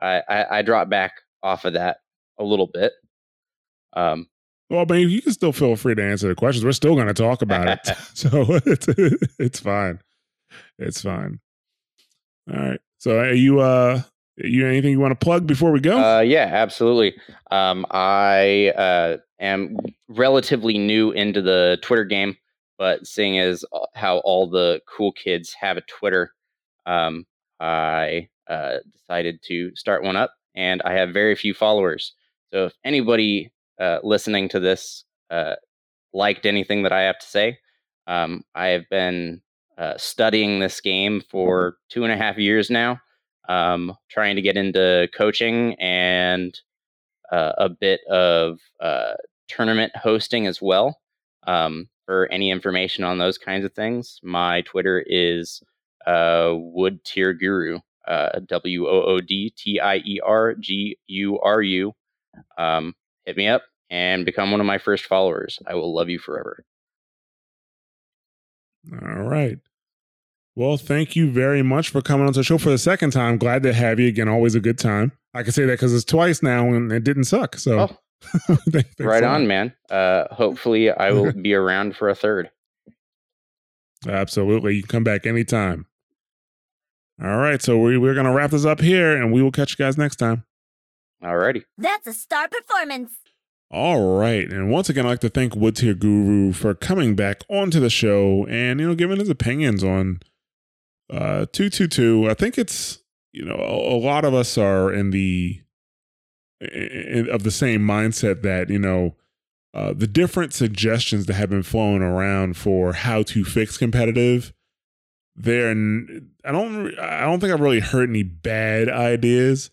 I, 0.01 0.22
I, 0.29 0.59
I 0.59 0.62
dropped 0.62 0.91
back 0.91 1.12
off 1.43 1.64
of 1.64 1.72
that 1.72 1.99
a 2.39 2.45
little 2.45 2.66
bit. 2.66 2.93
Um, 3.95 4.29
Well, 4.68 4.85
I 4.89 4.93
mean, 4.93 5.09
you 5.09 5.22
can 5.22 5.33
still 5.33 5.53
feel 5.53 5.74
free 5.77 5.95
to 5.95 6.05
answer 6.05 6.29
the 6.29 6.35
questions. 6.35 6.64
We're 6.64 6.72
still 6.72 6.95
going 6.95 7.07
to 7.07 7.14
talk 7.14 7.41
about 7.43 7.66
it, 7.68 7.97
so 8.14 8.45
it's 8.66 8.89
it's 9.39 9.61
fine. 9.61 10.01
It's 10.79 11.01
fine. 11.03 11.41
All 12.53 12.61
right. 12.70 12.81
So, 12.99 13.18
are 13.18 13.33
you 13.33 13.61
uh, 13.61 14.03
you 14.37 14.66
anything 14.66 14.91
you 14.91 15.01
want 15.01 15.18
to 15.18 15.24
plug 15.24 15.47
before 15.47 15.72
we 15.72 15.80
go? 15.80 15.99
Uh, 15.99 16.20
yeah, 16.20 16.49
absolutely. 16.51 17.14
Um, 17.51 17.87
I 17.91 18.72
uh, 18.76 19.16
am 19.41 19.76
relatively 20.09 20.78
new 20.78 21.11
into 21.12 21.41
the 21.41 21.78
Twitter 21.82 22.05
game, 22.05 22.37
but 22.78 23.07
seeing 23.07 23.39
as 23.39 23.64
how 23.95 24.18
all 24.18 24.49
the 24.49 24.80
cool 24.87 25.12
kids 25.12 25.55
have 25.59 25.76
a 25.76 25.82
Twitter, 25.82 26.32
um, 26.84 27.26
I 27.61 28.28
uh, 28.49 28.76
decided 28.93 29.41
to 29.45 29.74
start 29.74 30.03
one 30.03 30.16
up, 30.16 30.32
and 30.55 30.82
I 30.82 30.93
have 30.93 31.11
very 31.11 31.34
few 31.34 31.55
followers. 31.55 32.12
So 32.53 32.66
if 32.66 32.74
anybody 32.84 33.53
uh, 33.80 33.99
listening 34.03 34.49
to 34.51 34.61
this 34.61 35.05
uh, 35.30 35.55
liked 36.12 36.47
anything 36.47 36.82
that 36.82 36.93
I 36.93 37.03
have 37.03 37.18
to 37.18 37.26
say, 37.26 37.59
um, 38.07 38.45
I 38.55 38.68
have 38.68 38.89
been 38.91 39.41
uh, 39.78 39.95
studying 39.97 40.61
this 40.61 40.80
game 40.80 41.22
for 41.30 41.76
two 41.89 42.05
and 42.05 42.12
a 42.12 42.16
half 42.16 42.39
years 42.39 42.70
now 42.70 43.01
um, 43.49 43.97
trying 44.09 44.36
to 44.36 44.42
get 44.42 44.57
into 44.57 45.09
coaching 45.16 45.74
and 45.74 46.59
uh, 47.30 47.53
a 47.59 47.68
bit 47.68 48.01
of 48.05 48.59
uh, 48.80 49.14
tournament 49.49 49.94
hosting 49.97 50.47
as 50.47 50.61
well. 50.61 50.99
Um, 51.47 51.88
for 52.07 52.28
any 52.30 52.51
information 52.51 53.05
on 53.05 53.18
those 53.18 53.38
kinds 53.38 53.64
of 53.64 53.72
things, 53.72 54.20
my 54.22 54.62
Twitter 54.62 55.05
is 55.07 55.62
uh, 56.07 56.53
Wood 56.55 57.05
Tier 57.05 57.32
Guru, 57.32 57.80
uh, 58.07 58.40
W 58.47 58.86
O 58.86 59.03
O 59.03 59.20
D 59.20 59.53
T 59.57 59.80
I 59.80 59.97
E 59.97 60.20
R 60.24 60.55
G 60.55 60.99
U 61.09 61.38
R 61.40 61.62
U. 61.62 61.92
Um, 62.59 62.94
hit 63.24 63.36
me 63.36 63.49
up 63.49 63.62
and 63.90 64.24
become 64.24 64.51
one 64.51 64.61
of 64.61 64.66
my 64.66 64.78
first 64.78 65.05
followers. 65.05 65.59
I 65.66 65.74
will 65.74 65.94
love 65.94 66.09
you 66.09 66.18
forever. 66.18 66.64
All 68.92 69.24
right. 69.24 69.59
Well, 70.57 70.78
thank 70.78 71.14
you 71.14 71.30
very 71.30 71.62
much 71.62 71.90
for 71.90 72.00
coming 72.00 72.26
on 72.26 72.32
the 72.32 72.42
show 72.42 72.57
for 72.57 72.70
the 72.70 72.78
second 72.78 73.11
time. 73.11 73.36
Glad 73.36 73.62
to 73.64 73.74
have 73.74 74.00
you 74.00 74.09
again. 74.09 74.26
Always 74.28 74.54
a 74.54 74.61
good 74.61 74.78
time. 74.78 75.12
I 75.34 75.42
can 75.42 75.52
say 75.52 75.66
that 75.66 75.72
because 75.74 75.94
it's 75.94 76.04
twice 76.04 76.42
now 76.42 76.72
and 76.72 76.90
it 76.90 77.04
didn't 77.04 77.24
suck. 77.24 77.57
So, 77.59 77.78
Oh, 77.78 78.57
thanks 78.70 78.88
right 78.98 79.22
a 79.22 79.26
lot. 79.26 79.34
on, 79.34 79.46
man. 79.46 79.74
Uh, 79.90 80.24
hopefully, 80.34 80.90
I 80.90 81.12
will 81.12 81.30
be 81.42 81.52
around 81.52 81.94
for 81.96 82.09
a 82.09 82.14
third. 82.14 82.50
Absolutely. 84.09 84.76
You 84.76 84.82
can 84.82 84.88
come 84.88 85.04
back 85.04 85.26
anytime. 85.26 85.86
All 87.22 87.36
right. 87.36 87.61
So, 87.61 87.78
we, 87.78 87.98
we're 87.98 88.14
going 88.14 88.26
to 88.26 88.32
wrap 88.32 88.50
this 88.50 88.64
up 88.64 88.80
here 88.80 89.14
and 89.14 89.32
we 89.32 89.42
will 89.42 89.52
catch 89.52 89.72
you 89.78 89.84
guys 89.84 89.98
next 89.98 90.16
time. 90.16 90.44
Alrighty. 91.22 91.64
That's 91.76 92.07
a 92.07 92.12
star 92.14 92.48
performance. 92.48 93.12
All 93.70 94.18
right. 94.18 94.50
And 94.50 94.70
once 94.70 94.88
again, 94.88 95.04
I'd 95.07 95.11
like 95.11 95.20
to 95.20 95.28
thank 95.28 95.54
Wood 95.57 95.76
Tier 95.76 95.94
Guru 95.94 96.52
for 96.52 96.72
coming 96.74 97.14
back 97.16 97.42
onto 97.50 97.80
the 97.80 97.90
show 97.90 98.46
and, 98.48 98.80
you 98.80 98.88
know, 98.88 98.94
giving 98.94 99.18
his 99.18 99.28
opinions 99.28 99.82
on 99.82 100.20
uh 101.11 101.46
222. 101.52 102.28
I 102.28 102.34
think 102.34 102.59
it's, 102.59 102.98
you 103.32 103.44
know, 103.44 103.54
a, 103.54 103.96
a 103.96 103.98
lot 103.98 104.24
of 104.24 104.34
us 104.34 104.59
are 104.59 104.92
in 104.92 105.11
the 105.11 105.61
in, 106.61 107.28
of 107.30 107.42
the 107.42 107.50
same 107.50 107.80
mindset 107.80 108.42
that, 108.42 108.70
you 108.70 108.78
know, 108.78 109.14
uh, 109.74 109.92
the 109.92 110.07
different 110.07 110.54
suggestions 110.54 111.26
that 111.26 111.34
have 111.34 111.50
been 111.50 111.62
flowing 111.62 112.00
around 112.00 112.57
for 112.57 112.94
how 112.94 113.22
to 113.22 113.44
fix 113.44 113.76
competitive, 113.76 114.54
there, 115.34 115.70
I 115.70 116.52
don't, 116.52 116.98
I 116.98 117.20
don't 117.26 117.40
think 117.40 117.52
I've 117.52 117.61
really 117.61 117.80
heard 117.80 118.09
any 118.09 118.22
bad 118.22 118.88
ideas, 118.88 119.70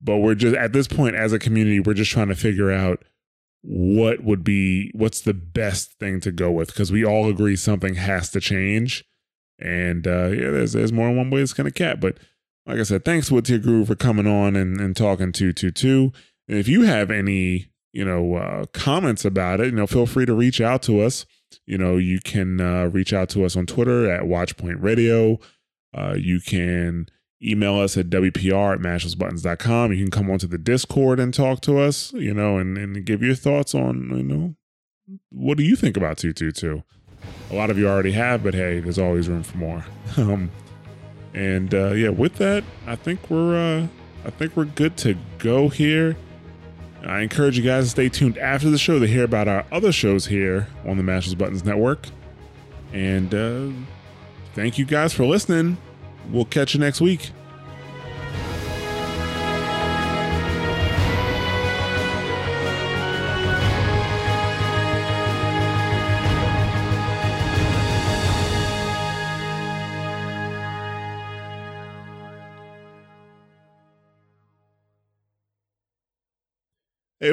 but 0.00 0.18
we're 0.18 0.34
just 0.34 0.56
at 0.56 0.72
this 0.72 0.88
point 0.88 1.14
as 1.14 1.34
a 1.34 1.38
community, 1.38 1.78
we're 1.78 1.92
just 1.92 2.10
trying 2.10 2.28
to 2.28 2.34
figure 2.34 2.72
out 2.72 3.04
what 3.60 4.22
would 4.24 4.44
be 4.44 4.90
what's 4.94 5.22
the 5.22 5.34
best 5.34 5.98
thing 5.98 6.20
to 6.20 6.30
go 6.30 6.50
with 6.50 6.68
because 6.68 6.92
we 6.92 7.04
all 7.04 7.28
agree 7.28 7.56
something 7.56 7.94
has 7.94 8.30
to 8.30 8.40
change. 8.40 9.04
And 9.58 10.06
uh, 10.06 10.28
yeah, 10.28 10.50
there's 10.50 10.72
there's 10.72 10.92
more 10.92 11.08
than 11.08 11.16
one 11.16 11.30
way 11.30 11.40
to 11.40 11.46
skin 11.46 11.66
a 11.66 11.70
cat. 11.70 12.00
But 12.00 12.18
like 12.66 12.78
I 12.78 12.82
said, 12.82 13.04
thanks 13.04 13.30
Wood 13.30 13.44
Tier 13.44 13.58
Guru 13.58 13.84
for 13.84 13.94
coming 13.94 14.26
on 14.26 14.56
and, 14.56 14.80
and 14.80 14.96
talking 14.96 15.32
to 15.32 15.52
two 15.52 15.70
two. 15.70 16.12
And 16.48 16.58
if 16.58 16.68
you 16.68 16.82
have 16.82 17.10
any 17.10 17.68
you 17.92 18.04
know 18.04 18.34
uh, 18.34 18.66
comments 18.72 19.24
about 19.24 19.60
it, 19.60 19.66
you 19.66 19.72
know, 19.72 19.86
feel 19.86 20.06
free 20.06 20.26
to 20.26 20.34
reach 20.34 20.60
out 20.60 20.82
to 20.82 21.00
us. 21.00 21.26
You 21.66 21.78
know, 21.78 21.96
you 21.96 22.20
can 22.20 22.60
uh, 22.60 22.86
reach 22.86 23.12
out 23.12 23.28
to 23.30 23.44
us 23.44 23.56
on 23.56 23.66
Twitter 23.66 24.10
at 24.10 24.22
Watchpoint 24.22 24.82
Radio. 24.82 25.38
Uh, 25.96 26.14
you 26.18 26.40
can 26.40 27.06
email 27.42 27.78
us 27.78 27.96
at 27.96 28.10
WPR 28.10 28.74
at 28.74 28.80
mashthosebuttons.com. 28.80 29.92
You 29.92 30.04
can 30.04 30.10
come 30.10 30.30
onto 30.30 30.46
the 30.46 30.58
Discord 30.58 31.20
and 31.20 31.32
talk 31.32 31.60
to 31.62 31.78
us, 31.78 32.12
you 32.14 32.34
know, 32.34 32.58
and, 32.58 32.76
and 32.78 33.04
give 33.04 33.22
your 33.22 33.34
thoughts 33.34 33.74
on, 33.74 34.10
you 34.16 34.22
know, 34.22 34.54
what 35.30 35.58
do 35.58 35.64
you 35.64 35.76
think 35.76 35.96
about 35.96 36.18
222? 36.18 36.82
A 37.50 37.54
lot 37.54 37.70
of 37.70 37.78
you 37.78 37.88
already 37.88 38.12
have, 38.12 38.42
but 38.42 38.54
hey, 38.54 38.80
there's 38.80 38.98
always 38.98 39.28
room 39.28 39.42
for 39.42 39.56
more. 39.58 39.84
um, 40.16 40.50
and 41.34 41.74
uh, 41.74 41.92
yeah, 41.92 42.10
with 42.10 42.36
that, 42.36 42.64
I 42.86 42.96
think 42.96 43.30
we're 43.30 43.56
uh, 43.56 43.86
I 44.24 44.30
think 44.30 44.56
we're 44.56 44.64
good 44.64 44.96
to 44.98 45.16
go 45.38 45.68
here. 45.68 46.16
I 47.04 47.20
encourage 47.20 47.58
you 47.58 47.64
guys 47.64 47.84
to 47.84 47.90
stay 47.90 48.08
tuned 48.08 48.38
after 48.38 48.70
the 48.70 48.78
show 48.78 48.98
to 48.98 49.06
hear 49.06 49.24
about 49.24 49.46
our 49.46 49.66
other 49.70 49.92
shows 49.92 50.26
here 50.26 50.68
on 50.86 50.96
the 50.96 51.02
Mash 51.02 51.26
Those 51.26 51.34
Buttons 51.34 51.64
Network. 51.64 52.06
And 52.94 53.34
uh, 53.34 53.68
thank 54.54 54.78
you 54.78 54.86
guys 54.86 55.12
for 55.12 55.26
listening. 55.26 55.76
We'll 56.30 56.46
catch 56.46 56.72
you 56.72 56.80
next 56.80 57.02
week. 57.02 57.30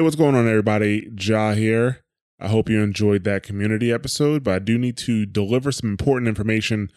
What's 0.02 0.16
going 0.16 0.34
on, 0.34 0.48
everybody? 0.48 1.08
Ja 1.16 1.52
here. 1.52 2.02
I 2.40 2.48
hope 2.48 2.68
you 2.68 2.80
enjoyed 2.80 3.22
that 3.24 3.44
community 3.44 3.92
episode, 3.92 4.42
but 4.42 4.54
I 4.54 4.58
do 4.58 4.76
need 4.76 4.96
to 4.98 5.24
deliver 5.24 5.70
some 5.70 5.90
important 5.90 6.28
information 6.28 6.90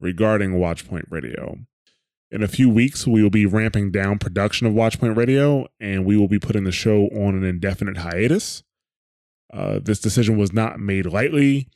regarding 0.00 0.54
Watchpoint 0.54 1.04
Radio. 1.08 1.58
In 2.30 2.42
a 2.42 2.48
few 2.48 2.68
weeks, 2.68 3.06
we 3.06 3.22
will 3.22 3.30
be 3.30 3.46
ramping 3.46 3.92
down 3.92 4.18
production 4.18 4.66
of 4.66 4.72
Watchpoint 4.72 5.16
Radio 5.16 5.68
and 5.78 6.04
we 6.04 6.16
will 6.16 6.26
be 6.26 6.40
putting 6.40 6.64
the 6.64 6.72
show 6.72 7.04
on 7.08 7.36
an 7.36 7.44
indefinite 7.44 7.98
hiatus. 7.98 8.64
Uh, 9.52 9.78
this 9.80 10.00
decision 10.00 10.36
was 10.36 10.52
not 10.52 10.80
made 10.80 11.06
lightly 11.06 11.68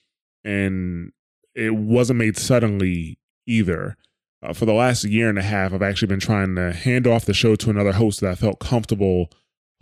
and 0.44 1.12
it 1.54 1.74
wasn't 1.76 2.18
made 2.18 2.36
suddenly 2.36 3.18
either. 3.46 3.96
Uh, 4.42 4.52
for 4.52 4.66
the 4.66 4.74
last 4.74 5.04
year 5.04 5.28
and 5.28 5.38
a 5.38 5.42
half, 5.42 5.72
I've 5.72 5.82
actually 5.82 6.08
been 6.08 6.20
trying 6.20 6.56
to 6.56 6.72
hand 6.72 7.06
off 7.06 7.24
the 7.24 7.34
show 7.34 7.54
to 7.54 7.70
another 7.70 7.92
host 7.92 8.20
that 8.20 8.30
I 8.32 8.34
felt 8.34 8.58
comfortable 8.58 9.30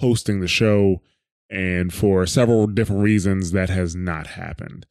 hosting 0.00 0.40
the 0.40 0.48
show. 0.48 1.02
And 1.48 1.92
for 1.92 2.26
several 2.26 2.66
different 2.66 3.02
reasons, 3.02 3.52
that 3.52 3.70
has 3.70 3.96
not 3.96 4.28
happened. 4.28 4.86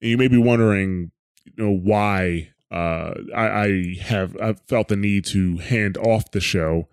And 0.00 0.10
you 0.10 0.18
may 0.18 0.28
be 0.28 0.38
wondering, 0.38 1.10
you 1.44 1.52
know, 1.64 1.72
why 1.72 2.50
uh, 2.70 3.14
I, 3.34 3.46
I 3.48 3.96
have 4.02 4.36
I 4.40 4.54
felt 4.68 4.88
the 4.88 4.96
need 4.96 5.24
to 5.26 5.58
hand 5.58 5.96
off 5.98 6.30
the 6.30 6.40
show, 6.40 6.88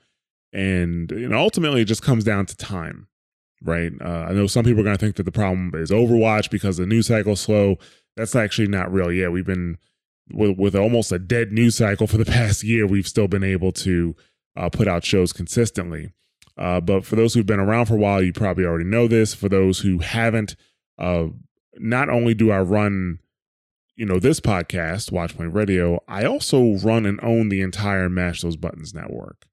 and 0.52 1.12
you 1.12 1.30
know 1.30 1.38
ultimately 1.38 1.82
it 1.82 1.86
just 1.86 2.02
comes 2.02 2.24
down 2.24 2.48
to 2.48 2.58
time, 2.58 3.08
right? 3.62 3.92
Uh, 4.02 4.26
I 4.30 4.34
know 4.34 4.48
some 4.48 4.66
people 4.66 4.82
are 4.82 4.84
going 4.84 4.98
to 4.98 5.06
think 5.06 5.18
that 5.18 5.24
the 5.24 5.32
problem 5.32 5.72
is 5.76 5.92
Overwatch 5.92 6.50
because 6.50 6.78
the 6.78 6.88
news 6.88 7.08
cycle 7.08 7.36
slow. 7.36 7.78
That's 8.16 8.36
actually 8.36 8.70
not 8.70 8.92
real. 8.92 9.12
Yeah, 9.12 9.28
we've 9.28 9.46
been 9.46 9.78
with, 10.34 10.58
with 10.58 10.76
almost 10.76 11.12
a 11.12 11.20
dead 11.20 11.52
news 11.52 11.76
cycle 11.76 12.08
for 12.08 12.18
the 12.18 12.26
past 12.38 12.64
year. 12.64 12.88
We've 12.88 13.08
still 13.08 13.28
been 13.28 13.44
able 13.44 13.72
to 13.74 14.16
uh, 14.56 14.70
put 14.70 14.88
out 14.88 15.06
shows 15.06 15.32
consistently. 15.32 16.12
Uh, 16.58 16.82
but 16.82 17.06
for 17.06 17.16
those 17.16 17.34
who've 17.34 17.46
been 17.46 17.60
around 17.60 17.86
for 17.86 17.96
a 17.96 18.00
while, 18.00 18.22
you 18.22 18.34
probably 18.34 18.66
already 18.66 18.86
know 18.86 19.08
this. 19.08 19.34
For 19.34 19.48
those 19.48 19.80
who 19.80 20.00
haven't, 20.00 20.56
uh, 20.98 21.28
not 21.76 22.10
only 22.10 22.34
do 22.34 22.52
I 22.52 22.60
run 22.60 23.20
you 23.98 24.06
know, 24.06 24.20
this 24.20 24.40
podcast, 24.40 25.12
Watchpoint 25.12 25.54
Radio, 25.54 26.00
I 26.08 26.24
also 26.24 26.76
run 26.76 27.06
and 27.06 27.20
own 27.24 27.50
the 27.50 27.62
entire 27.62 28.08
Mash 28.10 28.42
Those 28.42 28.56
Buttons 28.56 28.94
network. 28.94 29.48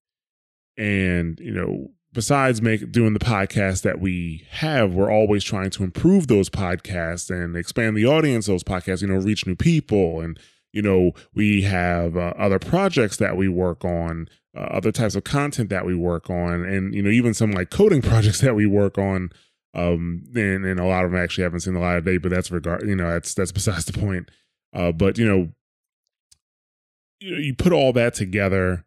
And, 0.77 1.41
you 1.41 1.53
know, 1.53 1.93
besides 2.13 2.61
make 2.61 2.93
doing 2.93 3.15
the 3.15 3.19
podcast 3.19 3.83
that 3.83 4.01
we 4.01 4.47
have, 4.51 4.93
we're 4.93 5.11
always 5.11 5.43
trying 5.43 5.71
to 5.71 5.83
improve 5.83 6.27
those 6.27 6.51
podcasts 6.51 7.31
and 7.31 7.57
expand 7.57 7.97
the 7.97 8.05
audience 8.05 8.47
of 8.47 8.53
those 8.53 8.65
podcasts, 8.65 9.01
you 9.01 9.09
know, 9.09 9.17
reach 9.17 9.47
new 9.47 9.57
people. 9.57 10.21
And, 10.21 10.39
you 10.75 10.83
know, 10.83 11.13
we 11.35 11.63
have 11.63 12.17
uh, 12.17 12.35
other 12.37 12.59
projects 12.59 13.17
that 13.19 13.37
we 13.37 13.49
work 13.49 13.85
on, 13.85 14.29
uh, 14.57 14.63
other 14.63 14.91
types 14.91 15.15
of 15.15 15.23
content 15.23 15.71
that 15.71 15.87
we 15.87 15.95
work 15.95 16.29
on, 16.29 16.65
and, 16.65 16.93
you 16.93 17.01
know, 17.01 17.11
even 17.11 17.33
some 17.33 17.53
like 17.53 17.71
coding 17.71 18.03
projects 18.11 18.41
that 18.41 18.57
we 18.57 18.67
work 18.67 18.99
on 18.99 19.31
um, 19.73 20.25
and, 20.35 20.65
and 20.65 20.81
a 20.81 20.85
lot 20.85 21.05
of 21.05 21.13
them 21.13 21.21
actually 21.21 21.45
haven't 21.45 21.61
seen 21.61 21.75
the 21.75 21.81
light 21.81 21.97
of 21.97 22.05
day, 22.05 22.17
but 22.17 22.31
that's 22.31 22.51
regard, 22.51 22.87
you 22.87 22.97
know, 22.97 23.11
that's, 23.11 23.35
that's 23.35 23.53
besides 23.53 23.85
the 23.87 23.99
point. 23.99 24.31
Uh, 24.73 24.91
but 24.91 25.17
you 25.17 25.27
know, 25.27 25.49
you, 27.21 27.55
put 27.55 27.73
all 27.73 27.93
that 27.93 28.15
together 28.15 28.85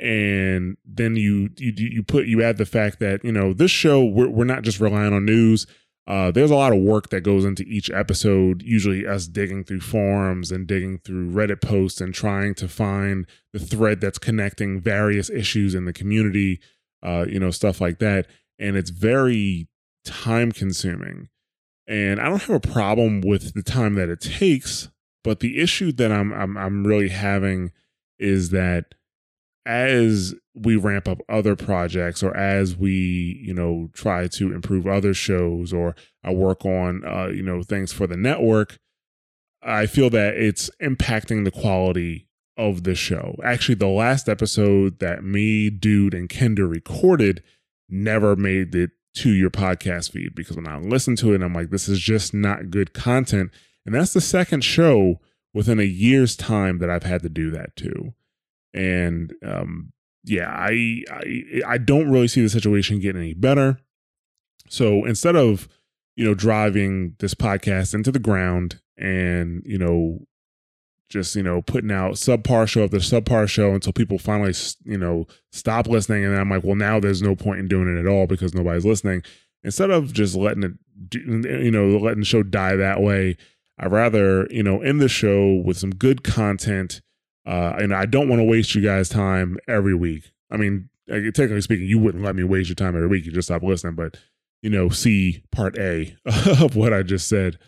and 0.00 0.78
then 0.86 1.16
you, 1.16 1.50
you, 1.58 1.72
you 1.76 2.02
put, 2.02 2.26
you 2.26 2.42
add 2.42 2.56
the 2.56 2.64
fact 2.64 2.98
that, 3.00 3.22
you 3.22 3.32
know, 3.32 3.52
this 3.52 3.70
show, 3.70 4.02
we're, 4.02 4.30
we're 4.30 4.44
not 4.44 4.62
just 4.62 4.80
relying 4.80 5.12
on 5.12 5.26
news. 5.26 5.66
Uh, 6.06 6.32
there's 6.32 6.50
a 6.50 6.56
lot 6.56 6.72
of 6.72 6.82
work 6.82 7.10
that 7.10 7.20
goes 7.20 7.44
into 7.44 7.62
each 7.62 7.88
episode, 7.90 8.62
usually 8.62 9.06
us 9.06 9.26
digging 9.26 9.62
through 9.62 9.80
forums 9.80 10.50
and 10.50 10.66
digging 10.66 10.98
through 10.98 11.30
Reddit 11.30 11.62
posts 11.62 12.00
and 12.00 12.12
trying 12.12 12.54
to 12.56 12.66
find 12.66 13.26
the 13.52 13.60
thread 13.60 14.00
that's 14.00 14.18
connecting 14.18 14.80
various 14.80 15.30
issues 15.30 15.74
in 15.74 15.84
the 15.84 15.92
community, 15.92 16.60
uh, 17.04 17.24
you 17.28 17.38
know, 17.38 17.52
stuff 17.52 17.80
like 17.80 18.00
that. 18.00 18.26
And 18.58 18.76
it's 18.76 18.90
very 18.90 19.68
time 20.04 20.50
consuming. 20.50 21.28
And 21.86 22.20
I 22.20 22.28
don't 22.28 22.42
have 22.42 22.56
a 22.56 22.60
problem 22.68 23.20
with 23.20 23.54
the 23.54 23.62
time 23.62 23.94
that 23.94 24.08
it 24.08 24.20
takes, 24.20 24.88
but 25.22 25.40
the 25.40 25.60
issue 25.60 25.92
that 25.92 26.10
I'm 26.10 26.32
I'm 26.32 26.56
I'm 26.56 26.84
really 26.84 27.08
having 27.08 27.70
is 28.18 28.50
that 28.50 28.94
as 29.64 30.34
we 30.54 30.76
ramp 30.76 31.08
up 31.08 31.20
other 31.28 31.56
projects 31.56 32.22
or 32.22 32.36
as 32.36 32.76
we, 32.76 33.40
you 33.42 33.54
know, 33.54 33.88
try 33.92 34.26
to 34.28 34.52
improve 34.52 34.86
other 34.86 35.14
shows 35.14 35.72
or 35.72 35.94
I 36.24 36.32
work 36.32 36.64
on 36.64 37.04
uh, 37.04 37.28
you 37.28 37.42
know, 37.42 37.62
things 37.62 37.92
for 37.92 38.06
the 38.06 38.16
network, 38.16 38.78
I 39.62 39.86
feel 39.86 40.10
that 40.10 40.34
it's 40.34 40.70
impacting 40.82 41.44
the 41.44 41.50
quality 41.50 42.28
of 42.56 42.82
the 42.82 42.94
show. 42.94 43.36
Actually, 43.42 43.76
the 43.76 43.86
last 43.86 44.28
episode 44.28 44.98
that 44.98 45.24
me, 45.24 45.70
Dude, 45.70 46.14
and 46.14 46.28
Kender 46.28 46.68
recorded 46.68 47.42
never 47.88 48.36
made 48.36 48.74
it 48.74 48.90
to 49.14 49.30
your 49.30 49.50
podcast 49.50 50.10
feed 50.10 50.34
because 50.34 50.56
when 50.56 50.66
I 50.66 50.78
listen 50.78 51.16
to 51.16 51.34
it, 51.34 51.42
I'm 51.42 51.54
like, 51.54 51.70
this 51.70 51.88
is 51.88 52.00
just 52.00 52.34
not 52.34 52.70
good 52.70 52.92
content. 52.94 53.50
And 53.84 53.94
that's 53.94 54.12
the 54.12 54.20
second 54.20 54.64
show 54.64 55.20
within 55.54 55.78
a 55.78 55.84
year's 55.84 56.34
time 56.36 56.78
that 56.78 56.90
I've 56.90 57.02
had 57.02 57.22
to 57.22 57.28
do 57.28 57.50
that 57.50 57.76
too. 57.76 58.14
And 58.74 59.32
um, 59.44 59.92
yeah, 60.24 60.48
I, 60.48 61.04
I 61.10 61.62
I 61.66 61.78
don't 61.78 62.10
really 62.10 62.28
see 62.28 62.42
the 62.42 62.48
situation 62.48 63.00
getting 63.00 63.22
any 63.22 63.34
better. 63.34 63.78
So 64.68 65.04
instead 65.04 65.36
of 65.36 65.68
you 66.16 66.24
know 66.24 66.34
driving 66.34 67.14
this 67.18 67.34
podcast 67.34 67.94
into 67.94 68.12
the 68.12 68.18
ground 68.18 68.80
and 68.96 69.62
you 69.64 69.78
know 69.78 70.20
just 71.08 71.36
you 71.36 71.42
know 71.42 71.60
putting 71.62 71.92
out 71.92 72.14
subpar 72.14 72.66
show 72.66 72.84
after 72.84 72.96
subpar 72.96 73.48
show 73.48 73.74
until 73.74 73.92
people 73.92 74.18
finally 74.18 74.54
you 74.84 74.96
know 74.96 75.26
stop 75.52 75.86
listening 75.86 76.24
and 76.24 76.34
i'm 76.36 76.48
like 76.48 76.64
well 76.64 76.74
now 76.74 76.98
there's 76.98 77.20
no 77.22 77.36
point 77.36 77.60
in 77.60 77.68
doing 77.68 77.94
it 77.94 78.00
at 78.00 78.06
all 78.06 78.26
because 78.26 78.54
nobody's 78.54 78.86
listening 78.86 79.22
instead 79.62 79.90
of 79.90 80.12
just 80.12 80.34
letting 80.34 80.62
it 80.62 80.72
you 81.14 81.70
know 81.70 81.98
letting 81.98 82.20
the 82.20 82.24
show 82.24 82.42
die 82.42 82.76
that 82.76 83.02
way 83.02 83.36
i'd 83.78 83.92
rather 83.92 84.46
you 84.50 84.62
know 84.62 84.80
end 84.80 85.00
the 85.00 85.08
show 85.08 85.60
with 85.64 85.76
some 85.76 85.94
good 85.94 86.24
content 86.24 87.02
uh 87.46 87.74
and 87.78 87.94
i 87.94 88.06
don't 88.06 88.28
want 88.28 88.40
to 88.40 88.44
waste 88.44 88.74
you 88.74 88.82
guys 88.82 89.08
time 89.08 89.56
every 89.68 89.94
week 89.94 90.32
i 90.50 90.56
mean 90.56 90.88
technically 91.08 91.60
speaking 91.60 91.86
you 91.86 91.98
wouldn't 91.98 92.24
let 92.24 92.36
me 92.36 92.44
waste 92.44 92.68
your 92.68 92.76
time 92.76 92.94
every 92.94 93.08
week 93.08 93.24
you 93.24 93.32
just 93.32 93.48
stop 93.48 93.62
listening 93.62 93.94
but 93.94 94.16
you 94.62 94.70
know 94.70 94.88
see 94.88 95.42
part 95.50 95.76
a 95.78 96.16
of 96.62 96.76
what 96.76 96.92
i 96.92 97.02
just 97.02 97.28
said 97.28 97.58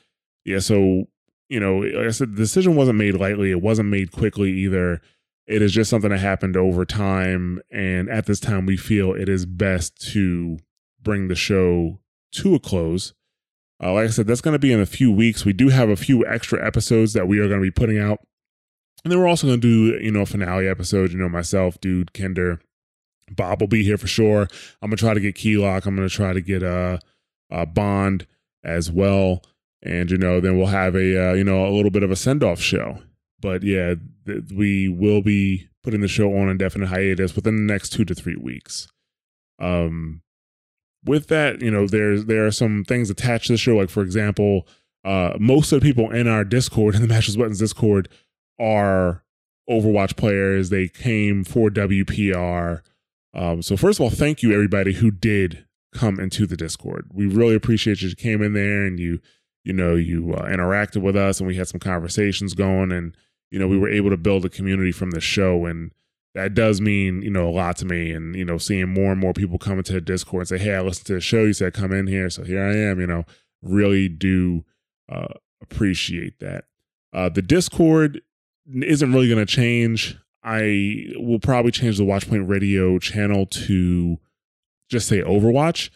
yeah 0.45 0.59
so 0.59 1.07
you 1.49 1.61
know, 1.61 1.79
like 1.79 2.07
I 2.07 2.11
said, 2.11 2.33
the 2.33 2.43
decision 2.43 2.75
wasn't 2.75 2.99
made 2.99 3.15
lightly. 3.15 3.51
It 3.51 3.63
wasn't 3.63 3.89
made 3.89 4.13
quickly 4.13 4.51
either. 4.51 5.01
It 5.47 5.61
is 5.61 5.73
just 5.73 5.91
something 5.91 6.11
that 6.11 6.21
happened 6.21 6.57
over 6.57 6.85
time. 6.85 7.61
And 7.71 8.09
at 8.09 8.27
this 8.27 8.41
time, 8.41 8.67
we 8.67 8.77
feel 8.77 9.13
it 9.13 9.29
is 9.29 9.45
best 9.45 10.01
to 10.13 10.59
bring 11.03 11.29
the 11.29 11.35
show 11.35 12.01
to 12.33 12.55
a 12.55 12.59
close. 12.59 13.13
Uh, 13.83 13.93
like 13.93 14.07
I 14.07 14.11
said, 14.11 14.27
that's 14.27 14.41
going 14.41 14.55
to 14.55 14.59
be 14.59 14.73
in 14.73 14.81
a 14.81 14.87
few 14.87 15.13
weeks. 15.13 15.45
We 15.45 15.53
do 15.53 15.69
have 15.69 15.91
a 15.91 15.97
few 15.97 16.27
extra 16.27 16.65
episodes 16.65 17.13
that 17.13 17.29
we 17.29 17.39
are 17.41 17.49
going 17.49 17.61
to 17.61 17.67
be 17.67 17.71
putting 17.71 17.99
out. 17.99 18.21
And 19.05 19.13
then 19.13 19.19
we're 19.19 19.29
also 19.29 19.47
going 19.47 19.61
to 19.61 19.93
do, 19.93 20.03
you 20.03 20.11
know, 20.11 20.23
a 20.23 20.27
finale 20.27 20.67
episode, 20.67 21.13
you 21.13 21.19
know, 21.19 21.29
myself, 21.29 21.79
Dude, 21.81 22.13
Kender, 22.15 22.59
Bob 23.31 23.61
will 23.61 23.69
be 23.69 23.85
here 23.85 23.99
for 23.99 24.07
sure. 24.07 24.49
I'm 24.83 24.91
gonna 24.91 24.97
try 24.97 25.15
to 25.15 25.21
get 25.21 25.35
Keylock. 25.35 25.87
I'm 25.87 25.97
gonna 25.97 26.09
try 26.09 26.33
to 26.33 26.41
get 26.41 26.63
uh, 26.63 26.99
uh 27.51 27.67
Bond 27.67 28.27
as 28.63 28.91
well, 28.91 29.43
and 29.83 30.11
you 30.11 30.19
know 30.19 30.41
then 30.41 30.57
we'll 30.57 30.67
have 30.67 30.95
a 30.95 31.31
uh, 31.31 31.33
you 31.35 31.45
know 31.45 31.67
a 31.67 31.71
little 31.71 31.91
bit 31.91 32.03
of 32.03 32.11
a 32.11 32.17
send 32.17 32.43
off 32.43 32.61
show. 32.61 32.99
But 33.41 33.63
yeah, 33.63 33.95
th- 34.27 34.45
we 34.55 34.89
will 34.89 35.23
be 35.23 35.69
putting 35.83 36.01
the 36.01 36.09
show 36.09 36.35
on 36.37 36.49
indefinite 36.49 36.87
hiatus 36.87 37.37
within 37.37 37.57
the 37.57 37.73
next 37.73 37.91
two 37.91 38.05
to 38.05 38.15
three 38.15 38.37
weeks. 38.37 38.89
Um, 39.59 40.23
with 41.05 41.29
that, 41.29 41.61
you 41.61 41.71
know, 41.71 41.87
there's 41.87 42.27
there 42.27 42.47
are 42.47 42.51
some 42.51 42.85
things 42.85 43.11
attached 43.11 43.47
to 43.47 43.55
the 43.55 43.59
show. 43.59 43.77
Like 43.77 43.91
for 43.91 44.03
example, 44.03 44.67
uh, 45.05 45.35
most 45.39 45.73
of 45.73 45.81
the 45.81 45.87
people 45.87 46.11
in 46.11 46.29
our 46.29 46.45
Discord 46.45 46.95
in 46.95 47.03
the 47.03 47.09
Mash 47.09 47.27
Those 47.27 47.37
Buttons 47.37 47.59
Discord 47.59 48.09
are 48.59 49.23
Overwatch 49.69 50.17
players. 50.17 50.71
They 50.71 50.89
came 50.89 51.45
for 51.45 51.71
WPR. 51.71 52.83
Um, 53.33 53.63
so 53.63 53.77
first 53.77 53.99
of 53.99 54.05
all, 54.05 54.11
thank 54.11 54.43
you 54.43 54.53
everybody 54.53 54.95
who 54.95 55.11
did 55.11 55.65
come 55.93 56.21
into 56.21 56.47
the 56.47 56.57
Discord. 56.57 57.07
We 57.13 57.27
really 57.27 57.55
appreciate 57.55 58.03
you 58.03 58.15
came 58.15 58.43
in 58.43 58.53
there 58.53 58.85
and 58.85 58.99
you, 58.99 59.21
you 59.65 59.73
know, 59.73 59.95
you 59.95 60.35
uh, 60.35 60.45
interacted 60.45 61.03
with 61.03 61.17
us 61.17 61.41
and 61.41 61.47
we 61.47 61.57
had 61.57 61.69
some 61.69 61.81
conversations 61.81 62.55
going 62.55 62.93
and 62.93 63.17
you 63.55 63.61
know 63.61 63.69
we 63.69 63.79
were 63.79 63.89
able 63.89 64.11
to 64.11 64.17
build 64.17 64.45
a 64.45 64.49
community 64.49 64.91
from 64.91 65.13
the 65.13 65.21
show 65.21 65.65
and 65.65 65.93
that 66.35 66.55
does 66.55 66.81
mean 66.81 67.23
you 67.23 67.31
know 67.31 67.49
a 67.49 67.51
lot 67.51 67.77
to 67.77 67.85
me 67.85 68.11
and 68.11 68.35
you 68.35 68.45
know 68.45 68.59
seeing 68.59 68.93
more 68.93 69.13
and 69.13 69.21
more 69.21 69.33
people 69.33 69.59
come 69.59 69.79
into 69.79 69.93
the 69.93 70.01
discord 70.01 70.41
and 70.41 70.49
say 70.49 70.59
hey 70.59 70.75
i 70.75 70.81
listened 70.81 71.07
to 71.07 71.15
the 71.15 71.21
show 71.21 71.45
you 71.45 71.53
said 71.53 71.73
come 71.73 71.93
in 71.93 72.09
here 72.09 72.29
so 72.29 72.43
here 72.43 72.65
i 72.65 72.75
am 72.75 73.01
you 73.01 73.07
know 73.07 73.25
really 73.63 74.09
do 74.09 74.65
uh, 75.09 75.33
appreciate 75.63 76.41
that 76.41 76.65
uh, 77.13 77.29
the 77.29 77.43
discord 77.43 78.21
isn't 78.73 79.13
really 79.13 79.29
going 79.29 79.45
to 79.45 79.53
change. 79.53 80.17
I 80.43 81.07
will 81.17 81.39
probably 81.39 81.71
change 81.71 81.97
the 81.97 82.05
watchpoint 82.05 82.49
radio 82.49 82.99
channel 82.99 83.47
to 83.47 84.19
just 84.91 85.09
say 85.09 85.21
overwatch 85.21 85.91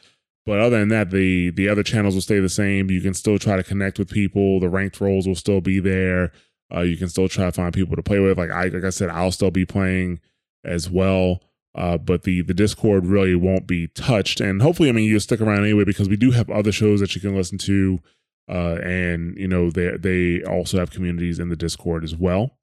but 0.49 0.61
other 0.61 0.79
than 0.79 0.89
that 0.89 1.11
the 1.11 1.51
the 1.51 1.69
other 1.69 1.83
channels 1.83 2.15
will 2.15 2.23
stay 2.23 2.41
the 2.41 2.49
same. 2.49 2.91
You 2.91 3.03
can 3.03 3.13
still 3.13 3.39
try 3.39 3.57
to 3.57 3.63
connect 3.63 3.99
with 3.99 4.09
people. 4.09 4.61
The 4.61 4.71
ranked 4.71 4.99
roles 4.99 5.29
will 5.29 5.35
still 5.35 5.61
be 5.61 5.79
there. 5.79 6.33
Uh, 6.75 6.81
you 6.81 6.97
can 6.97 7.11
still 7.11 7.29
try 7.29 7.45
to 7.45 7.53
find 7.53 7.75
people 7.75 7.97
to 7.97 8.03
play 8.03 8.19
with. 8.19 8.39
Like 8.39 8.51
I, 8.51 8.69
like 8.69 8.83
I 8.83 8.89
said, 8.89 9.11
I'll 9.11 9.31
still 9.31 9.51
be 9.51 9.67
playing 9.67 10.21
as 10.65 10.89
well. 10.89 11.43
Uh, 11.75 11.99
but 11.99 12.23
the 12.23 12.41
the 12.41 12.55
Discord 12.55 13.05
really 13.05 13.35
won't 13.35 13.67
be 13.67 13.89
touched, 13.89 14.41
and 14.41 14.63
hopefully, 14.63 14.89
I 14.89 14.93
mean, 14.93 15.05
you'll 15.05 15.21
stick 15.21 15.43
around 15.43 15.65
anyway 15.65 15.85
because 15.85 16.09
we 16.09 16.17
do 16.17 16.31
have 16.31 16.49
other 16.49 16.73
shows 16.73 17.01
that 17.01 17.15
you 17.15 17.21
can 17.21 17.37
listen 17.37 17.59
to, 17.59 17.99
uh, 18.49 18.79
and 18.83 19.37
you 19.37 19.49
know 19.49 19.71
they 19.71 19.97
they 19.97 20.43
also 20.43 20.79
have 20.79 20.91
communities 20.91 21.39
in 21.39 21.49
the 21.49 21.57
Discord 21.57 22.05
as 22.05 22.17
well. 22.17 22.57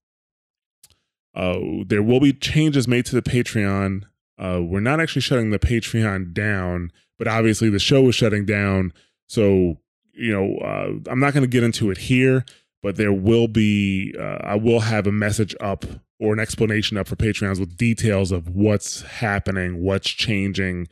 Uh, 1.33 1.59
there 1.85 2.03
will 2.03 2.19
be 2.19 2.33
changes 2.33 2.87
made 2.87 3.05
to 3.05 3.15
the 3.15 3.21
Patreon. 3.21 4.03
Uh, 4.37 4.61
we're 4.61 4.79
not 4.79 4.99
actually 4.99 5.21
shutting 5.21 5.51
the 5.51 5.59
Patreon 5.59 6.33
down, 6.33 6.91
but 7.17 7.27
obviously 7.27 7.69
the 7.69 7.79
show 7.79 8.07
is 8.07 8.15
shutting 8.15 8.45
down. 8.45 8.93
So 9.27 9.77
you 10.13 10.31
know, 10.31 10.57
uh, 10.59 11.11
I'm 11.11 11.19
not 11.19 11.33
going 11.33 11.43
to 11.43 11.47
get 11.47 11.63
into 11.63 11.91
it 11.91 11.97
here 11.97 12.45
but 12.85 12.97
there 12.97 13.11
will 13.11 13.47
be 13.47 14.13
uh, 14.15 14.37
I 14.43 14.53
will 14.57 14.81
have 14.81 15.07
a 15.07 15.11
message 15.11 15.55
up 15.59 15.85
or 16.19 16.33
an 16.33 16.39
explanation 16.39 16.97
up 16.97 17.07
for 17.07 17.15
Patreons 17.15 17.59
with 17.59 17.77
details 17.77 18.31
of 18.31 18.49
what's 18.49 19.01
happening, 19.01 19.81
what's 19.81 20.07
changing, 20.07 20.87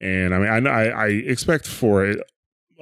and 0.00 0.34
I 0.34 0.38
mean 0.40 0.66
I 0.66 0.88
I, 0.88 1.06
expect 1.06 1.64
for 1.68 2.04
it 2.04 2.18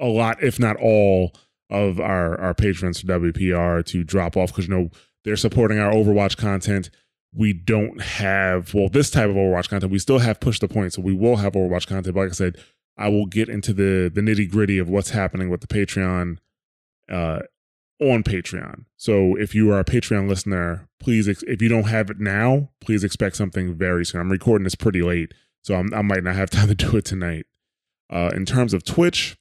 a 0.01 0.07
lot, 0.07 0.41
if 0.41 0.59
not 0.59 0.77
all, 0.77 1.35
of 1.69 1.99
our 1.99 2.39
our 2.39 2.53
patrons 2.53 3.01
for 3.01 3.07
WPR 3.07 3.85
to 3.85 4.03
drop 4.03 4.37
off 4.37 4.49
because 4.49 4.67
you 4.67 4.75
know 4.75 4.89
they're 5.23 5.35
supporting 5.35 5.79
our 5.79 5.91
Overwatch 5.91 6.37
content. 6.37 6.89
We 7.33 7.53
don't 7.53 8.01
have 8.01 8.73
well 8.73 8.89
this 8.89 9.09
type 9.09 9.29
of 9.29 9.35
Overwatch 9.35 9.69
content. 9.69 9.91
We 9.91 9.99
still 9.99 10.19
have 10.19 10.39
push 10.39 10.59
the 10.59 10.67
point, 10.67 10.93
so 10.93 11.01
we 11.01 11.13
will 11.13 11.37
have 11.37 11.53
Overwatch 11.53 11.87
content. 11.87 12.15
But 12.15 12.21
like 12.21 12.29
I 12.29 12.33
said, 12.33 12.57
I 12.97 13.09
will 13.09 13.25
get 13.25 13.49
into 13.49 13.73
the 13.73 14.11
the 14.13 14.21
nitty 14.21 14.49
gritty 14.49 14.77
of 14.77 14.89
what's 14.89 15.09
happening 15.09 15.49
with 15.49 15.61
the 15.61 15.67
Patreon 15.67 16.37
uh, 17.11 17.39
on 17.99 18.23
Patreon. 18.23 18.85
So 18.97 19.35
if 19.35 19.55
you 19.55 19.71
are 19.71 19.79
a 19.79 19.85
Patreon 19.85 20.27
listener, 20.27 20.87
please, 20.99 21.27
ex- 21.27 21.43
if 21.43 21.61
you 21.61 21.69
don't 21.69 21.87
have 21.87 22.09
it 22.09 22.19
now, 22.19 22.69
please 22.81 23.03
expect 23.03 23.35
something 23.35 23.75
very 23.75 24.05
soon. 24.05 24.21
I'm 24.21 24.31
recording 24.31 24.63
this 24.63 24.75
pretty 24.75 25.01
late, 25.01 25.33
so 25.61 25.75
I'm, 25.75 25.93
i 25.93 26.01
might 26.01 26.23
not 26.23 26.35
have 26.35 26.49
time 26.51 26.67
to 26.67 26.75
do 26.75 26.97
it 26.97 27.05
tonight. 27.05 27.45
Uh, 28.09 28.29
in 28.35 28.45
terms 28.45 28.73
of 28.73 28.83
Twitch, 28.83 29.35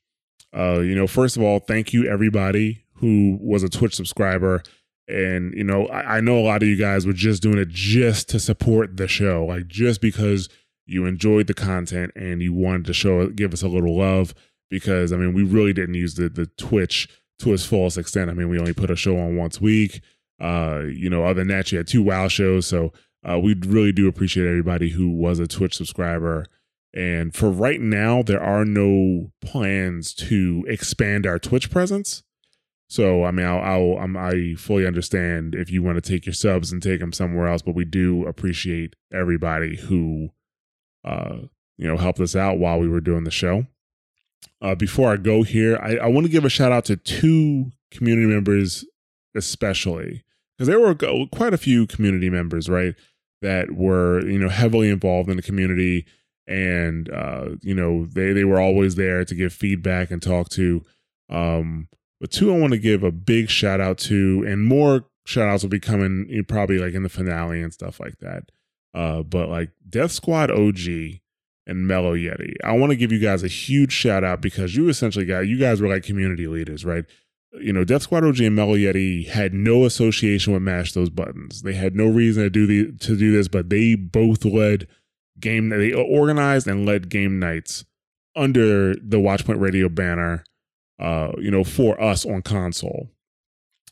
uh, 0.56 0.80
you 0.80 0.94
know, 0.94 1.06
first 1.06 1.36
of 1.36 1.42
all, 1.42 1.58
thank 1.58 1.92
you 1.92 2.08
everybody 2.08 2.84
who 2.94 3.38
was 3.40 3.62
a 3.62 3.68
Twitch 3.68 3.94
subscriber. 3.94 4.62
And, 5.08 5.52
you 5.54 5.64
know, 5.64 5.86
I, 5.86 6.16
I 6.16 6.20
know 6.20 6.38
a 6.38 6.40
lot 6.40 6.62
of 6.62 6.68
you 6.68 6.76
guys 6.76 7.06
were 7.06 7.12
just 7.12 7.42
doing 7.42 7.58
it 7.58 7.68
just 7.68 8.28
to 8.30 8.40
support 8.40 8.96
the 8.96 9.08
show, 9.08 9.44
like 9.44 9.66
just 9.66 10.00
because 10.00 10.48
you 10.86 11.06
enjoyed 11.06 11.46
the 11.46 11.54
content 11.54 12.12
and 12.14 12.40
you 12.40 12.52
wanted 12.52 12.86
to 12.86 12.94
show, 12.94 13.26
give 13.28 13.52
us 13.52 13.62
a 13.62 13.68
little 13.68 13.96
love. 13.98 14.34
Because, 14.70 15.12
I 15.12 15.16
mean, 15.16 15.34
we 15.34 15.42
really 15.42 15.72
didn't 15.72 15.94
use 15.94 16.14
the, 16.14 16.28
the 16.28 16.46
Twitch 16.56 17.08
to 17.40 17.52
its 17.52 17.64
fullest 17.64 17.98
extent. 17.98 18.30
I 18.30 18.34
mean, 18.34 18.48
we 18.48 18.58
only 18.58 18.72
put 18.72 18.90
a 18.90 18.96
show 18.96 19.18
on 19.18 19.36
once 19.36 19.58
a 19.58 19.62
week. 19.62 20.00
Uh, 20.40 20.82
you 20.86 21.10
know, 21.10 21.24
other 21.24 21.34
than 21.34 21.48
that, 21.48 21.70
you 21.70 21.78
had 21.78 21.86
two 21.86 22.02
WoW 22.02 22.28
shows. 22.28 22.66
So 22.66 22.92
uh, 23.28 23.38
we 23.38 23.54
really 23.54 23.92
do 23.92 24.08
appreciate 24.08 24.46
everybody 24.46 24.88
who 24.88 25.10
was 25.10 25.38
a 25.38 25.46
Twitch 25.46 25.76
subscriber. 25.76 26.46
And 26.94 27.34
for 27.34 27.50
right 27.50 27.80
now, 27.80 28.22
there 28.22 28.42
are 28.42 28.64
no 28.64 29.32
plans 29.40 30.14
to 30.14 30.64
expand 30.68 31.26
our 31.26 31.38
Twitch 31.38 31.70
presence. 31.70 32.22
So 32.88 33.24
I 33.24 33.32
mean, 33.32 33.46
I'll, 33.46 33.98
I'll 33.98 34.16
i 34.16 34.54
fully 34.56 34.86
understand 34.86 35.54
if 35.54 35.70
you 35.70 35.82
want 35.82 36.02
to 36.02 36.08
take 36.08 36.26
your 36.26 36.34
subs 36.34 36.70
and 36.70 36.82
take 36.82 37.00
them 37.00 37.12
somewhere 37.12 37.48
else, 37.48 37.62
but 37.62 37.74
we 37.74 37.84
do 37.84 38.24
appreciate 38.26 38.94
everybody 39.12 39.76
who, 39.76 40.28
uh, 41.04 41.38
you 41.76 41.88
know, 41.88 41.96
helped 41.96 42.20
us 42.20 42.36
out 42.36 42.58
while 42.58 42.78
we 42.78 42.88
were 42.88 43.00
doing 43.00 43.24
the 43.24 43.30
show 43.30 43.66
uh, 44.60 44.74
before 44.74 45.12
I 45.12 45.16
go 45.16 45.42
here, 45.42 45.78
I, 45.82 45.96
I 45.96 46.06
want 46.06 46.26
to 46.26 46.32
give 46.32 46.44
a 46.44 46.48
shout 46.48 46.72
out 46.72 46.84
to 46.86 46.96
two 46.96 47.70
community 47.90 48.26
members, 48.26 48.84
especially 49.34 50.24
because 50.56 50.68
there 50.68 50.80
were 50.80 50.94
quite 50.94 51.54
a 51.54 51.58
few 51.58 51.86
community 51.86 52.30
members, 52.30 52.68
right, 52.68 52.94
that 53.42 53.72
were 53.72 54.26
you 54.26 54.38
know 54.38 54.48
heavily 54.48 54.88
involved 54.88 55.28
in 55.28 55.36
the 55.36 55.42
community, 55.42 56.06
and 56.46 57.10
uh, 57.10 57.50
you 57.62 57.74
know 57.74 58.06
they 58.06 58.32
they 58.32 58.44
were 58.44 58.60
always 58.60 58.94
there 58.96 59.24
to 59.24 59.34
give 59.34 59.52
feedback 59.52 60.10
and 60.10 60.22
talk 60.22 60.48
to. 60.50 60.82
Um, 61.30 61.88
but 62.20 62.30
two, 62.30 62.52
I 62.52 62.58
want 62.58 62.72
to 62.72 62.78
give 62.78 63.02
a 63.02 63.10
big 63.10 63.50
shout 63.50 63.80
out 63.80 63.98
to, 63.98 64.44
and 64.46 64.64
more 64.64 65.06
shout 65.26 65.48
outs 65.48 65.62
will 65.62 65.70
be 65.70 65.80
coming 65.80 66.26
you 66.28 66.38
know, 66.38 66.44
probably 66.46 66.78
like 66.78 66.94
in 66.94 67.02
the 67.02 67.08
finale 67.08 67.60
and 67.60 67.72
stuff 67.72 67.98
like 68.00 68.18
that. 68.20 68.50
Uh, 68.92 69.22
but 69.22 69.48
like 69.48 69.70
Death 69.88 70.12
Squad 70.12 70.50
OG 70.50 71.20
and 71.66 71.86
Mellow 71.86 72.14
Yeti. 72.14 72.54
I 72.62 72.72
want 72.72 72.90
to 72.90 72.96
give 72.96 73.10
you 73.10 73.18
guys 73.18 73.42
a 73.42 73.48
huge 73.48 73.92
shout 73.92 74.22
out 74.22 74.40
because 74.40 74.76
you 74.76 74.88
essentially 74.88 75.24
got 75.24 75.40
you 75.40 75.58
guys 75.58 75.80
were 75.80 75.88
like 75.88 76.04
community 76.04 76.46
leaders, 76.46 76.84
right? 76.84 77.04
You 77.52 77.72
know, 77.72 77.84
Death 77.84 78.02
Squad 78.02 78.24
OG 78.24 78.40
and 78.40 78.56
Mellow 78.56 78.76
Yeti 78.76 79.28
had 79.28 79.54
no 79.54 79.84
association 79.84 80.52
with 80.52 80.62
Mash 80.62 80.92
Those 80.92 81.10
Buttons. 81.10 81.62
They 81.62 81.74
had 81.74 81.94
no 81.94 82.06
reason 82.06 82.42
to 82.42 82.50
do 82.50 82.66
the 82.66 82.92
to 82.98 83.16
do 83.16 83.32
this, 83.32 83.48
but 83.48 83.70
they 83.70 83.94
both 83.94 84.44
led 84.44 84.86
game. 85.44 85.68
They 85.68 85.92
organized 85.92 86.66
and 86.66 86.84
led 86.84 87.08
game 87.08 87.38
nights 87.38 87.84
under 88.34 88.94
the 88.94 89.18
Watchpoint 89.18 89.60
Radio 89.60 89.88
banner. 89.88 90.44
Uh, 90.98 91.32
you 91.38 91.50
know, 91.50 91.64
for 91.64 92.00
us 92.00 92.24
on 92.24 92.42
console. 92.42 93.10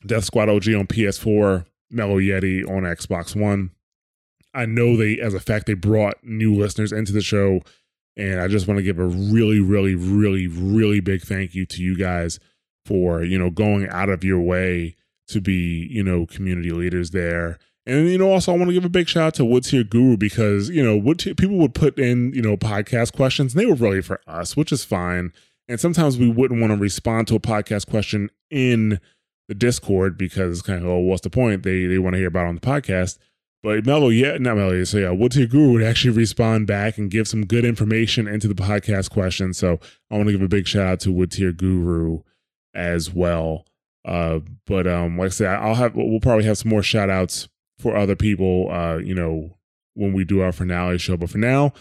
Death 0.07 0.25
Squad 0.25 0.49
OG 0.49 0.69
on 0.69 0.87
PS4, 0.87 1.67
Mellow 1.91 2.19
Yeti 2.19 2.69
on 2.69 2.83
Xbox 2.83 3.35
One. 3.35 3.71
I 4.55 4.67
know 4.67 4.97
they, 4.97 5.19
as 5.19 5.35
a 5.35 5.41
fact, 5.41 5.67
they 5.67 5.75
brought 5.75 6.23
new 6.23 6.55
listeners 6.55 6.93
into 6.93 7.13
the 7.13 7.21
show. 7.21 7.61
And 8.17 8.41
I 8.41 8.49
just 8.49 8.69
want 8.69 8.79
to 8.79 8.85
give 8.85 8.99
a 8.99 9.07
really, 9.07 9.61
really, 9.61 9.95
really, 9.95 10.47
really 10.47 11.01
big 11.01 11.23
thank 11.23 11.55
you 11.55 11.65
to 11.67 11.83
you 11.83 11.97
guys 11.97 12.39
for, 12.85 13.23
you 13.23 13.39
know, 13.39 13.51
going 13.51 13.89
out 13.89 14.11
of 14.11 14.23
your 14.23 14.41
way 14.41 14.97
to 15.29 15.41
be, 15.41 15.89
you 15.91 16.03
know, 16.03 16.27
community 16.27 16.71
leaders 16.71 17.11
there. 17.11 17.59
And, 17.85 18.09
you 18.09 18.19
know, 18.19 18.31
also 18.31 18.53
I 18.53 18.57
want 18.57 18.69
to 18.69 18.75
give 18.75 18.85
a 18.85 18.89
big 18.89 19.09
shout 19.09 19.23
out 19.25 19.35
to 19.35 19.45
Wood 19.45 19.65
Tier 19.65 19.83
Guru 19.83 20.17
because, 20.17 20.69
you 20.69 20.85
know, 20.85 20.97
Wood 20.97 21.19
people 21.19 21.57
would 21.59 21.75
put 21.75 21.99
in, 21.99 22.33
you 22.33 22.43
know, 22.43 22.57
podcast 22.57 23.13
questions 23.13 23.55
and 23.55 23.61
they 23.61 23.67
were 23.67 23.75
really 23.75 24.03
for 24.03 24.21
us, 24.27 24.57
which 24.57 24.71
is 24.71 24.85
fine. 24.85 25.33
And 25.69 25.81
sometimes 25.81 26.17
we 26.17 26.31
wouldn't 26.31 26.61
want 26.61 26.73
to 26.73 26.77
respond 26.77 27.29
to 27.29 27.35
a 27.35 27.41
podcast 27.41 27.89
question 27.89 28.31
in 28.51 29.01
the 29.49 29.55
Discord 29.55 30.17
because 30.17 30.59
it's 30.59 30.67
kind 30.67 30.83
of, 30.83 30.89
oh, 30.89 30.99
what's 30.99 31.23
the 31.23 31.31
point? 31.31 31.63
They 31.63 31.87
they 31.87 31.99
want 31.99 32.15
to 32.15 32.19
hear 32.19 32.29
about 32.29 32.47
on 32.47 32.55
the 32.55 32.61
podcast. 32.61 33.19
But 33.63 33.87
Mellow, 33.87 34.09
yeah, 34.09 34.39
not 34.39 34.57
Mellow, 34.57 34.83
so 34.85 34.99
yeah, 34.99 35.11
Wood 35.11 35.33
Tier 35.33 35.47
Guru 35.47 35.73
would 35.73 35.85
actually 35.85 36.11
respond 36.11 36.67
back 36.67 36.99
and 36.99 37.11
give 37.11 37.29
some 37.29 37.47
good 37.47 37.65
information 37.65 38.27
into 38.27 38.49
the 38.49 38.55
podcast 38.55 39.11
question. 39.11 39.55
So 39.55 39.79
I 40.11 40.17
want 40.17 40.27
to 40.27 40.33
give 40.33 40.43
a 40.43 40.49
big 40.49 40.67
shout 40.67 40.87
out 40.87 41.01
to 41.01 41.13
Wood 41.13 41.31
Tier 41.31 41.53
Guru 41.53 42.23
as 42.75 43.13
well. 43.13 43.67
Uh, 44.05 44.41
but 44.67 44.89
um, 44.89 45.17
like 45.17 45.27
I 45.27 45.31
said, 45.31 45.49
I'll 45.49 45.77
have 45.77 45.95
we'll 45.95 46.19
probably 46.21 46.45
have 46.45 46.59
some 46.59 46.71
more 46.71 46.83
shout 46.83 47.09
outs 47.09 47.49
for 47.83 47.97
other 47.97 48.17
people, 48.17 48.71
uh, 48.71 48.97
you 48.97 49.15
know, 49.15 49.59
when 49.95 50.13
we 50.13 50.25
do 50.25 50.41
our 50.41 50.53
finale 50.53 50.99
show. 50.99 51.17
But 51.17 51.31
for 51.31 51.39
now, 51.39 51.73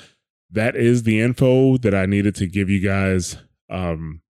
that 0.52 0.76
is 0.76 1.04
the 1.04 1.22
info 1.22 1.78
that 1.78 1.96
I 1.96 2.06
needed 2.06 2.36
to 2.36 2.48
give 2.48 2.70
you 2.70 2.82
guys. 2.82 3.38
Um, 3.70 4.22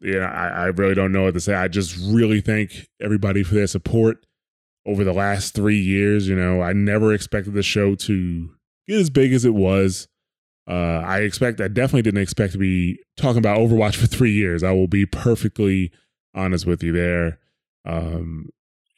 yeah, 0.00 0.30
I, 0.30 0.48
I 0.48 0.64
really 0.66 0.94
don't 0.94 1.12
know 1.12 1.24
what 1.24 1.34
to 1.34 1.40
say. 1.40 1.54
I 1.54 1.68
just 1.68 1.96
really 2.00 2.40
thank 2.40 2.88
everybody 3.00 3.42
for 3.42 3.54
their 3.54 3.66
support 3.66 4.24
over 4.86 5.04
the 5.04 5.12
last 5.12 5.54
three 5.54 5.78
years. 5.78 6.28
You 6.28 6.36
know, 6.36 6.62
I 6.62 6.72
never 6.72 7.12
expected 7.12 7.54
the 7.54 7.62
show 7.62 7.94
to 7.96 8.50
get 8.86 8.98
as 8.98 9.10
big 9.10 9.32
as 9.32 9.44
it 9.44 9.54
was. 9.54 10.08
Uh, 10.68 11.02
I 11.04 11.20
expect, 11.20 11.60
I 11.60 11.68
definitely 11.68 12.02
didn't 12.02 12.22
expect 12.22 12.52
to 12.52 12.58
be 12.58 12.98
talking 13.16 13.38
about 13.38 13.58
Overwatch 13.58 13.96
for 13.96 14.06
three 14.06 14.32
years. 14.32 14.62
I 14.62 14.72
will 14.72 14.86
be 14.86 15.06
perfectly 15.06 15.90
honest 16.34 16.66
with 16.66 16.82
you 16.82 16.92
there. 16.92 17.38
Um, 17.86 18.50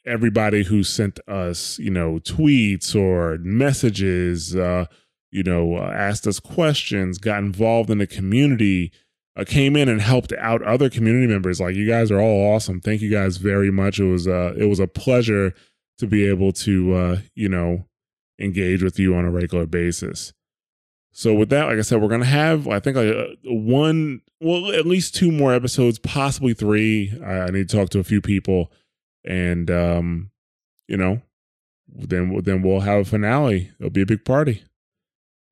everybody 0.05 0.63
who 0.63 0.83
sent 0.83 1.19
us, 1.27 1.77
you 1.79 1.91
know, 1.91 2.19
tweets 2.19 2.95
or 2.95 3.37
messages, 3.39 4.55
uh, 4.55 4.85
you 5.31 5.43
know, 5.43 5.77
uh, 5.77 5.91
asked 5.93 6.27
us 6.27 6.39
questions, 6.39 7.17
got 7.17 7.39
involved 7.39 7.89
in 7.89 7.99
the 7.99 8.07
community, 8.07 8.91
uh, 9.37 9.45
came 9.45 9.75
in 9.75 9.87
and 9.87 10.01
helped 10.01 10.33
out 10.33 10.61
other 10.63 10.89
community 10.89 11.27
members. 11.27 11.61
Like 11.61 11.75
you 11.75 11.87
guys 11.87 12.11
are 12.11 12.19
all 12.19 12.53
awesome. 12.53 12.81
Thank 12.81 13.01
you 13.01 13.09
guys 13.09 13.37
very 13.37 13.71
much. 13.71 13.99
It 13.99 14.05
was 14.05 14.27
uh, 14.27 14.53
it 14.57 14.65
was 14.65 14.79
a 14.79 14.87
pleasure 14.87 15.53
to 15.99 16.07
be 16.07 16.27
able 16.27 16.51
to, 16.51 16.93
uh, 16.93 17.17
you 17.35 17.47
know, 17.47 17.85
engage 18.39 18.83
with 18.83 18.99
you 18.99 19.15
on 19.15 19.25
a 19.25 19.31
regular 19.31 19.65
basis. 19.65 20.33
So 21.13 21.33
with 21.33 21.49
that, 21.49 21.65
like 21.65 21.77
I 21.77 21.81
said, 21.81 22.01
we're 22.01 22.09
gonna 22.09 22.25
have 22.25 22.67
I 22.67 22.79
think 22.79 22.97
like 22.97 23.13
uh, 23.13 23.27
one, 23.43 24.21
well, 24.39 24.71
at 24.71 24.85
least 24.85 25.15
two 25.15 25.31
more 25.31 25.53
episodes, 25.53 25.99
possibly 25.99 26.53
three. 26.53 27.13
I, 27.23 27.41
I 27.41 27.49
need 27.51 27.69
to 27.69 27.77
talk 27.77 27.89
to 27.89 27.99
a 27.99 28.03
few 28.03 28.21
people, 28.21 28.71
and 29.25 29.69
um, 29.69 30.31
you 30.87 30.97
know, 30.97 31.21
then 31.87 32.39
then 32.43 32.61
we'll 32.61 32.81
have 32.81 33.01
a 33.01 33.05
finale. 33.05 33.71
It'll 33.79 33.91
be 33.91 34.01
a 34.01 34.05
big 34.05 34.25
party. 34.25 34.63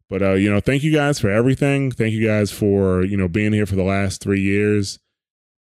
But 0.09 0.21
uh, 0.23 0.33
you 0.33 0.51
know, 0.51 0.59
thank 0.59 0.83
you 0.83 0.91
guys 0.91 1.19
for 1.19 1.29
everything. 1.29 1.91
Thank 1.91 2.13
you 2.13 2.25
guys 2.25 2.51
for 2.51 3.03
you 3.03 3.17
know 3.17 3.27
being 3.27 3.53
here 3.53 3.65
for 3.65 3.75
the 3.75 3.83
last 3.83 4.21
three 4.21 4.41
years. 4.41 4.99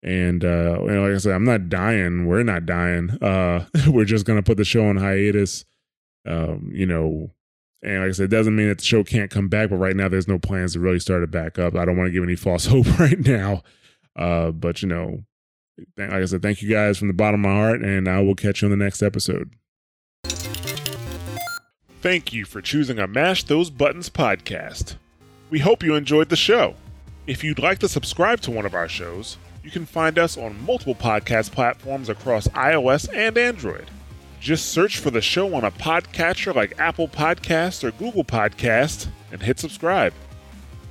And 0.01 0.43
uh, 0.43 0.79
you 0.81 0.91
know, 0.91 1.03
like 1.03 1.15
I 1.15 1.17
said, 1.17 1.35
I'm 1.35 1.43
not 1.43 1.69
dying. 1.69 2.25
We're 2.25 2.43
not 2.43 2.65
dying. 2.65 3.17
Uh, 3.21 3.65
we're 3.87 4.05
just 4.05 4.25
gonna 4.25 4.43
put 4.43 4.57
the 4.57 4.65
show 4.65 4.85
on 4.87 4.97
hiatus. 4.97 5.65
Um, 6.25 6.71
you 6.73 6.85
know, 6.85 7.31
and 7.83 8.01
like 8.01 8.09
I 8.09 8.11
said, 8.11 8.25
it 8.25 8.35
doesn't 8.35 8.55
mean 8.55 8.69
that 8.69 8.79
the 8.79 8.83
show 8.83 9.03
can't 9.03 9.31
come 9.31 9.47
back, 9.49 9.69
but 9.69 9.77
right 9.77 9.95
now 9.95 10.09
there's 10.09 10.27
no 10.27 10.39
plans 10.39 10.73
to 10.73 10.79
really 10.79 10.99
start 10.99 11.23
it 11.23 11.31
back 11.31 11.59
up. 11.59 11.75
I 11.75 11.85
don't 11.85 11.97
want 11.97 12.07
to 12.07 12.11
give 12.11 12.23
any 12.23 12.35
false 12.35 12.65
hope 12.67 12.99
right 12.99 13.19
now. 13.19 13.63
Uh, 14.15 14.51
but 14.51 14.81
you 14.81 14.87
know, 14.87 15.23
like 15.97 16.11
I 16.11 16.25
said, 16.25 16.41
thank 16.41 16.61
you 16.61 16.69
guys 16.69 16.97
from 16.97 17.07
the 17.07 17.13
bottom 17.13 17.45
of 17.45 17.49
my 17.51 17.55
heart, 17.55 17.81
and 17.81 18.07
I 18.07 18.21
will 18.21 18.35
catch 18.35 18.61
you 18.61 18.67
on 18.67 18.71
the 18.71 18.83
next 18.83 19.01
episode. 19.01 19.51
Thank 22.01 22.31
you 22.31 22.45
for 22.45 22.61
choosing 22.61 22.97
a 22.97 23.07
Mash 23.07 23.43
Those 23.43 23.69
Buttons 23.69 24.09
podcast. 24.09 24.95
We 25.49 25.59
hope 25.59 25.83
you 25.83 25.95
enjoyed 25.95 26.29
the 26.29 26.35
show. 26.35 26.75
If 27.27 27.43
you'd 27.43 27.59
like 27.59 27.79
to 27.79 27.89
subscribe 27.89 28.39
to 28.41 28.51
one 28.51 28.65
of 28.65 28.73
our 28.73 28.87
shows, 28.87 29.37
you 29.63 29.69
can 29.69 29.85
find 29.85 30.17
us 30.17 30.37
on 30.37 30.65
multiple 30.65 30.95
podcast 30.95 31.51
platforms 31.51 32.07
across 32.07 32.47
iOS 32.49 33.09
and 33.13 33.37
Android. 33.37 33.91
Just 34.39 34.67
search 34.67 34.99
for 34.99 35.11
the 35.11 35.21
show 35.21 35.53
on 35.53 35.65
a 35.65 35.71
podcatcher 35.71 36.55
like 36.55 36.79
Apple 36.79 37.09
Podcasts 37.09 37.83
or 37.83 37.91
Google 37.91 38.23
Podcasts 38.23 39.07
and 39.31 39.41
hit 39.41 39.59
subscribe. 39.59 40.13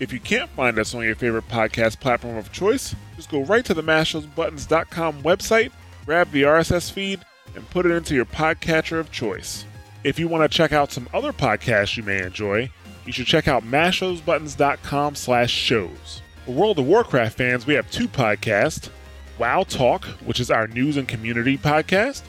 If 0.01 0.13
you 0.13 0.21
can't 0.21 0.51
find 0.51 0.79
us 0.79 0.95
on 0.95 1.03
your 1.03 1.17
favorite 1.17 1.49
podcast 1.49 1.99
platform 1.99 2.37
of 2.37 2.53
choice, 2.53 2.95
just 3.17 3.31
go 3.31 3.43
right 3.43 3.65
to 3.65 3.75
the 3.75 3.83
mashthosebuttons.com 3.83 5.23
website, 5.23 5.73
grab 6.07 6.31
the 6.31 6.43
RSS 6.43 6.91
feed, 6.93 7.25
and 7.57 7.69
put 7.71 7.85
it 7.85 7.91
into 7.91 8.15
your 8.15 8.25
podcatcher 8.25 9.01
of 9.01 9.11
choice. 9.11 9.65
If 10.05 10.19
you 10.19 10.29
want 10.29 10.49
to 10.49 10.57
check 10.57 10.73
out 10.73 10.93
some 10.93 11.09
other 11.13 11.33
podcasts 11.33 11.97
you 11.97 12.05
may 12.05 12.23
enjoy, 12.23 12.71
you 13.05 13.13
should 13.13 13.27
check 13.27 13.49
out 13.49 13.65
mashthosebuttons.com 13.65 15.17
slash 15.17 15.51
shows. 15.51 16.23
For 16.47 16.53
World 16.53 16.79
of 16.79 16.87
Warcraft 16.87 17.37
fans, 17.37 17.67
we 17.67 17.75
have 17.75 17.91
two 17.91 18.07
podcasts, 18.07 18.91
WoW 19.39 19.65
Talk, 19.65 20.05
which 20.25 20.39
is 20.39 20.51
our 20.51 20.69
news 20.69 20.97
and 20.97 21.09
community 21.09 21.59
podcast, 21.59 22.23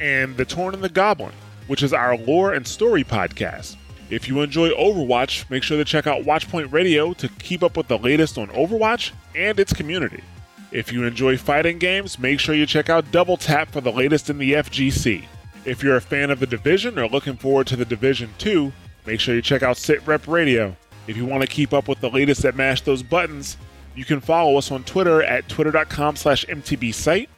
and 0.00 0.36
The 0.36 0.44
Torn 0.44 0.74
and 0.74 0.84
the 0.84 0.90
Goblin, 0.90 1.32
which 1.66 1.82
is 1.82 1.94
our 1.94 2.16
lore 2.16 2.52
and 2.52 2.66
story 2.66 3.04
podcast. 3.04 3.76
If 4.08 4.28
you 4.28 4.40
enjoy 4.40 4.70
Overwatch, 4.70 5.50
make 5.50 5.62
sure 5.62 5.76
to 5.76 5.84
check 5.84 6.06
out 6.06 6.22
Watchpoint 6.22 6.72
Radio 6.72 7.12
to 7.14 7.28
keep 7.28 7.62
up 7.62 7.76
with 7.76 7.88
the 7.88 7.98
latest 7.98 8.38
on 8.38 8.48
Overwatch 8.48 9.10
and 9.34 9.58
its 9.58 9.72
community. 9.72 10.22
If 10.70 10.92
you 10.92 11.04
enjoy 11.04 11.36
fighting 11.36 11.78
games, 11.78 12.18
make 12.18 12.38
sure 12.38 12.54
you 12.54 12.66
check 12.66 12.88
out 12.88 13.10
Double 13.10 13.36
Tap 13.36 13.70
for 13.70 13.80
the 13.80 13.90
latest 13.92 14.30
in 14.30 14.38
the 14.38 14.52
FGC. 14.52 15.24
If 15.64 15.82
you're 15.82 15.96
a 15.96 16.00
fan 16.00 16.30
of 16.30 16.38
the 16.38 16.46
Division 16.46 16.98
or 16.98 17.08
looking 17.08 17.36
forward 17.36 17.66
to 17.68 17.76
the 17.76 17.84
Division 17.84 18.30
2, 18.38 18.72
make 19.06 19.18
sure 19.18 19.34
you 19.34 19.42
check 19.42 19.62
out 19.62 19.76
SitRep 19.76 20.28
Radio. 20.28 20.76
If 21.08 21.16
you 21.16 21.26
want 21.26 21.42
to 21.42 21.48
keep 21.48 21.72
up 21.72 21.88
with 21.88 22.00
the 22.00 22.10
latest 22.10 22.44
at 22.44 22.56
Mash 22.56 22.82
Those 22.82 23.02
Buttons, 23.02 23.56
you 23.96 24.04
can 24.04 24.20
follow 24.20 24.56
us 24.56 24.70
on 24.70 24.84
Twitter 24.84 25.22
at 25.22 25.48
twitter.com 25.48 26.16
slash 26.16 26.44
mtbsite, 26.46 27.28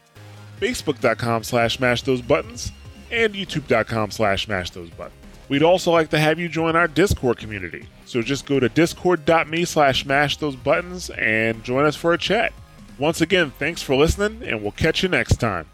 facebook.com 0.60 1.44
slash 1.44 1.78
mash 1.78 2.02
those 2.02 2.20
buttons, 2.20 2.72
and 3.12 3.32
youtube.com 3.32 4.10
slash 4.10 4.48
mash 4.48 4.70
those 4.70 4.90
buttons. 4.90 5.17
We'd 5.48 5.62
also 5.62 5.90
like 5.90 6.10
to 6.10 6.18
have 6.18 6.38
you 6.38 6.48
join 6.48 6.76
our 6.76 6.88
Discord 6.88 7.38
community. 7.38 7.86
So 8.04 8.22
just 8.22 8.46
go 8.46 8.60
to 8.60 8.68
discord.me 8.68 9.64
slash 9.64 10.04
mash 10.04 10.36
those 10.36 10.56
buttons 10.56 11.10
and 11.10 11.64
join 11.64 11.86
us 11.86 11.96
for 11.96 12.12
a 12.12 12.18
chat. 12.18 12.52
Once 12.98 13.20
again, 13.20 13.52
thanks 13.58 13.80
for 13.80 13.94
listening, 13.94 14.42
and 14.42 14.62
we'll 14.62 14.72
catch 14.72 15.02
you 15.02 15.08
next 15.08 15.36
time. 15.36 15.66